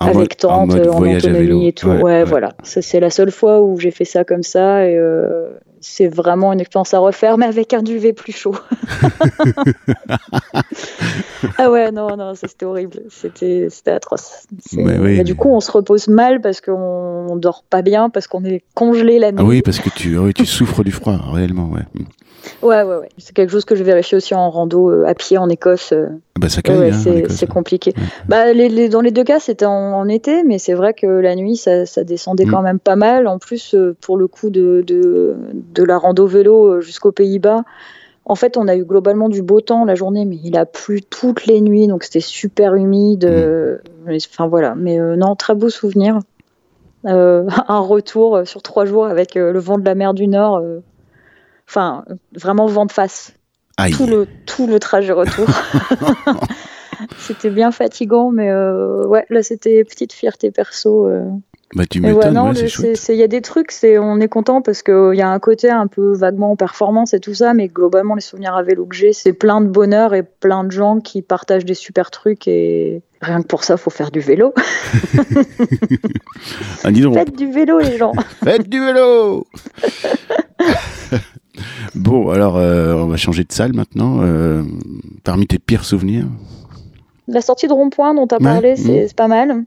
en 0.03 0.09
avec 0.09 0.17
mode, 0.17 0.37
tente 0.37 0.75
en, 0.75 0.99
en 0.99 1.17
autonomie 1.17 1.69
et 1.69 1.73
tout 1.73 1.89
ouais, 1.89 1.97
ouais, 1.97 2.03
ouais. 2.03 2.25
voilà 2.25 2.53
ça 2.63 2.83
c'est 2.83 3.01
la 3.01 3.11
seule 3.11 3.31
fois 3.31 3.61
où 3.63 3.79
j'ai 3.79 3.91
fait 3.91 4.05
ça 4.05 4.25
comme 4.25 4.43
ça 4.43 4.87
et 4.87 4.99
c'est 5.83 6.07
vraiment 6.07 6.53
une 6.53 6.61
expérience 6.61 6.95
à 6.95 7.01
refaire, 7.01 7.37
mais 7.37 7.47
avec 7.47 7.75
un 7.75 7.83
duvet 7.83 8.13
plus 8.13 8.33
chaud. 8.33 8.55
ah 11.59 11.71
ouais, 11.71 11.91
non, 11.91 12.17
non, 12.17 12.35
c'était 12.35 12.65
horrible. 12.65 13.03
C'était 13.11 13.69
atroce. 13.91 14.47
Mais 14.75 14.99
oui, 14.99 15.17
mais 15.17 15.25
du 15.25 15.35
coup, 15.35 15.49
on 15.49 15.61
se 15.61 15.73
repose 15.73 16.07
mal 16.09 16.41
parce 16.41 16.61
qu'on 16.61 17.35
dort 17.37 17.65
pas 17.69 17.83
bien, 17.83 18.11
parce 18.11 18.29
qu'on 18.29 18.45
est 18.45 18.63
congelé 18.75 19.19
la 19.19 19.33
nuit. 19.33 19.41
Ah 19.41 19.45
oui, 19.45 19.63
parce 19.63 19.81
que 19.81 19.91
tu, 19.91 20.17
oui, 20.17 20.33
tu 20.33 20.47
souffres 20.47 20.85
du 20.85 20.93
froid, 20.93 21.19
réellement, 21.33 21.69
ouais. 21.69 21.83
Ouais, 22.63 22.83
ouais, 22.83 22.97
ouais. 22.97 23.09
C'est 23.19 23.35
quelque 23.35 23.51
chose 23.51 23.65
que 23.65 23.75
je 23.75 23.83
vérifie 23.83 24.15
aussi 24.15 24.35
en 24.35 24.51
rando 24.51 24.91
euh, 24.91 25.05
à 25.07 25.15
pied 25.15 25.39
en 25.39 25.49
Écosse. 25.49 25.93
Euh. 25.93 26.09
Bah, 26.43 26.49
hein, 26.49 27.23
c'est 27.29 27.49
compliqué. 27.49 27.93
Ouais. 27.97 28.03
Bah, 28.29 28.53
les, 28.53 28.69
les, 28.69 28.89
dans 28.89 29.01
les 29.01 29.11
deux 29.11 29.25
cas, 29.25 29.39
c'était 29.39 29.65
en, 29.65 29.73
en, 29.73 30.09
été, 30.09 30.43
mais 30.45 30.59
c'est 30.59 30.75
vrai 30.75 30.95
que 30.95 31.07
la 31.07 31.35
nuit, 31.35 31.57
ça, 31.57 31.87
ça 31.87 32.05
descendait 32.05 32.45
mmh. 32.45 32.51
quand 32.51 32.63
même 32.63 32.79
pas 32.79 32.97
mal. 32.97 33.29
En 33.29 33.39
plus, 33.39 33.75
euh, 33.75 33.97
pour 34.01 34.17
le 34.17 34.27
coup 34.27 34.51
de, 34.51 34.83
de, 34.87 35.37
de 35.75 35.83
la 35.85 35.99
rando 35.99 36.27
vélo 36.27 36.81
jusqu'aux 36.81 37.13
Pays-Bas, 37.13 37.63
en 38.25 38.35
fait, 38.35 38.57
on 38.57 38.69
a 38.69 38.77
eu 38.77 38.85
globalement 38.85 39.29
du 39.29 39.43
beau 39.43 39.61
temps 39.61 39.85
la 39.85 39.95
journée, 39.95 40.25
mais 40.25 40.39
il 40.43 40.57
a 40.57 40.67
plu 40.67 41.03
toutes 41.03 41.47
les 41.47 41.61
nuits, 41.61 41.87
donc 41.87 42.05
c'était 42.05 42.21
super 42.21 42.75
humide. 42.75 43.25
Mmh. 43.25 44.17
Enfin 44.31 44.47
voilà, 44.49 44.75
mais 44.75 44.99
euh, 44.99 45.17
non, 45.17 45.37
très 45.37 45.55
beau 45.55 45.71
souvenir. 45.71 46.19
Euh, 47.07 47.49
un 47.69 47.81
retour 47.81 48.43
sur 48.47 48.63
trois 48.63 48.85
jours 48.85 49.07
avec 49.07 49.35
le 49.35 49.59
vent 49.59 49.79
de 49.79 49.85
la 49.85 49.95
mer 49.95 50.15
du 50.15 50.29
Nord 50.29 50.63
enfin 51.69 52.05
vraiment 52.35 52.67
vent 52.67 52.87
de 52.87 52.93
face 52.93 53.33
Aïe. 53.77 53.93
tout 53.93 54.07
le 54.07 54.27
tout 54.47 54.67
le 54.67 54.79
trajet 54.79 55.13
retour. 55.13 55.47
C'était 57.19 57.51
bien 57.51 57.73
fatigant 57.73 58.31
mais 58.31 58.51
euh, 58.51 59.07
ouais 59.07 59.27
là 59.29 59.43
c'était 59.43 59.83
petite 59.85 60.13
fierté 60.13 60.51
perso 60.51 61.07
euh. 61.09 61.25
bah 61.75 61.85
tu 61.87 62.01
m'étonnes 62.01 62.39
ouais, 62.39 62.95
il 63.09 63.17
y 63.17 63.23
a 63.23 63.29
des 63.29 63.41
trucs 63.41 63.73
c'est 63.73 63.99
on 63.99 64.21
est 64.21 64.29
content 64.29 64.63
parce 64.63 64.83
que 64.83 65.13
il 65.13 65.19
y 65.19 65.23
a 65.23 65.29
un 65.29 65.39
côté 65.41 65.69
un 65.69 65.89
peu 65.89 66.13
vaguement 66.13 66.55
performance 66.55 67.13
et 67.13 67.19
tout 67.19 67.35
ça 67.35 67.55
mais 67.55 67.67
globalement 67.69 68.15
les 68.15 68.21
souvenirs 68.21 68.55
à 68.55 68.63
vélo 68.63 68.87
que 68.87 68.95
j'ai 68.95 69.13
c'est 69.13 69.33
plein 69.33 69.61
de 69.61 69.67
bonheur 69.67 70.15
et 70.15 70.23
plein 70.23 70.63
de 70.63 70.71
gens 70.71 71.01
qui 71.01 71.23
partagent 71.23 71.65
des 71.65 71.75
super 71.75 72.13
trucs 72.13 72.47
et 72.47 73.03
rien 73.21 73.43
que 73.43 73.47
pour 73.47 73.65
ça 73.65 73.77
faut 73.77 73.91
faire 73.91 74.11
du 74.11 74.21
vélo. 74.21 74.53
Ah, 76.85 76.91
faites 76.93 77.37
du 77.37 77.51
vélo 77.53 77.79
les 77.79 77.97
gens. 77.97 78.13
Faites 78.43 78.69
du 78.69 78.85
vélo 78.85 79.47
Bon, 81.95 82.31
alors 82.31 82.57
euh, 82.57 82.95
on 82.95 83.07
va 83.07 83.17
changer 83.17 83.45
de 83.45 83.53
salle 83.53 83.73
maintenant. 83.75 84.21
Euh, 84.23 84.63
parmi 85.25 85.47
tes 85.47 85.59
pires 85.59 85.85
souvenirs 85.85 86.27
La 87.29 87.41
sortie 87.41 87.69
de 87.69 87.73
rond-point 87.73 88.15
dont 88.15 88.27
tu 88.27 88.35
as 88.35 88.39
parlé, 88.39 88.71
ouais, 88.71 88.77
c'est 88.77 89.05
mmh. 89.07 89.15
pas 89.15 89.29
mal. 89.29 89.65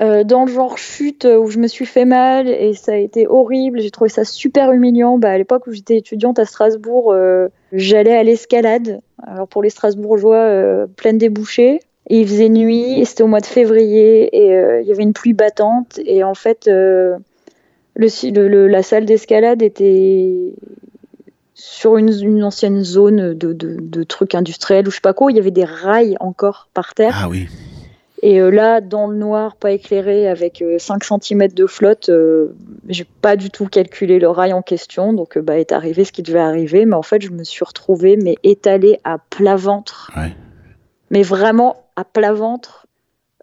euh, 0.00 0.22
dans 0.24 0.44
le 0.44 0.52
genre 0.52 0.78
chute 0.78 1.24
où 1.24 1.48
je 1.48 1.58
me 1.58 1.66
suis 1.66 1.86
fait 1.86 2.04
mal 2.04 2.48
et 2.48 2.74
ça 2.74 2.92
a 2.92 2.96
été 2.96 3.26
horrible. 3.26 3.80
J'ai 3.80 3.90
trouvé 3.90 4.10
ça 4.10 4.24
super 4.24 4.70
humiliant. 4.72 5.18
Bah, 5.18 5.30
à 5.30 5.38
l'époque 5.38 5.66
où 5.66 5.72
j'étais 5.72 5.96
étudiante 5.96 6.38
à 6.38 6.44
Strasbourg, 6.44 7.14
j'allais 7.72 8.16
à 8.16 8.22
l'escalade. 8.22 9.00
Alors 9.26 9.48
pour 9.48 9.62
les 9.62 9.70
Strasbourgeois, 9.70 10.86
pleine 10.96 11.18
débouchée. 11.18 11.80
Et 12.10 12.20
il 12.20 12.26
faisait 12.26 12.48
nuit 12.48 12.98
et 12.98 13.04
c'était 13.04 13.22
au 13.22 13.26
mois 13.26 13.40
de 13.40 13.46
février 13.46 14.34
et 14.34 14.46
il 14.80 14.88
y 14.88 14.92
avait 14.92 15.02
une 15.02 15.12
pluie 15.12 15.34
battante 15.34 16.00
et 16.06 16.24
en 16.24 16.32
fait 16.32 16.70
le, 17.98 18.48
le, 18.48 18.68
la 18.68 18.82
salle 18.82 19.04
d'escalade 19.04 19.62
était 19.62 20.54
sur 21.54 21.96
une, 21.96 22.10
une 22.22 22.44
ancienne 22.44 22.82
zone 22.84 23.34
de, 23.34 23.52
de, 23.52 23.76
de, 23.80 24.02
trucs 24.04 24.34
industriels 24.36 24.86
ou 24.86 24.90
je 24.90 24.96
sais 24.96 25.00
pas 25.00 25.12
quoi. 25.12 25.32
Il 25.32 25.36
y 25.36 25.40
avait 25.40 25.50
des 25.50 25.64
rails 25.64 26.16
encore 26.20 26.68
par 26.72 26.94
terre. 26.94 27.18
Ah 27.20 27.28
oui. 27.28 27.48
Et 28.22 28.40
euh, 28.40 28.50
là, 28.50 28.80
dans 28.80 29.06
le 29.06 29.16
noir, 29.16 29.56
pas 29.56 29.72
éclairé, 29.72 30.28
avec 30.28 30.64
5 30.78 31.02
euh, 31.02 31.18
cm 31.20 31.48
de 31.48 31.66
flotte, 31.66 32.08
euh, 32.08 32.54
j'ai 32.88 33.04
pas 33.04 33.36
du 33.36 33.50
tout 33.50 33.66
calculé 33.66 34.18
le 34.18 34.28
rail 34.28 34.52
en 34.52 34.62
question. 34.62 35.12
Donc, 35.12 35.38
bah, 35.38 35.58
est 35.58 35.72
arrivé 35.72 36.04
ce 36.04 36.12
qui 36.12 36.22
devait 36.22 36.38
arriver. 36.38 36.84
Mais 36.84 36.96
en 36.96 37.02
fait, 37.02 37.22
je 37.22 37.30
me 37.30 37.44
suis 37.44 37.64
retrouvée, 37.64 38.16
mais 38.16 38.36
étalée 38.42 38.98
à 39.04 39.18
plat 39.18 39.56
ventre. 39.56 40.10
Mais 41.10 41.22
vraiment 41.22 41.76
à 41.96 42.04
plat 42.04 42.32
ventre. 42.32 42.86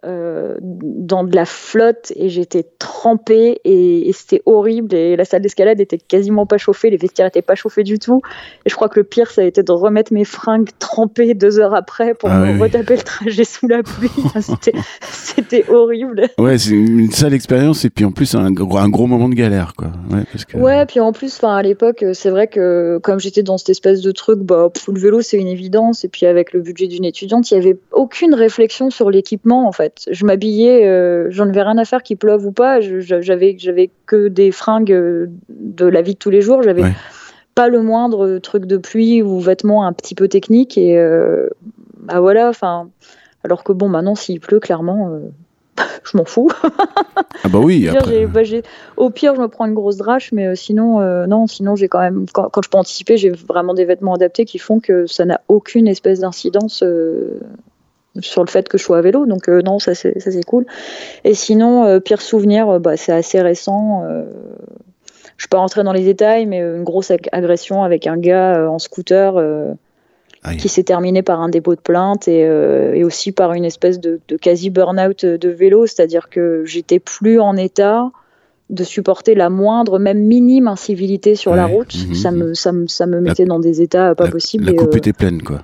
Euh, 0.06 0.54
dans 0.62 1.24
de 1.24 1.34
la 1.34 1.44
flotte 1.44 2.12
et 2.14 2.28
j'étais 2.28 2.64
trempée 2.78 3.60
et, 3.64 4.08
c'était 4.12 4.40
horrible 4.46 4.94
et 4.94 5.16
la 5.16 5.24
salle 5.24 5.42
d'escalade 5.42 5.80
était 5.80 5.98
quasiment 5.98 6.46
pas 6.46 6.58
chauffée, 6.58 6.90
les 6.90 6.96
vestiaires 6.96 7.26
étaient 7.26 7.42
pas 7.42 7.56
chauffés 7.56 7.82
du 7.82 7.98
tout 7.98 8.20
et 8.64 8.70
je 8.70 8.74
crois 8.76 8.88
que 8.88 9.00
le 9.00 9.04
pire 9.04 9.30
ça 9.30 9.40
a 9.40 9.44
été 9.44 9.64
de 9.64 9.72
remettre 9.72 10.12
mes 10.12 10.24
fringues 10.24 10.68
trempées 10.78 11.34
deux 11.34 11.58
heures 11.58 11.74
après 11.74 12.14
pour 12.14 12.28
ah 12.28 12.38
me 12.38 12.60
retaper 12.60 12.96
le 12.96 13.02
trajet 13.02 13.42
sous 13.42 13.66
la 13.66 13.82
pluie. 13.82 14.10
c'était 15.00 15.68
horrible. 15.70 16.28
Ouais, 16.38 16.56
c'est 16.58 16.70
une 16.70 17.10
sale 17.10 17.34
expérience 17.34 17.84
et 17.84 17.90
puis 17.90 18.04
en 18.04 18.12
plus 18.12 18.36
un 18.36 18.52
gros, 18.52 18.78
un 18.78 18.88
gros 18.88 19.06
moment 19.06 19.28
de 19.28 19.34
galère 19.34 19.72
quoi. 19.76 19.88
Ouais, 20.10 20.22
parce 20.30 20.44
que... 20.44 20.56
ouais 20.56 20.86
puis 20.86 21.00
en 21.00 21.12
plus 21.12 21.42
à 21.42 21.62
l'époque 21.62 22.04
c'est 22.12 22.30
vrai 22.30 22.46
que 22.46 22.98
comme 23.02 23.18
j'étais 23.18 23.42
dans 23.42 23.58
cette 23.58 23.70
espèce 23.70 24.02
de 24.02 24.12
truc, 24.12 24.38
bah, 24.38 24.70
le 24.86 25.00
vélo 25.00 25.20
c'est 25.20 25.38
une 25.38 25.48
évidence 25.48 26.04
et 26.04 26.08
puis 26.08 26.26
avec 26.26 26.52
le 26.52 26.60
budget 26.60 26.86
d'une 26.86 27.04
étudiante 27.04 27.50
il 27.50 27.54
y 27.54 27.56
avait 27.56 27.78
aucune 27.90 28.34
réflexion 28.34 28.90
sur 28.90 29.10
l'équipement 29.10 29.66
en 29.66 29.72
fait 29.72 29.95
je 30.10 30.24
m'habillais, 30.24 30.86
euh, 30.86 31.28
j'en 31.30 31.48
avais 31.48 31.62
rien 31.62 31.78
à 31.78 31.84
faire 31.84 32.02
qu'il 32.02 32.16
pleuve 32.16 32.46
ou 32.46 32.52
pas. 32.52 32.80
J'avais, 32.80 33.56
j'avais 33.58 33.90
que 34.06 34.28
des 34.28 34.52
fringues 34.52 34.92
euh, 34.92 35.26
de 35.48 35.86
la 35.86 36.02
vie 36.02 36.14
de 36.14 36.18
tous 36.18 36.30
les 36.30 36.42
jours. 36.42 36.62
J'avais 36.62 36.82
pas 37.54 37.68
le 37.68 37.82
moindre 37.82 38.38
truc 38.38 38.66
de 38.66 38.76
pluie 38.76 39.22
ou 39.22 39.40
vêtements 39.40 39.86
un 39.86 39.92
petit 39.92 40.14
peu 40.14 40.28
techniques. 40.28 40.76
Et 40.76 40.98
euh, 40.98 41.48
bah 42.00 42.20
voilà, 42.20 42.48
enfin. 42.48 42.88
Alors 43.44 43.62
que 43.62 43.72
bon, 43.72 43.88
maintenant, 43.88 44.16
s'il 44.16 44.40
pleut, 44.40 44.58
clairement, 44.58 45.20
je 46.04 46.16
m'en 46.16 46.24
fous. 46.24 46.50
ah 47.44 47.48
bah 47.48 47.60
oui. 47.62 47.88
Après... 47.88 48.26
Bah, 48.26 48.40
au 48.96 49.10
pire, 49.10 49.36
je 49.36 49.40
me 49.40 49.46
prends 49.46 49.66
une 49.66 49.74
grosse 49.74 49.98
drache, 49.98 50.32
mais 50.32 50.56
sinon, 50.56 51.00
non, 51.26 51.46
sinon 51.46 51.76
j'ai 51.76 51.86
quand 51.86 52.00
même, 52.00 52.26
quand, 52.32 52.48
quand, 52.48 52.62
je 52.64 52.68
peux 52.68 52.78
anticiper, 52.78 53.16
j'ai 53.16 53.30
vraiment 53.30 53.72
des 53.72 53.84
vêtements 53.84 54.14
adaptés 54.14 54.46
qui 54.46 54.58
font 54.58 54.80
que 54.80 55.06
ça 55.06 55.24
n'a 55.24 55.40
aucune 55.46 55.86
espèce 55.86 56.20
d'incidence 56.20 56.82
sur 58.20 58.44
le 58.44 58.50
fait 58.50 58.68
que 58.68 58.78
je 58.78 58.82
sois 58.82 58.98
à 58.98 59.00
vélo. 59.00 59.26
Donc 59.26 59.48
euh, 59.48 59.62
non, 59.62 59.78
ça 59.78 59.94
c'est 59.94 60.44
cool. 60.46 60.66
Et 61.24 61.34
sinon, 61.34 61.84
euh, 61.84 62.00
pire 62.00 62.22
souvenir, 62.22 62.68
euh, 62.68 62.78
bah, 62.78 62.96
c'est 62.96 63.12
assez 63.12 63.40
récent. 63.40 64.04
je 65.36 65.46
peux 65.48 65.56
rentrer 65.56 65.82
dans 65.82 65.92
les 65.92 66.04
détails, 66.04 66.46
mais 66.46 66.60
une 66.60 66.84
grosse 66.84 67.10
agression 67.32 67.82
avec 67.82 68.06
un 68.06 68.16
gars 68.16 68.68
en 68.70 68.78
scooter 68.78 69.34
qui 70.58 70.68
s'est 70.68 70.84
terminé 70.84 71.22
par 71.22 71.40
un 71.40 71.48
dépôt 71.48 71.74
de 71.74 71.80
plainte 71.80 72.28
et, 72.28 72.40
et 72.40 73.04
aussi 73.04 73.32
par 73.32 73.52
une 73.52 73.64
espèce 73.64 74.00
de, 74.00 74.20
de 74.28 74.36
quasi 74.36 74.70
burn-out 74.70 75.24
de 75.24 75.48
vélo, 75.48 75.86
c'est-à-dire 75.86 76.28
que 76.28 76.64
j'étais 76.64 77.00
plus 77.00 77.40
en 77.40 77.56
état 77.56 78.10
de 78.68 78.82
supporter 78.82 79.36
la 79.36 79.48
moindre, 79.48 79.98
même 80.00 80.18
minime 80.18 80.66
incivilité 80.66 81.36
sur 81.36 81.54
la 81.54 81.66
route. 81.66 81.94
Mhm, 81.94 82.14
ça, 82.14 82.30
me, 82.32 82.48
mhm. 82.48 82.54
ça, 82.54 82.72
me, 82.72 82.86
ça 82.88 83.06
me 83.06 83.20
mettait 83.20 83.44
dans 83.44 83.60
des 83.60 83.80
états 83.80 84.14
pas 84.16 84.28
possibles. 84.28 84.64
La 84.64 84.72
coupe 84.72 84.94
euh, 84.94 84.98
était 84.98 85.12
pleine, 85.12 85.42
quoi. 85.42 85.62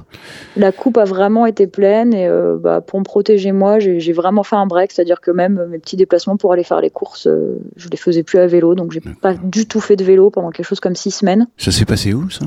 La 0.57 0.71
coupe 0.71 0.99
a 0.99 1.05
vraiment 1.05 1.47
été 1.47 1.67
pleine 1.67 2.15
et 2.15 2.29
euh, 2.29 2.57
bah, 2.61 2.81
pour 2.81 3.01
me 3.01 3.05
protéger 3.05 3.51
moi, 3.51 3.81
j'ai 3.81 4.13
vraiment 4.13 4.45
fait 4.45 4.57
un 4.57 4.67
break, 4.67 4.93
c'est-à-dire 4.93 5.21
que 5.21 5.33
même 5.33 5.67
mes 5.69 5.79
petits 5.79 5.97
déplacements 5.97 6.37
pour 6.37 6.53
aller 6.53 6.63
faire 6.63 6.81
les 6.81 6.91
courses, 6.91 7.27
euh, 7.27 7.61
je 7.77 7.89
les 7.89 7.97
faisais 7.97 8.23
plus 8.23 8.39
à 8.39 8.47
vélo, 8.47 8.77
donc 8.77 8.93
j'ai 8.93 9.01
pas 9.01 9.35
du 9.35 9.67
tout 9.67 9.81
fait 9.81 9.97
de 9.97 10.05
vélo 10.05 10.31
pendant 10.31 10.51
quelque 10.51 10.67
chose 10.67 10.81
comme 10.81 10.95
six 10.95 11.11
semaines. 11.11 11.49
Ça 11.57 11.73
s'est 11.73 11.85
passé 11.85 12.15
où, 12.15 12.31
ça? 12.31 12.47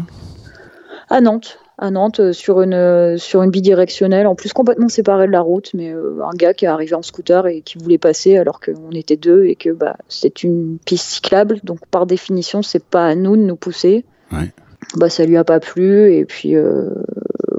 À 1.09 1.19
Nantes 1.19 1.59
à 1.77 1.91
Nantes 1.91 2.19
euh, 2.19 2.33
sur 2.33 2.61
une, 2.61 2.73
euh, 2.73 3.17
sur 3.17 3.43
une 3.43 3.51
bidirectionnelle, 3.51 4.27
en 4.27 4.35
plus 4.35 4.53
complètement 4.53 4.87
séparée 4.87 5.27
de 5.27 5.31
la 5.31 5.41
route, 5.41 5.71
mais 5.73 5.93
euh, 5.93 6.19
un 6.23 6.35
gars 6.35 6.53
qui 6.53 6.65
est 6.65 6.69
arrivé 6.69 6.95
en 6.95 7.01
scooter 7.01 7.47
et 7.47 7.61
qui 7.61 7.77
voulait 7.77 7.97
passer 7.97 8.37
alors 8.37 8.59
qu'on 8.59 8.91
était 8.91 9.17
deux 9.17 9.45
et 9.45 9.55
que 9.55 9.71
bah, 9.71 9.97
c'est 10.07 10.43
une 10.43 10.77
piste 10.85 11.07
cyclable, 11.07 11.59
donc 11.63 11.79
par 11.87 12.05
définition, 12.05 12.61
c'est 12.61 12.83
pas 12.83 13.05
à 13.05 13.15
nous 13.15 13.35
de 13.35 13.41
nous 13.41 13.57
pousser. 13.57 14.05
Ouais. 14.31 14.51
Bah, 14.95 15.09
ça 15.09 15.25
lui 15.25 15.35
a 15.35 15.43
pas 15.43 15.59
plu, 15.59 16.13
et 16.13 16.25
puis 16.25 16.55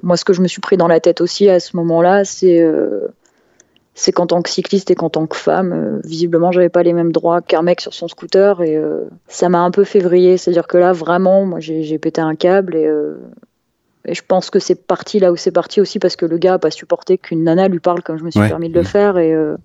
moi, 0.02 0.16
ce 0.16 0.24
que 0.24 0.32
je 0.32 0.40
me 0.40 0.46
suis 0.46 0.60
pris 0.60 0.76
dans 0.76 0.86
la 0.86 1.00
tête 1.00 1.20
aussi 1.20 1.48
à 1.48 1.58
ce 1.58 1.76
moment-là, 1.76 2.24
c'est 2.24 2.64
c'est 3.94 4.12
qu'en 4.12 4.26
tant 4.26 4.42
que 4.42 4.50
cycliste 4.50 4.90
et 4.90 4.94
qu'en 4.94 5.10
tant 5.10 5.26
que 5.26 5.36
femme, 5.36 6.00
visiblement, 6.04 6.52
j'avais 6.52 6.68
pas 6.68 6.82
les 6.82 6.92
mêmes 6.92 7.12
droits 7.12 7.42
qu'un 7.42 7.62
mec 7.62 7.80
sur 7.80 7.92
son 7.92 8.06
scooter 8.06 8.62
et 8.62 8.80
ça 9.26 9.48
m'a 9.48 9.60
un 9.60 9.70
peu 9.70 9.84
février. 9.84 10.36
C'est-à-dire 10.36 10.68
que 10.68 10.78
là, 10.78 10.92
vraiment, 10.92 11.44
moi, 11.44 11.58
j'ai 11.60 11.98
pété 11.98 12.20
un 12.20 12.36
câble 12.36 12.76
et 12.76 12.88
et 14.06 14.14
je 14.14 14.22
pense 14.26 14.50
que 14.50 14.58
c'est 14.58 14.86
parti 14.86 15.18
là 15.18 15.32
où 15.32 15.36
c'est 15.36 15.50
parti 15.50 15.80
aussi 15.80 15.98
parce 15.98 16.16
que 16.16 16.26
le 16.26 16.38
gars 16.38 16.54
a 16.54 16.58
pas 16.58 16.70
supporté 16.70 17.18
qu'une 17.18 17.44
nana 17.44 17.68
lui 17.68 17.80
parle 17.80 18.02
comme 18.02 18.16
je 18.16 18.24
me 18.24 18.30
suis 18.30 18.40
permis 18.40 18.68
de 18.68 18.74
le 18.74 18.84
faire. 18.84 19.18
Et 19.18 19.34
euh, 19.34 19.56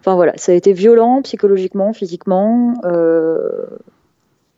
enfin 0.00 0.14
voilà, 0.14 0.32
ça 0.36 0.52
a 0.52 0.54
été 0.54 0.72
violent 0.72 1.22
psychologiquement, 1.22 1.92
physiquement. 1.92 2.74
Euh, 2.84 3.66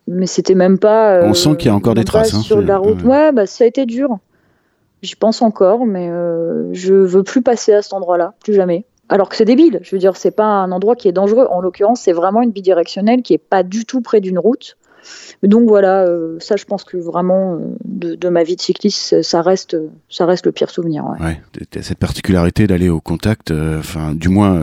mais 0.07 0.27
c'était 0.27 0.55
même 0.55 0.79
pas. 0.79 1.21
On 1.23 1.35
sent 1.35 1.57
qu'il 1.57 1.69
y 1.69 1.71
a 1.71 1.75
encore 1.75 1.95
des 1.95 2.05
traces. 2.05 2.35
Hein, 2.35 2.41
sur 2.41 2.61
la 2.61 2.79
route. 2.79 3.03
Ouais, 3.03 3.33
bah, 3.33 3.47
ça 3.47 3.65
a 3.65 3.67
été 3.67 3.87
dur. 3.87 4.19
J'y 5.03 5.17
pense 5.17 5.43
encore, 5.43 5.87
mais 5.87 6.09
euh, 6.11 6.73
je 6.73 6.95
veux 6.95 7.23
plus 7.23 7.43
passer 7.43 7.73
à 7.73 7.83
cet 7.83 7.93
endroit-là, 7.93 8.35
plus 8.43 8.55
jamais. 8.55 8.85
Alors 9.09 9.29
que 9.29 9.37
c'est 9.37 9.45
débile. 9.45 9.81
Je 9.83 9.95
veux 9.95 9.99
dire, 9.99 10.17
c'est 10.17 10.31
pas 10.31 10.45
un 10.45 10.73
endroit 10.73 10.97
qui 10.97 11.09
est 11.09 11.13
dangereux. 11.13 11.47
En 11.51 11.61
l'occurrence, 11.61 12.01
c'est 12.01 12.13
vraiment 12.13 12.43
une 12.43 12.51
bidirectionnelle 12.51 13.23
qui 13.23 13.33
est 13.33 13.39
pas 13.39 13.63
du 13.63 13.85
tout 13.85 14.01
près 14.01 14.21
d'une 14.21 14.39
route. 14.39 14.77
Donc 15.43 15.69
voilà, 15.69 16.03
euh, 16.03 16.37
ça 16.41 16.57
je 16.57 16.65
pense 16.65 16.83
que 16.85 16.97
vraiment 16.97 17.55
euh, 17.55 18.17
de, 18.17 18.29
ma 18.29 18.43
vie 18.43 18.57
de 18.57 18.61
cycliste, 18.61 19.23
ça 19.23 19.41
reste, 19.41 19.77
ça 20.09 20.27
reste 20.27 20.47
le 20.47 20.53
pire 20.53 20.71
souvenir. 20.71 21.05
Ouais, 21.21 21.41
cette 21.81 21.99
particularité 21.99 22.67
d'aller 22.67 22.89
au 22.89 23.01
contact, 23.01 23.51
euh, 23.51 23.79
enfin 23.79 24.15
du 24.15 24.29
moins 24.29 24.61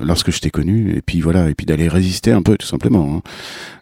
lorsque 0.00 0.30
je 0.30 0.40
t'ai 0.40 0.50
connu, 0.50 0.96
et 0.96 1.02
puis 1.02 1.20
voilà, 1.20 1.48
et 1.48 1.54
puis 1.54 1.66
d'aller 1.66 1.88
résister 1.88 2.32
un 2.32 2.42
peu 2.42 2.56
tout 2.56 2.66
simplement. 2.66 3.16
Hein. 3.16 3.22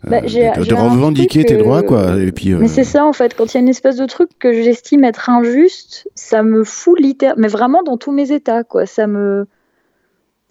Bah, 0.06 0.20
de, 0.20 0.74
revendiquer 0.74 1.44
tes 1.44 1.56
droits 1.56 1.82
quoi. 1.82 2.20
Et 2.20 2.32
puis. 2.32 2.54
Mais 2.54 2.68
c'est 2.68 2.84
ça 2.84 3.04
en 3.04 3.12
fait, 3.12 3.34
quand 3.34 3.52
il 3.52 3.54
y 3.54 3.58
a 3.58 3.60
une 3.60 3.68
espèce 3.68 3.96
de 3.96 4.06
truc 4.06 4.28
que 4.38 4.52
j'estime 4.52 5.04
être 5.04 5.30
injuste, 5.30 6.08
ça 6.14 6.42
me 6.42 6.64
fout 6.64 7.00
littéralement, 7.00 7.40
mais 7.40 7.48
vraiment 7.48 7.82
dans 7.82 7.96
tous 7.96 8.12
mes 8.12 8.30
états 8.30 8.62
quoi. 8.62 8.84
Ça 8.84 9.06
me 9.06 9.46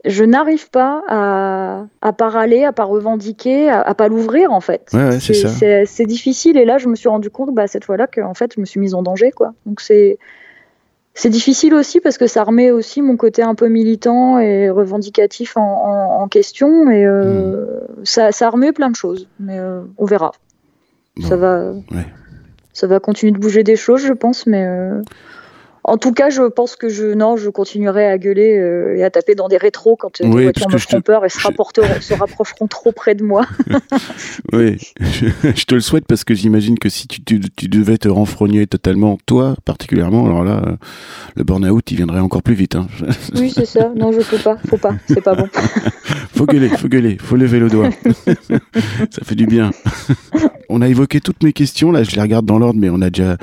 je 0.05 0.23
n'arrive 0.23 0.69
pas 0.69 1.03
à, 1.07 1.85
à 2.01 2.13
parler, 2.13 2.63
à 2.63 2.71
pas 2.71 2.83
revendiquer, 2.83 3.69
à, 3.69 3.93
pas 3.93 4.07
l'ouvrir 4.07 4.51
en 4.51 4.61
fait. 4.61 4.89
Ouais, 4.93 5.19
c'est 5.19 6.05
difficile 6.05 6.57
et 6.57 6.65
là 6.65 6.77
je 6.77 6.87
me 6.87 6.95
suis 6.95 7.09
rendu 7.09 7.29
compte 7.29 7.53
bah, 7.53 7.67
cette 7.67 7.85
fois-là 7.85 8.07
que 8.07 8.21
en 8.21 8.33
fait 8.33 8.53
je 8.55 8.59
me 8.59 8.65
suis 8.65 8.79
mise 8.79 8.93
en 8.93 9.03
danger 9.03 9.31
quoi. 9.31 9.53
Donc 9.65 9.81
c'est 9.81 10.17
c'est 11.17 11.29
difficile 11.29 11.73
aussi 11.73 12.01
parce 12.01 12.17
que 12.17 12.27
ça 12.27 12.43
remet 12.43 12.71
aussi 12.71 13.01
mon 13.01 13.15
côté 13.15 13.41
un 13.41 13.55
peu 13.55 13.69
militant 13.69 14.37
et 14.37 14.69
revendicatif 14.69 15.55
en, 15.55 16.21
en, 16.21 16.27
question 16.27 16.91
et 16.91 17.05
euh, 17.05 17.63
hmm. 17.63 18.03
ça, 18.03 18.33
ça 18.33 18.49
remet 18.49 18.73
plein 18.73 18.89
de 18.89 18.97
choses. 18.97 19.29
Mais 19.39 19.57
euh, 19.57 19.81
on 19.97 20.05
verra. 20.05 20.33
Ça 21.21 21.37
va. 21.37 21.71
Ça 22.73 22.87
va 22.87 22.99
continuer 22.99 23.31
de 23.31 23.37
bouger 23.37 23.63
des 23.63 23.77
choses, 23.77 24.01
je 24.01 24.11
pense, 24.11 24.45
mais 24.45 24.65
euh, 24.65 25.01
en 25.87 25.97
tout 25.97 26.13
cas, 26.13 26.31
je 26.31 26.41
pense 26.41 26.75
que 26.75 26.89
je 26.89 27.13
non, 27.13 27.37
je 27.37 27.49
continuerai 27.49 28.07
à 28.07 28.17
gueuler 28.17 28.57
euh, 28.57 28.97
et 28.97 29.03
à 29.03 29.11
taper 29.11 29.35
dans 29.35 29.47
des 29.47 29.57
rétros 29.57 29.95
quand 29.95 30.19
euh, 30.19 30.23
les 30.23 30.43
voitures 30.43 30.69
me 30.69 30.79
feront 30.79 31.01
peur 31.01 31.23
et 31.25 31.29
se, 31.29 31.39
se 31.39 32.13
rapprocheront 32.15 32.65
trop 32.65 32.91
près 32.91 33.13
de 33.13 33.23
moi. 33.23 33.45
oui, 34.53 34.77
je, 34.99 35.65
te 35.65 35.75
le 35.75 35.81
souhaite 35.81 36.05
parce 36.07 36.23
que 36.23 36.33
j'imagine 36.33 36.79
que 36.79 36.89
si 36.89 37.07
tu, 37.07 37.21
tu, 37.21 37.67
devais 37.67 37.99
te 37.99 38.07
renfrogner 38.07 38.65
totalement, 38.65 39.19
toi 39.27 39.55
particulièrement, 39.63 40.25
alors 40.25 40.43
là, 40.43 40.63
euh, 40.65 40.75
le 41.35 41.43
burn-out, 41.43 41.91
il 41.91 41.97
viendrait 41.97 42.19
encore 42.19 42.41
plus 42.41 42.55
vite. 42.55 42.75
Hein. 42.75 42.87
oui, 43.35 43.51
c'est 43.55 43.65
ça. 43.65 43.91
Non, 43.95 44.11
je 44.11 44.21
peux 44.21 44.39
pas. 44.39 44.57
Faut 44.67 44.77
pas. 44.77 44.95
C'est 45.07 45.21
pas 45.21 45.35
bon. 45.35 45.47
faut 46.33 46.47
gueuler, 46.47 46.69
faut 46.69 46.87
gueuler, 46.87 47.17
faut 47.21 47.35
lever 47.35 47.59
le 47.59 47.69
doigt. 47.69 47.89
ça 49.11 49.23
fait 49.23 49.35
du 49.35 49.45
bien. 49.45 49.69
on 50.69 50.81
a 50.81 50.87
évoqué 50.87 51.21
toutes 51.21 51.43
mes 51.43 51.53
questions. 51.53 51.91
Là, 51.91 52.01
je 52.01 52.15
les 52.15 52.21
regarde 52.21 52.47
dans 52.47 52.57
l'ordre, 52.57 52.79
mais 52.79 52.89
on 52.89 53.01
a 53.01 53.11
déjà 53.11 53.37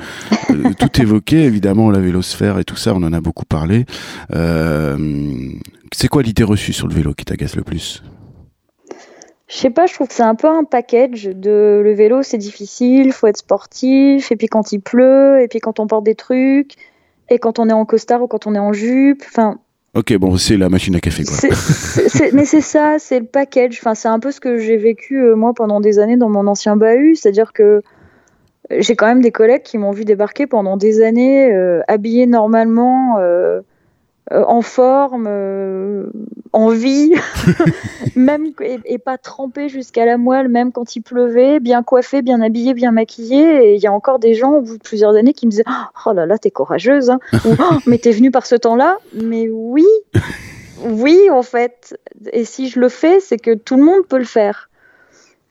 tout 0.77 1.01
évoqué. 1.01 1.43
Évidemment, 1.45 1.89
la 1.89 1.99
vélo 1.99 2.21
et 2.41 2.63
tout 2.63 2.75
ça, 2.75 2.93
on 2.93 3.03
en 3.03 3.13
a 3.13 3.21
beaucoup 3.21 3.45
parlé. 3.45 3.85
Euh, 4.33 4.97
c'est 5.93 6.07
quoi 6.07 6.23
l'idée 6.23 6.43
reçue 6.43 6.73
sur 6.73 6.87
le 6.87 6.93
vélo 6.93 7.13
qui 7.13 7.25
t'agace 7.25 7.55
le 7.55 7.63
plus? 7.63 8.03
Je 9.47 9.57
sais 9.57 9.69
pas, 9.69 9.85
je 9.85 9.93
trouve 9.93 10.07
que 10.07 10.13
c'est 10.13 10.23
un 10.23 10.35
peu 10.35 10.47
un 10.47 10.63
package 10.63 11.25
de 11.25 11.81
le 11.83 11.93
vélo, 11.93 12.23
c'est 12.23 12.37
difficile, 12.37 13.11
faut 13.11 13.27
être 13.27 13.37
sportif, 13.37 14.31
et 14.31 14.35
puis 14.35 14.47
quand 14.47 14.71
il 14.71 14.79
pleut, 14.79 15.41
et 15.41 15.47
puis 15.47 15.59
quand 15.59 15.79
on 15.79 15.85
porte 15.85 16.05
des 16.05 16.15
trucs, 16.15 16.73
et 17.29 17.37
quand 17.37 17.59
on 17.59 17.69
est 17.69 17.73
en 17.73 17.85
costard 17.85 18.23
ou 18.23 18.27
quand 18.27 18.47
on 18.47 18.55
est 18.55 18.59
en 18.59 18.73
jupe. 18.73 19.21
Enfin, 19.27 19.59
Ok, 19.95 20.17
bon, 20.17 20.37
c'est 20.37 20.57
la 20.57 20.69
machine 20.69 20.95
à 20.95 20.99
café, 20.99 21.23
quoi. 21.23 21.37
mais 22.33 22.45
c'est 22.45 22.61
ça, 22.61 22.95
c'est 22.97 23.19
le 23.19 23.25
package. 23.27 23.77
Enfin, 23.79 23.93
c'est 23.93 24.07
un 24.07 24.19
peu 24.19 24.31
ce 24.31 24.39
que 24.39 24.57
j'ai 24.57 24.75
vécu, 24.75 25.21
euh, 25.21 25.35
moi, 25.35 25.53
pendant 25.53 25.79
des 25.79 25.99
années 25.99 26.17
dans 26.17 26.29
mon 26.29 26.47
ancien 26.47 26.75
bahut. 26.75 27.15
C'est-à-dire 27.15 27.53
que 27.53 27.83
j'ai 28.79 28.95
quand 28.95 29.07
même 29.07 29.21
des 29.21 29.31
collègues 29.31 29.63
qui 29.63 29.77
m'ont 29.77 29.91
vu 29.91 30.05
débarquer 30.05 30.47
pendant 30.47 30.77
des 30.77 31.01
années, 31.01 31.51
euh, 31.51 31.81
habillés 31.87 32.25
normalement, 32.25 33.17
euh, 33.19 33.61
en 34.31 34.61
forme, 34.61 35.27
en 36.53 36.69
vie, 36.69 37.13
même 38.15 38.45
et, 38.61 38.97
pas 38.97 39.17
trempé 39.17 39.69
jusqu'à 39.69 40.05
la 40.05 40.17
moelle, 40.17 40.47
même 40.47 40.71
quand 40.71 40.95
il 40.95 41.01
pleuvait, 41.01 41.59
bien 41.59 41.83
coiffé, 41.83 42.21
bien 42.21 42.41
habillé, 42.41 42.73
bien 42.73 42.91
maquillé. 42.91 43.65
Et 43.65 43.75
il 43.75 43.81
y 43.81 43.87
a 43.87 43.91
encore 43.91 44.19
des 44.19 44.33
gens 44.33 44.53
au 44.53 44.61
bout 44.61 44.77
de 44.77 44.83
plusieurs 44.83 45.15
années 45.15 45.33
qui 45.33 45.45
me 45.45 45.51
disaient 45.51 45.65
Oh 46.05 46.13
là 46.13 46.25
là, 46.25 46.37
t'es 46.37 46.51
courageuse, 46.51 47.09
hein. 47.09 47.19
ou 47.45 47.55
oh, 47.59 47.75
mais 47.85 47.97
t'es 47.97 48.11
venue 48.11 48.31
par 48.31 48.45
ce 48.45 48.55
temps-là. 48.55 48.97
Mais 49.13 49.49
oui, 49.49 49.85
oui, 50.85 51.29
en 51.31 51.43
fait. 51.43 51.97
Et 52.31 52.45
si 52.45 52.69
je 52.69 52.79
le 52.79 52.89
fais, 52.89 53.19
c'est 53.19 53.37
que 53.37 53.53
tout 53.53 53.75
le 53.75 53.83
monde 53.83 54.05
peut 54.07 54.19
le 54.19 54.23
faire. 54.23 54.69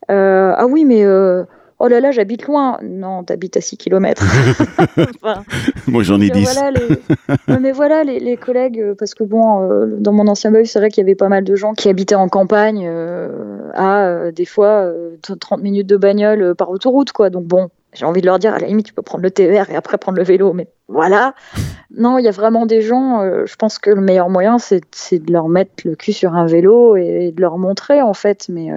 Euh, 0.09 0.53
ah 0.55 0.65
oui, 0.65 0.85
mais. 0.85 1.03
Euh, 1.03 1.43
oh 1.83 1.87
là 1.89 1.99
là, 1.99 2.11
j'habite 2.11 2.47
loin. 2.47 2.79
Non, 2.81 3.23
t'habites 3.23 3.57
à 3.57 3.61
6 3.61 3.77
km. 3.77 4.23
Moi, 5.87 6.03
j'en 6.03 6.19
ai 6.21 6.29
10. 6.29 6.59
mais 7.59 7.73
voilà, 7.73 8.03
les, 8.03 8.37
collègues, 8.37 8.79
euh, 8.79 8.95
parce 8.97 9.13
que 9.13 9.23
bon, 9.23 9.69
euh, 9.69 9.97
dans 9.99 10.13
mon 10.13 10.27
ancien 10.27 10.51
bail, 10.51 10.65
c'est 10.65 10.79
vrai 10.79 10.89
qu'il 10.89 11.01
y 11.01 11.05
avait 11.05 11.15
pas 11.15 11.27
mal 11.27 11.43
de 11.43 11.55
gens 11.55 11.73
qui 11.73 11.89
habitaient 11.89 12.15
en 12.15 12.29
campagne 12.29 12.85
euh, 12.87 13.69
à 13.73 14.31
des 14.31 14.45
fois 14.45 14.89
30 15.21 15.61
minutes 15.61 15.87
de 15.87 15.97
bagnole 15.97 16.55
par 16.55 16.69
autoroute, 16.69 17.11
quoi. 17.11 17.29
Donc 17.29 17.45
bon, 17.45 17.67
j'ai 17.93 18.05
envie 18.05 18.21
de 18.21 18.27
leur 18.27 18.39
dire, 18.39 18.53
à 18.53 18.59
la 18.59 18.67
limite, 18.67 18.85
tu 18.85 18.93
peux 18.93 19.01
prendre 19.01 19.23
le 19.23 19.31
TER 19.31 19.69
et 19.69 19.75
après 19.75 19.97
prendre 19.97 20.17
le 20.17 20.23
vélo, 20.23 20.53
mais 20.53 20.67
voilà. 20.87 21.35
Non, 21.91 22.17
il 22.17 22.23
y 22.23 22.29
a 22.29 22.31
vraiment 22.31 22.65
des 22.65 22.81
gens, 22.81 23.21
je 23.45 23.55
pense 23.55 23.77
que 23.77 23.89
le 23.89 24.01
meilleur 24.01 24.29
moyen, 24.29 24.57
c'est 24.57 25.19
de 25.19 25.33
leur 25.33 25.49
mettre 25.49 25.71
le 25.83 25.95
cul 25.95 26.13
sur 26.13 26.33
un 26.33 26.45
vélo 26.45 26.95
et, 26.95 27.33
de 27.35 27.41
leur 27.41 27.57
montrer, 27.57 28.01
en 28.01 28.13
fait, 28.13 28.47
mais 28.49 28.69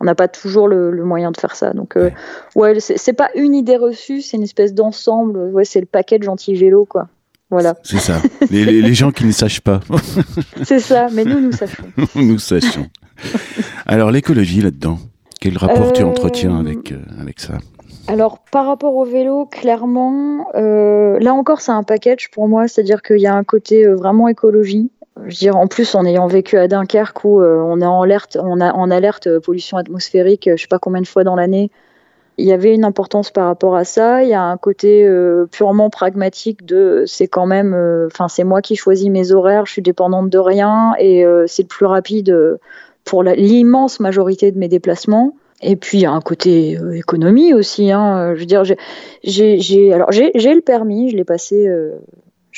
on 0.00 0.04
n'a 0.04 0.14
pas 0.14 0.28
toujours 0.28 0.68
le, 0.68 0.92
moyen 1.04 1.30
de 1.30 1.36
faire 1.36 1.54
ça. 1.56 1.72
Donc, 1.72 1.96
euh, 1.96 2.10
ouais, 2.54 2.78
c'est 2.80 3.12
pas 3.12 3.30
une 3.34 3.54
idée 3.54 3.76
reçue, 3.76 4.22
c'est 4.22 4.36
une 4.36 4.42
espèce 4.42 4.74
d'ensemble. 4.74 5.38
Ouais, 5.52 5.64
c'est 5.64 5.80
le 5.80 5.86
paquet 5.86 6.18
de 6.18 6.24
gentil 6.24 6.54
vélo, 6.54 6.84
quoi. 6.84 7.08
Voilà. 7.50 7.76
C'est 7.82 7.98
ça. 7.98 8.20
Les, 8.50 8.94
gens 8.94 9.10
qui 9.10 9.24
ne 9.24 9.32
sachent 9.32 9.62
pas. 9.62 9.80
c'est 10.62 10.80
ça, 10.80 11.08
mais 11.12 11.24
nous, 11.24 11.40
nous 11.40 11.52
sachons. 11.52 11.84
nous 12.14 12.38
sachons. 12.38 12.86
Alors, 13.86 14.10
l'écologie 14.10 14.60
là-dedans, 14.60 14.98
quel 15.40 15.56
rapport 15.56 15.92
tu 15.92 16.02
euh, 16.02 16.06
entretiens 16.06 16.58
avec, 16.58 16.92
euh, 16.92 16.98
avec 17.20 17.40
ça? 17.40 17.54
Alors 18.06 18.38
par 18.38 18.64
rapport 18.64 18.96
au 18.96 19.04
vélo, 19.04 19.44
clairement, 19.44 20.46
là 20.54 21.34
encore 21.34 21.60
c'est 21.60 21.72
un 21.72 21.82
package 21.82 22.30
pour 22.30 22.48
moi, 22.48 22.66
c'est-à-dire 22.66 23.02
qu'il 23.02 23.18
y 23.18 23.26
a 23.26 23.34
un 23.34 23.44
côté 23.44 23.86
vraiment 23.86 24.28
écologie 24.28 24.90
je 25.26 25.36
dire, 25.36 25.56
en 25.56 25.66
plus, 25.66 25.94
en 25.94 26.04
ayant 26.04 26.26
vécu 26.26 26.56
à 26.56 26.68
Dunkerque 26.68 27.24
où 27.24 27.40
euh, 27.40 27.60
on 27.62 27.80
est 27.80 27.84
en 27.84 28.90
alerte, 28.90 29.26
euh, 29.26 29.40
pollution 29.40 29.76
atmosphérique, 29.76 30.48
euh, 30.48 30.56
je 30.56 30.62
sais 30.62 30.68
pas 30.68 30.78
combien 30.78 31.00
de 31.00 31.06
fois 31.06 31.24
dans 31.24 31.36
l'année, 31.36 31.70
il 32.36 32.46
y 32.46 32.52
avait 32.52 32.72
une 32.72 32.84
importance 32.84 33.30
par 33.30 33.46
rapport 33.46 33.74
à 33.74 33.84
ça. 33.84 34.22
Il 34.22 34.28
y 34.28 34.34
a 34.34 34.42
un 34.42 34.56
côté 34.56 35.10
purement 35.50 35.90
pragmatique 35.90 36.64
de 36.64 37.02
c'est 37.04 37.26
quand 37.26 37.46
même, 37.46 37.74
enfin 38.06 38.28
c'est 38.28 38.44
moi 38.44 38.62
qui 38.62 38.76
choisis 38.76 39.08
mes 39.10 39.32
horaires, 39.32 39.66
je 39.66 39.72
suis 39.72 39.82
dépendante 39.82 40.30
de 40.30 40.38
rien 40.38 40.92
et 41.00 41.24
c'est 41.48 41.62
le 41.64 41.66
plus 41.66 41.86
rapide 41.86 42.32
pour 43.04 43.24
l'immense 43.24 43.98
majorité 43.98 44.52
de 44.52 44.58
mes 44.60 44.68
déplacements. 44.68 45.34
Et 45.62 45.74
puis 45.74 45.98
il 45.98 46.02
y 46.02 46.06
a 46.06 46.12
un 46.12 46.20
côté 46.20 46.78
économie 46.94 47.54
aussi. 47.54 47.90
Hein. 47.90 48.36
Je 48.36 48.44
dire, 48.44 48.62
j'ai 49.24 49.92
alors 49.92 50.12
j'ai 50.12 50.54
le 50.54 50.60
permis, 50.60 51.10
je 51.10 51.16
l'ai 51.16 51.24
passé 51.24 51.68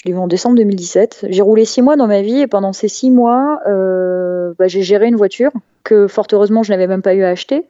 je 0.00 0.08
l'ai 0.08 0.14
vu 0.14 0.18
en 0.18 0.28
décembre 0.28 0.56
2017. 0.56 1.26
J'ai 1.28 1.42
roulé 1.42 1.66
six 1.66 1.82
mois 1.82 1.96
dans 1.96 2.06
ma 2.06 2.22
vie 2.22 2.40
et 2.40 2.46
pendant 2.46 2.72
ces 2.72 2.88
six 2.88 3.10
mois, 3.10 3.60
euh, 3.66 4.54
bah, 4.58 4.66
j'ai 4.66 4.82
géré 4.82 5.08
une 5.08 5.16
voiture 5.16 5.52
que 5.84 6.06
fort 6.06 6.26
heureusement 6.32 6.62
je 6.62 6.72
n'avais 6.72 6.86
même 6.86 7.02
pas 7.02 7.14
eu 7.14 7.22
à 7.22 7.28
acheter. 7.28 7.66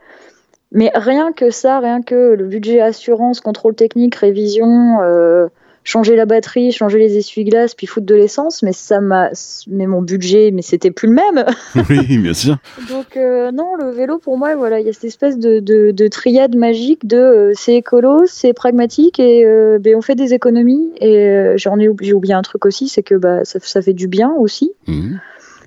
Mais 0.71 0.93
rien 0.95 1.33
que 1.33 1.51
ça, 1.51 1.81
rien 1.81 2.03
que 2.03 2.35
le 2.35 2.45
budget 2.45 2.81
assurance, 2.81 3.41
contrôle 3.41 3.75
technique, 3.75 4.15
révision, 4.15 5.01
euh, 5.03 5.49
changer 5.85 6.15
la 6.15 6.27
batterie, 6.27 6.73
changer 6.73 6.99
les 6.99 7.17
essuie-glaces, 7.17 7.75
puis 7.75 7.87
foutre 7.87 8.07
de 8.07 8.15
l'essence, 8.15 8.63
mais 8.63 8.73
ça 8.73 9.01
m'a, 9.01 9.31
mais 9.69 9.87
mon 9.87 10.03
budget, 10.03 10.51
mais 10.53 10.63
c'était 10.63 10.91
plus 10.91 11.09
le 11.09 11.15
même. 11.15 11.45
oui, 11.91 12.19
bien 12.19 12.35
sûr. 12.35 12.59
Donc 12.89 13.17
euh, 13.17 13.51
non, 13.51 13.77
le 13.77 13.91
vélo 13.91 14.19
pour 14.19 14.37
moi, 14.37 14.55
voilà, 14.57 14.81
il 14.81 14.87
y 14.87 14.91
a 14.91 14.93
cette 14.93 15.05
espèce 15.05 15.39
de, 15.39 15.61
de, 15.61 16.09
triade 16.09 16.57
magique 16.57 17.07
de 17.07 17.17
euh, 17.17 17.53
c'est 17.55 17.77
écolo, 17.77 18.23
c'est 18.27 18.53
pragmatique 18.53 19.19
et 19.19 19.45
euh, 19.45 19.79
ben, 19.79 19.97
on 19.97 20.03
fait 20.03 20.15
des 20.15 20.35
économies. 20.35 20.91
Et 21.01 21.55
j'en 21.57 21.79
ai, 21.79 21.89
j'ai 22.01 22.13
oublié 22.13 22.35
un 22.35 22.43
truc 22.43 22.67
aussi, 22.67 22.89
c'est 22.89 23.03
que 23.03 23.15
bah, 23.15 23.45
ça, 23.45 23.59
ça, 23.61 23.81
fait 23.81 23.95
du 23.95 24.07
bien 24.07 24.33
aussi. 24.39 24.73
Mhm. 24.87 25.21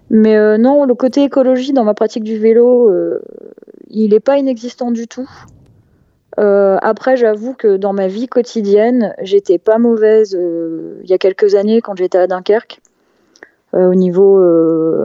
Mais 0.10 0.58
non, 0.60 0.86
le 0.86 0.94
côté 0.94 1.24
écologie 1.24 1.74
dans 1.74 1.86
ma 1.86 1.96
pratique 1.96 2.24
du 2.24 2.38
vélo, 2.38 2.92
il 3.90 4.10
n'est 4.10 4.20
pas 4.20 4.38
inexistant 4.38 4.92
du 4.92 5.08
tout. 5.08 5.28
Euh, 6.40 6.78
après, 6.82 7.16
j'avoue 7.16 7.54
que 7.54 7.78
dans 7.78 7.94
ma 7.94 8.08
vie 8.08 8.28
quotidienne, 8.28 9.14
j'étais 9.22 9.58
pas 9.58 9.78
mauvaise 9.78 10.36
euh, 10.36 11.00
il 11.04 11.10
y 11.10 11.14
a 11.14 11.18
quelques 11.18 11.56
années 11.56 11.82
quand 11.82 11.96
j'étais 11.96 12.18
à 12.18 12.28
Dunkerque. 12.28 12.80
Euh, 13.76 13.90
au 13.90 13.96
niveau 13.96 14.40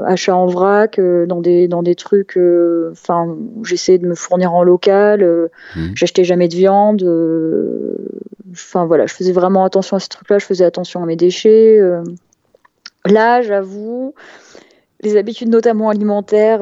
achat 0.04 0.36
en 0.36 0.46
vrac, 0.46 1.00
dans 1.00 1.40
des 1.40 1.68
dans 1.68 1.82
des 1.82 1.94
trucs, 1.94 2.38
enfin, 2.92 3.36
j'essayais 3.62 3.98
de 3.98 4.06
me 4.06 4.14
fournir 4.14 4.52
en 4.52 4.62
local. 4.62 5.48
Mmh. 5.74 5.86
J'achetais 5.94 6.24
jamais 6.24 6.48
de 6.48 6.54
viande. 6.54 7.02
Enfin 8.52 8.84
voilà, 8.84 9.06
je 9.06 9.14
faisais 9.14 9.32
vraiment 9.32 9.64
attention 9.64 9.96
à 9.96 10.00
ces 10.00 10.08
trucs-là. 10.08 10.38
Je 10.38 10.44
faisais 10.44 10.64
attention 10.64 11.02
à 11.02 11.06
mes 11.06 11.16
déchets. 11.16 11.80
là, 13.06 13.40
j'avoue, 13.40 14.14
les 15.00 15.16
habitudes 15.16 15.48
notamment 15.48 15.90
alimentaires 15.90 16.60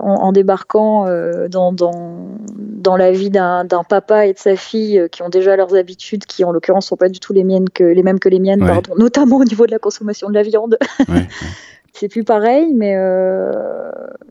en, 0.00 0.32
débarquant 0.32 1.06
dans, 1.48 1.72
dans, 1.72 2.20
dans 2.80 2.96
la 2.96 3.12
vie 3.12 3.30
d'un 3.30 3.84
papa 3.88 4.26
et 4.26 4.32
de 4.32 4.38
sa 4.38 4.56
fille 4.56 4.98
euh, 4.98 5.08
qui 5.08 5.22
ont 5.22 5.28
déjà 5.28 5.56
leurs 5.56 5.74
habitudes, 5.76 6.24
qui 6.24 6.44
en 6.44 6.52
l'occurrence 6.52 6.86
sont 6.86 6.96
pas 6.96 7.08
du 7.08 7.20
tout 7.20 7.32
les 7.32 7.44
miennes 7.44 7.68
que 7.68 7.84
les 7.84 8.02
mêmes 8.02 8.18
que 8.18 8.28
les 8.28 8.40
miennes, 8.40 8.60
pardon, 8.60 8.94
notamment 8.98 9.36
au 9.36 9.44
niveau 9.44 9.66
de 9.66 9.70
la 9.70 9.78
consommation 9.78 10.28
de 10.28 10.34
la 10.34 10.42
viande. 10.42 10.78
c'est 11.92 12.08
plus 12.08 12.24
pareil, 12.24 12.72
mais 12.74 12.94
euh, 12.96 13.52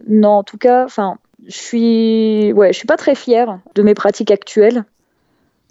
non, 0.07 0.29
en 0.29 0.43
tout 0.43 0.57
cas, 0.57 0.83
enfin, 0.83 1.17
je 1.47 1.57
suis, 1.57 2.53
ouais, 2.53 2.73
je 2.73 2.77
suis 2.77 2.87
pas 2.87 2.97
très 2.97 3.15
fière 3.15 3.59
de 3.75 3.83
mes 3.83 3.93
pratiques 3.93 4.31
actuelles 4.31 4.83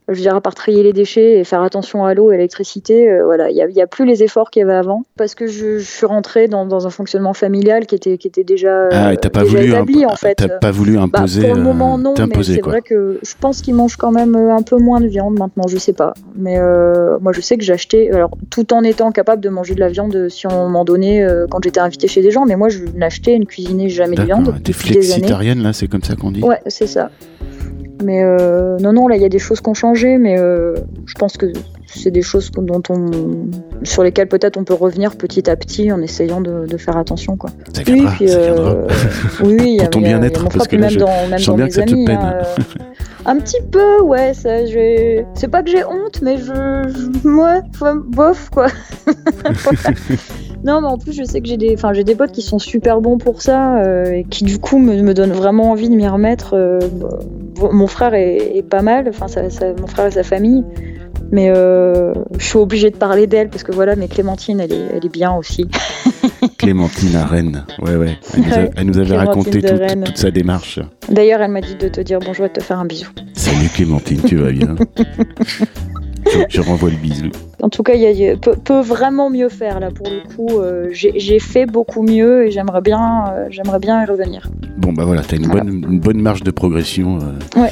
je 0.09 0.15
veux 0.15 0.23
dire, 0.23 0.35
à 0.35 0.41
part 0.41 0.55
trier 0.55 0.83
les 0.83 0.95
déchets 0.95 1.39
et 1.39 1.45
faire 1.45 1.63
attention 1.63 2.05
à 2.05 2.15
l'eau 2.15 2.31
et 2.31 2.35
à 2.35 2.39
l'électricité, 2.39 3.11
euh, 3.11 3.25
voilà, 3.25 3.51
il 3.51 3.55
n'y 3.75 3.83
a, 3.83 3.87
plus 3.87 4.07
les 4.07 4.23
efforts 4.23 4.51
qu'il 4.51 4.61
y 4.61 4.63
avait 4.63 4.75
avant. 4.75 5.05
Parce 5.19 5.35
que 5.35 5.47
je, 5.47 5.79
suis 5.79 6.07
rentrée 6.07 6.49
dans, 6.49 6.87
un 6.87 6.91
fonctionnement 6.91 7.35
familial 7.35 7.87
qui 7.87 7.95
était, 7.95 8.17
qui 8.17 8.27
était 8.27 8.45
déjà, 8.45 8.89
ah, 8.91 9.15
pas 9.31 9.45
voulu 9.45 9.69
établi, 9.69 10.07
en 10.07 10.17
fait. 10.17 10.37
T'as 10.37 10.49
pas 10.49 10.71
voulu 10.71 10.95
bah, 10.95 11.03
imposer. 11.03 11.47
pour 11.47 11.57
le 11.57 11.63
moment, 11.63 11.99
non, 11.99 12.15
mais 12.17 12.43
c'est 12.43 12.61
vrai 12.61 12.81
que 12.81 13.19
je 13.23 13.35
pense 13.39 13.61
qu'ils 13.61 13.75
mangent 13.75 13.97
quand 13.97 14.13
même 14.13 14.35
euh, 14.35 14.55
un 14.55 14.63
peu 14.63 14.77
moins 14.77 15.01
de 15.01 15.09
viande 15.09 15.39
maintenant, 15.39 15.67
je 15.69 15.77
sais 15.77 15.93
pas. 15.93 16.15
Mais 16.35 16.59
euh, 16.59 17.19
moi, 17.21 17.33
je 17.33 17.43
sais 17.43 17.59
que 17.59 17.65
j'achetais, 17.65 18.11
alors 18.11 18.31
tout 18.51 18.73
en 18.73 18.83
étant 18.85 19.13
capable 19.13 19.43
de 19.43 19.51
manger 19.51 19.75
de 19.75 19.81
la 19.81 19.89
viande 19.89 20.29
si 20.31 20.47
on 20.47 20.69
m'en 20.69 20.85
donnait 20.85 21.27
quand 21.51 21.63
j'étais 21.63 21.81
invitée 21.81 22.09
chez 22.09 22.23
des 22.23 22.31
gens, 22.31 22.47
mais 22.47 22.57
moi, 22.57 22.71
je 22.71 22.85
n'achetais, 22.95 23.39
ne 23.39 23.45
cuisinais 23.45 23.91
jamais 23.91 24.17
de 24.17 24.23
viande. 24.23 24.55
T'es 24.65 24.73
flexitarienne, 24.73 25.63
là, 25.63 25.75
c'est 25.75 25.89
comme 25.89 26.03
ça 26.03 26.17
qu'on 26.17 26.31
dit 26.31 26.43
Ouais, 26.43 26.61
c'est 26.67 26.87
ça. 26.87 27.11
Mais 28.03 28.23
euh, 28.23 28.79
non, 28.79 28.93
non, 28.93 29.09
là, 29.09 29.17
il 29.17 29.23
y 29.23 29.25
a 29.25 29.29
des 29.29 29.39
choses 29.39 29.61
qui 29.61 29.69
ont 29.69 29.75
changé, 29.75 30.19
mais 30.19 30.39
euh, 30.39 30.77
je 31.07 31.15
pense 31.15 31.37
que 31.37 31.47
c'est 31.95 32.11
des 32.11 32.23
choses 32.23 32.51
dont 32.51 32.83
on, 32.91 33.11
sur 33.83 34.03
lesquelles 34.03 34.29
peut-être 34.29 34.57
on 34.57 34.65
peut 34.65 34.75
revenir 34.75 35.17
petit 35.17 35.49
à 35.49 35.57
petit 35.57 35.91
en 35.91 36.01
essayant 36.03 36.41
de, 36.41 36.77
faire 36.77 36.97
attention. 36.97 37.37
Quoi. 37.37 37.51
Ça 37.75 37.83
viendra, 37.83 38.11
oui, 38.21 38.27
puis, 38.27 38.27
euh, 38.31 38.87
oui, 39.43 39.77
Pour 39.79 39.91
ton 39.91 40.01
bien-être, 40.01 40.49
parce 40.49 40.69
que 40.69 40.77
même 40.77 40.95
dans, 40.97 41.29
même 41.29 41.41
dans 41.41 41.57
mes 41.57 41.79
amis. 41.79 42.07
Hein, 42.09 42.39
un 43.27 43.37
petit 43.37 43.61
peu, 43.71 44.03
ouais. 44.03 44.35
Ça, 44.35 44.51
c'est 44.67 45.49
pas 45.49 45.63
que 45.63 45.71
j'ai 45.71 45.85
honte, 45.85 46.21
mais 46.23 46.37
je, 46.37 46.45
je 46.45 47.29
ouais, 47.29 47.95
bof, 48.07 48.51
quoi. 48.51 48.67
Non, 50.65 50.81
mais 50.81 50.89
en 50.89 50.99
plus, 50.99 51.13
je 51.13 51.23
sais 51.23 51.41
que 51.41 51.47
j'ai 51.47 51.57
des, 51.57 51.75
enfin, 51.75 51.93
j'ai 51.93 52.03
des 52.03 52.17
potes 52.17 52.33
qui 52.33 52.43
sont 52.43 52.59
super 52.59 53.01
bons 53.01 53.19
pour 53.19 53.43
ça 53.43 53.77
euh, 53.77 54.11
et 54.11 54.25
qui 54.25 54.43
du 54.43 54.59
coup 54.59 54.79
me, 54.79 55.03
me, 55.03 55.15
donnent 55.15 55.33
vraiment 55.33 55.71
envie 55.71 55.89
de 55.89 55.95
m'y 55.95 56.09
remettre. 56.09 56.55
Euh, 56.55 56.81
mon 57.73 57.87
frère 57.87 58.15
est, 58.15 58.65
pas 58.69 58.83
mal, 58.83 59.09
enfin, 59.09 59.27
mon 59.81 59.87
frère 59.87 60.07
et 60.07 60.11
sa 60.11 60.23
famille. 60.23 60.65
Mais 61.31 61.51
euh, 61.51 62.15
je 62.39 62.45
suis 62.45 62.59
obligée 62.59 62.91
de 62.91 62.97
parler 62.97 63.27
d'elle 63.27 63.49
parce 63.49 63.63
que 63.63 63.73
voilà, 63.73 63.97
mais 63.97 64.09
Clémentine, 64.09 64.61
elle 64.61 64.73
est, 64.73 64.87
elle 64.95 65.05
est 65.05 65.13
bien 65.13 65.35
aussi. 65.35 65.69
Clémentine 66.59 67.17
à 67.17 67.27
Rennes, 67.27 67.65
ouais, 67.81 67.97
ouais. 67.97 68.19
Elle 68.77 68.87
nous, 68.87 68.99
avait 68.99 69.17
raconté 69.17 69.63
toute 69.63 70.17
sa 70.17 70.31
démarche. 70.31 70.81
D'ailleurs, 71.09 71.41
elle 71.41 71.51
m'a 71.51 71.61
dit 71.61 71.77
de 71.77 71.89
te 71.89 72.01
dire 72.01 72.19
bonjour 72.21 72.47
et 72.47 72.49
de 72.49 72.55
te 72.55 72.63
faire 72.63 72.79
un 72.79 72.87
bisou. 72.87 73.11
Salut 73.35 73.69
Clémentine, 73.69 74.21
tu 74.27 74.37
vas 74.37 74.51
bien 74.51 74.77
je, 76.49 76.61
renvoie 76.61 76.91
le 76.91 76.97
bisou. 76.97 77.31
En 77.63 77.69
tout 77.69 77.83
cas, 77.83 77.95
il 77.95 78.39
peut, 78.39 78.81
vraiment 78.81 79.31
mieux 79.31 79.49
faire 79.49 79.81
là 79.81 79.91
pour 79.91 80.09
le 80.09 80.21
coup. 80.35 80.61
Euh, 80.61 80.89
j'ai 80.93 81.39
fait 81.39 81.67
beaucoup 81.67 82.03
mieux 82.03 82.47
et 82.47 82.51
j'aimerais 82.51 82.81
bien, 82.81 83.25
euh, 83.33 83.47
j'aimerais 83.51 83.79
bien 83.79 84.03
y 84.03 84.07
revenir. 84.07 84.49
Bon 84.77 84.93
bah 84.93 85.05
voilà, 85.05 85.23
t'as 85.23 85.37
une, 85.37 85.49
Bonne, 85.49 85.69
une 85.69 86.01
bonne 86.01 86.21
marge 86.21 86.43
de 86.43 86.51
progression. 86.51 87.19
Euh, 87.19 87.67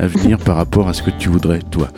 à 0.00 0.06
venir 0.06 0.38
par 0.38 0.56
rapport 0.56 0.88
à 0.88 0.94
ce 0.94 1.02
que 1.02 1.10
tu 1.10 1.28
voudrais, 1.28 1.58
toi. 1.58 1.88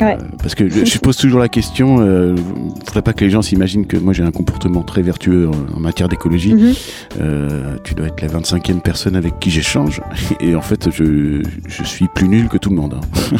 Euh, 0.00 0.16
parce 0.38 0.54
que 0.54 0.68
je, 0.68 0.98
pose 0.98 1.16
toujours 1.16 1.40
la 1.40 1.48
question, 1.48 1.96
euh, 2.00 2.36
faudrait 2.84 3.02
pas 3.02 3.12
que 3.12 3.24
les 3.24 3.30
gens 3.30 3.42
s'imaginent 3.42 3.86
que 3.86 3.96
moi 3.96 4.12
j'ai 4.12 4.22
un 4.22 4.30
comportement 4.30 4.82
très 4.82 5.02
vertueux 5.02 5.50
en, 5.74 5.80
matière 5.80 6.08
d'écologie. 6.08 6.54
Mhm. 6.54 6.74
Euh, 7.20 7.76
tu 7.82 7.94
dois 7.94 8.06
être 8.06 8.20
la 8.20 8.28
25e 8.28 8.80
personne 8.80 9.16
avec 9.16 9.40
qui 9.40 9.50
j'échange. 9.50 10.00
Et 10.40 10.54
en 10.54 10.62
fait, 10.62 10.88
je, 10.92 11.42
je, 11.66 11.82
suis 11.82 12.06
plus 12.06 12.28
nul 12.28 12.48
que 12.48 12.58
tout 12.58 12.70
le 12.70 12.76
monde. 12.76 12.94
Hein. 12.96 13.36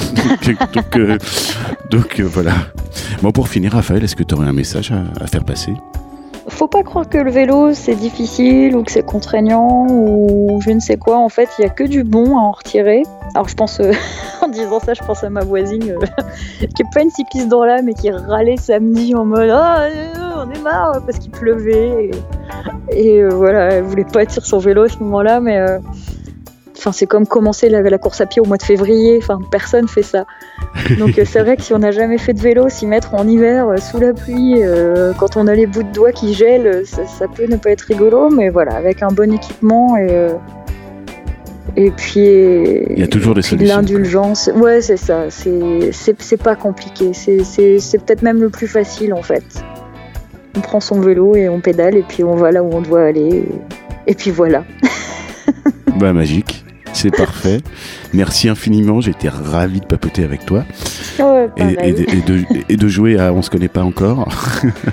donc, 0.74 0.98
donc 1.90 2.20
voilà. 2.20 2.54
Bon, 3.22 3.30
pour 3.30 3.48
finir, 3.48 3.72
Raphaël, 3.72 4.02
est-ce 4.02 4.16
que 4.16 4.24
tu 4.24 4.34
aurais 4.34 4.48
un 4.48 4.52
message 4.52 4.92
à 5.20 5.26
faire 5.28 5.44
passer? 5.44 5.72
Faut 6.62 6.68
pas 6.68 6.84
croire 6.84 7.08
que 7.08 7.18
le 7.18 7.28
vélo 7.28 7.74
c'est 7.74 7.96
difficile 7.96 8.76
ou 8.76 8.84
que 8.84 8.92
c'est 8.92 9.02
contraignant 9.02 9.84
ou 9.90 10.60
je 10.60 10.70
ne 10.70 10.78
sais 10.78 10.96
quoi. 10.96 11.18
En 11.18 11.28
fait, 11.28 11.48
il 11.58 11.62
y 11.62 11.64
a 11.64 11.68
que 11.68 11.82
du 11.82 12.04
bon 12.04 12.38
à 12.38 12.40
en 12.40 12.52
retirer. 12.52 13.02
Alors 13.34 13.48
je 13.48 13.56
pense, 13.56 13.80
euh, 13.80 13.90
en 14.42 14.46
disant 14.46 14.78
ça, 14.78 14.94
je 14.94 15.02
pense 15.02 15.24
à 15.24 15.30
ma 15.30 15.42
voisine 15.42 15.90
euh, 15.90 16.24
qui 16.60 16.82
est 16.82 16.94
pas 16.94 17.02
une 17.02 17.10
cycliste 17.10 17.48
dans 17.48 17.64
l'âme 17.64 17.86
mais 17.86 17.94
qui 17.94 18.12
râlait 18.12 18.56
samedi 18.58 19.12
en 19.16 19.24
mode 19.24 19.50
ah 19.50 19.88
on 20.36 20.52
est 20.52 20.62
marre 20.62 21.04
parce 21.04 21.18
qu'il 21.18 21.32
pleuvait 21.32 22.12
et, 22.92 23.24
voilà, 23.24 23.72
elle 23.72 23.82
voulait 23.82 24.04
pas 24.04 24.22
être 24.22 24.30
sur 24.30 24.46
son 24.46 24.58
vélo 24.58 24.82
à 24.82 24.88
ce 24.88 24.98
moment-là, 24.98 25.40
mais 25.40 25.58
Enfin, 26.82 26.90
c'est 26.90 27.06
comme 27.06 27.28
commencer 27.28 27.68
la, 27.68 27.80
la, 27.80 27.98
course 27.98 28.20
à 28.20 28.26
pied 28.26 28.42
au 28.42 28.44
mois 28.44 28.56
de 28.56 28.64
février. 28.64 29.16
Enfin, 29.22 29.38
personne 29.52 29.86
fait 29.86 30.02
ça. 30.02 30.24
Donc, 30.98 31.16
euh, 31.16 31.22
c'est 31.24 31.38
vrai 31.38 31.56
que 31.56 31.62
si 31.62 31.72
on 31.72 31.78
n'a 31.78 31.92
jamais 31.92 32.18
fait 32.18 32.32
de 32.32 32.40
vélo, 32.40 32.68
s'y 32.68 32.88
mettre 32.88 33.14
en 33.14 33.28
hiver 33.28 33.68
euh, 33.68 33.76
sous 33.76 34.00
la 34.00 34.12
pluie, 34.12 34.54
euh, 34.64 35.12
quand 35.16 35.36
on 35.36 35.46
a 35.46 35.54
les 35.54 35.66
bouts 35.66 35.84
de 35.84 35.92
doigts 35.92 36.10
qui 36.10 36.34
gèlent, 36.34 36.82
ça, 36.84 37.28
peut 37.28 37.46
ne 37.46 37.54
pas 37.54 37.70
être 37.70 37.82
rigolo. 37.82 38.30
Mais 38.30 38.48
voilà, 38.48 38.74
avec 38.74 39.00
un 39.00 39.10
bon 39.12 39.32
équipement 39.32 39.96
et 39.96 40.28
et 41.76 41.92
puis 41.92 42.26
il 42.26 42.98
y 42.98 43.02
a 43.04 43.06
toujours 43.06 43.34
des 43.36 43.42
solutions. 43.42 43.76
L'indulgence, 43.76 44.50
ouais, 44.52 44.80
c'est 44.80 44.96
ça. 44.96 45.26
C'est 45.30 46.42
pas 46.42 46.56
compliqué. 46.56 47.12
C'est 47.12 47.98
peut-être 48.04 48.22
même 48.22 48.40
le 48.40 48.50
plus 48.50 48.66
facile 48.66 49.14
en 49.14 49.22
fait. 49.22 49.44
On 50.56 50.60
prend 50.60 50.80
son 50.80 51.00
vélo 51.00 51.36
et 51.36 51.48
on 51.48 51.60
pédale 51.60 51.96
et 51.96 52.02
puis 52.02 52.24
on 52.24 52.34
va 52.34 52.50
là 52.50 52.64
où 52.64 52.70
on 52.72 52.82
doit 52.82 53.04
aller. 53.04 53.44
Et 54.08 54.16
puis 54.16 54.32
voilà. 54.32 54.64
bah 56.00 56.12
magique. 56.12 56.64
C'est 56.92 57.10
parfait. 57.10 57.60
Merci 58.12 58.48
infiniment. 58.48 59.00
J'ai 59.00 59.10
été 59.10 59.28
ravi 59.28 59.80
de 59.80 59.86
papoter 59.86 60.24
avec 60.24 60.44
toi. 60.44 60.64
et, 61.56 62.76
de, 62.76 62.88
jouer 62.88 63.18
à 63.18 63.32
On 63.32 63.42
se 63.42 63.50
connaît 63.50 63.68
pas 63.68 63.82
encore. 63.82 64.28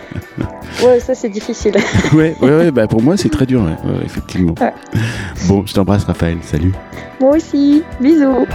ouais, 0.83 0.99
ça 0.99 1.15
c'est 1.15 1.29
difficile. 1.29 1.75
ouais, 2.13 2.35
ouais, 2.41 2.49
ouais 2.49 2.71
bah 2.71 2.87
pour 2.87 3.01
moi 3.01 3.17
c'est 3.17 3.29
très 3.29 3.45
dur, 3.45 3.63
effectivement. 4.03 4.55
Bon, 5.47 5.65
je 5.65 5.73
t'embrasse 5.73 6.03
Raphaël. 6.03 6.37
Salut. 6.43 6.73
Moi 7.19 7.35
aussi. 7.35 7.83
Bisous. 7.99 8.47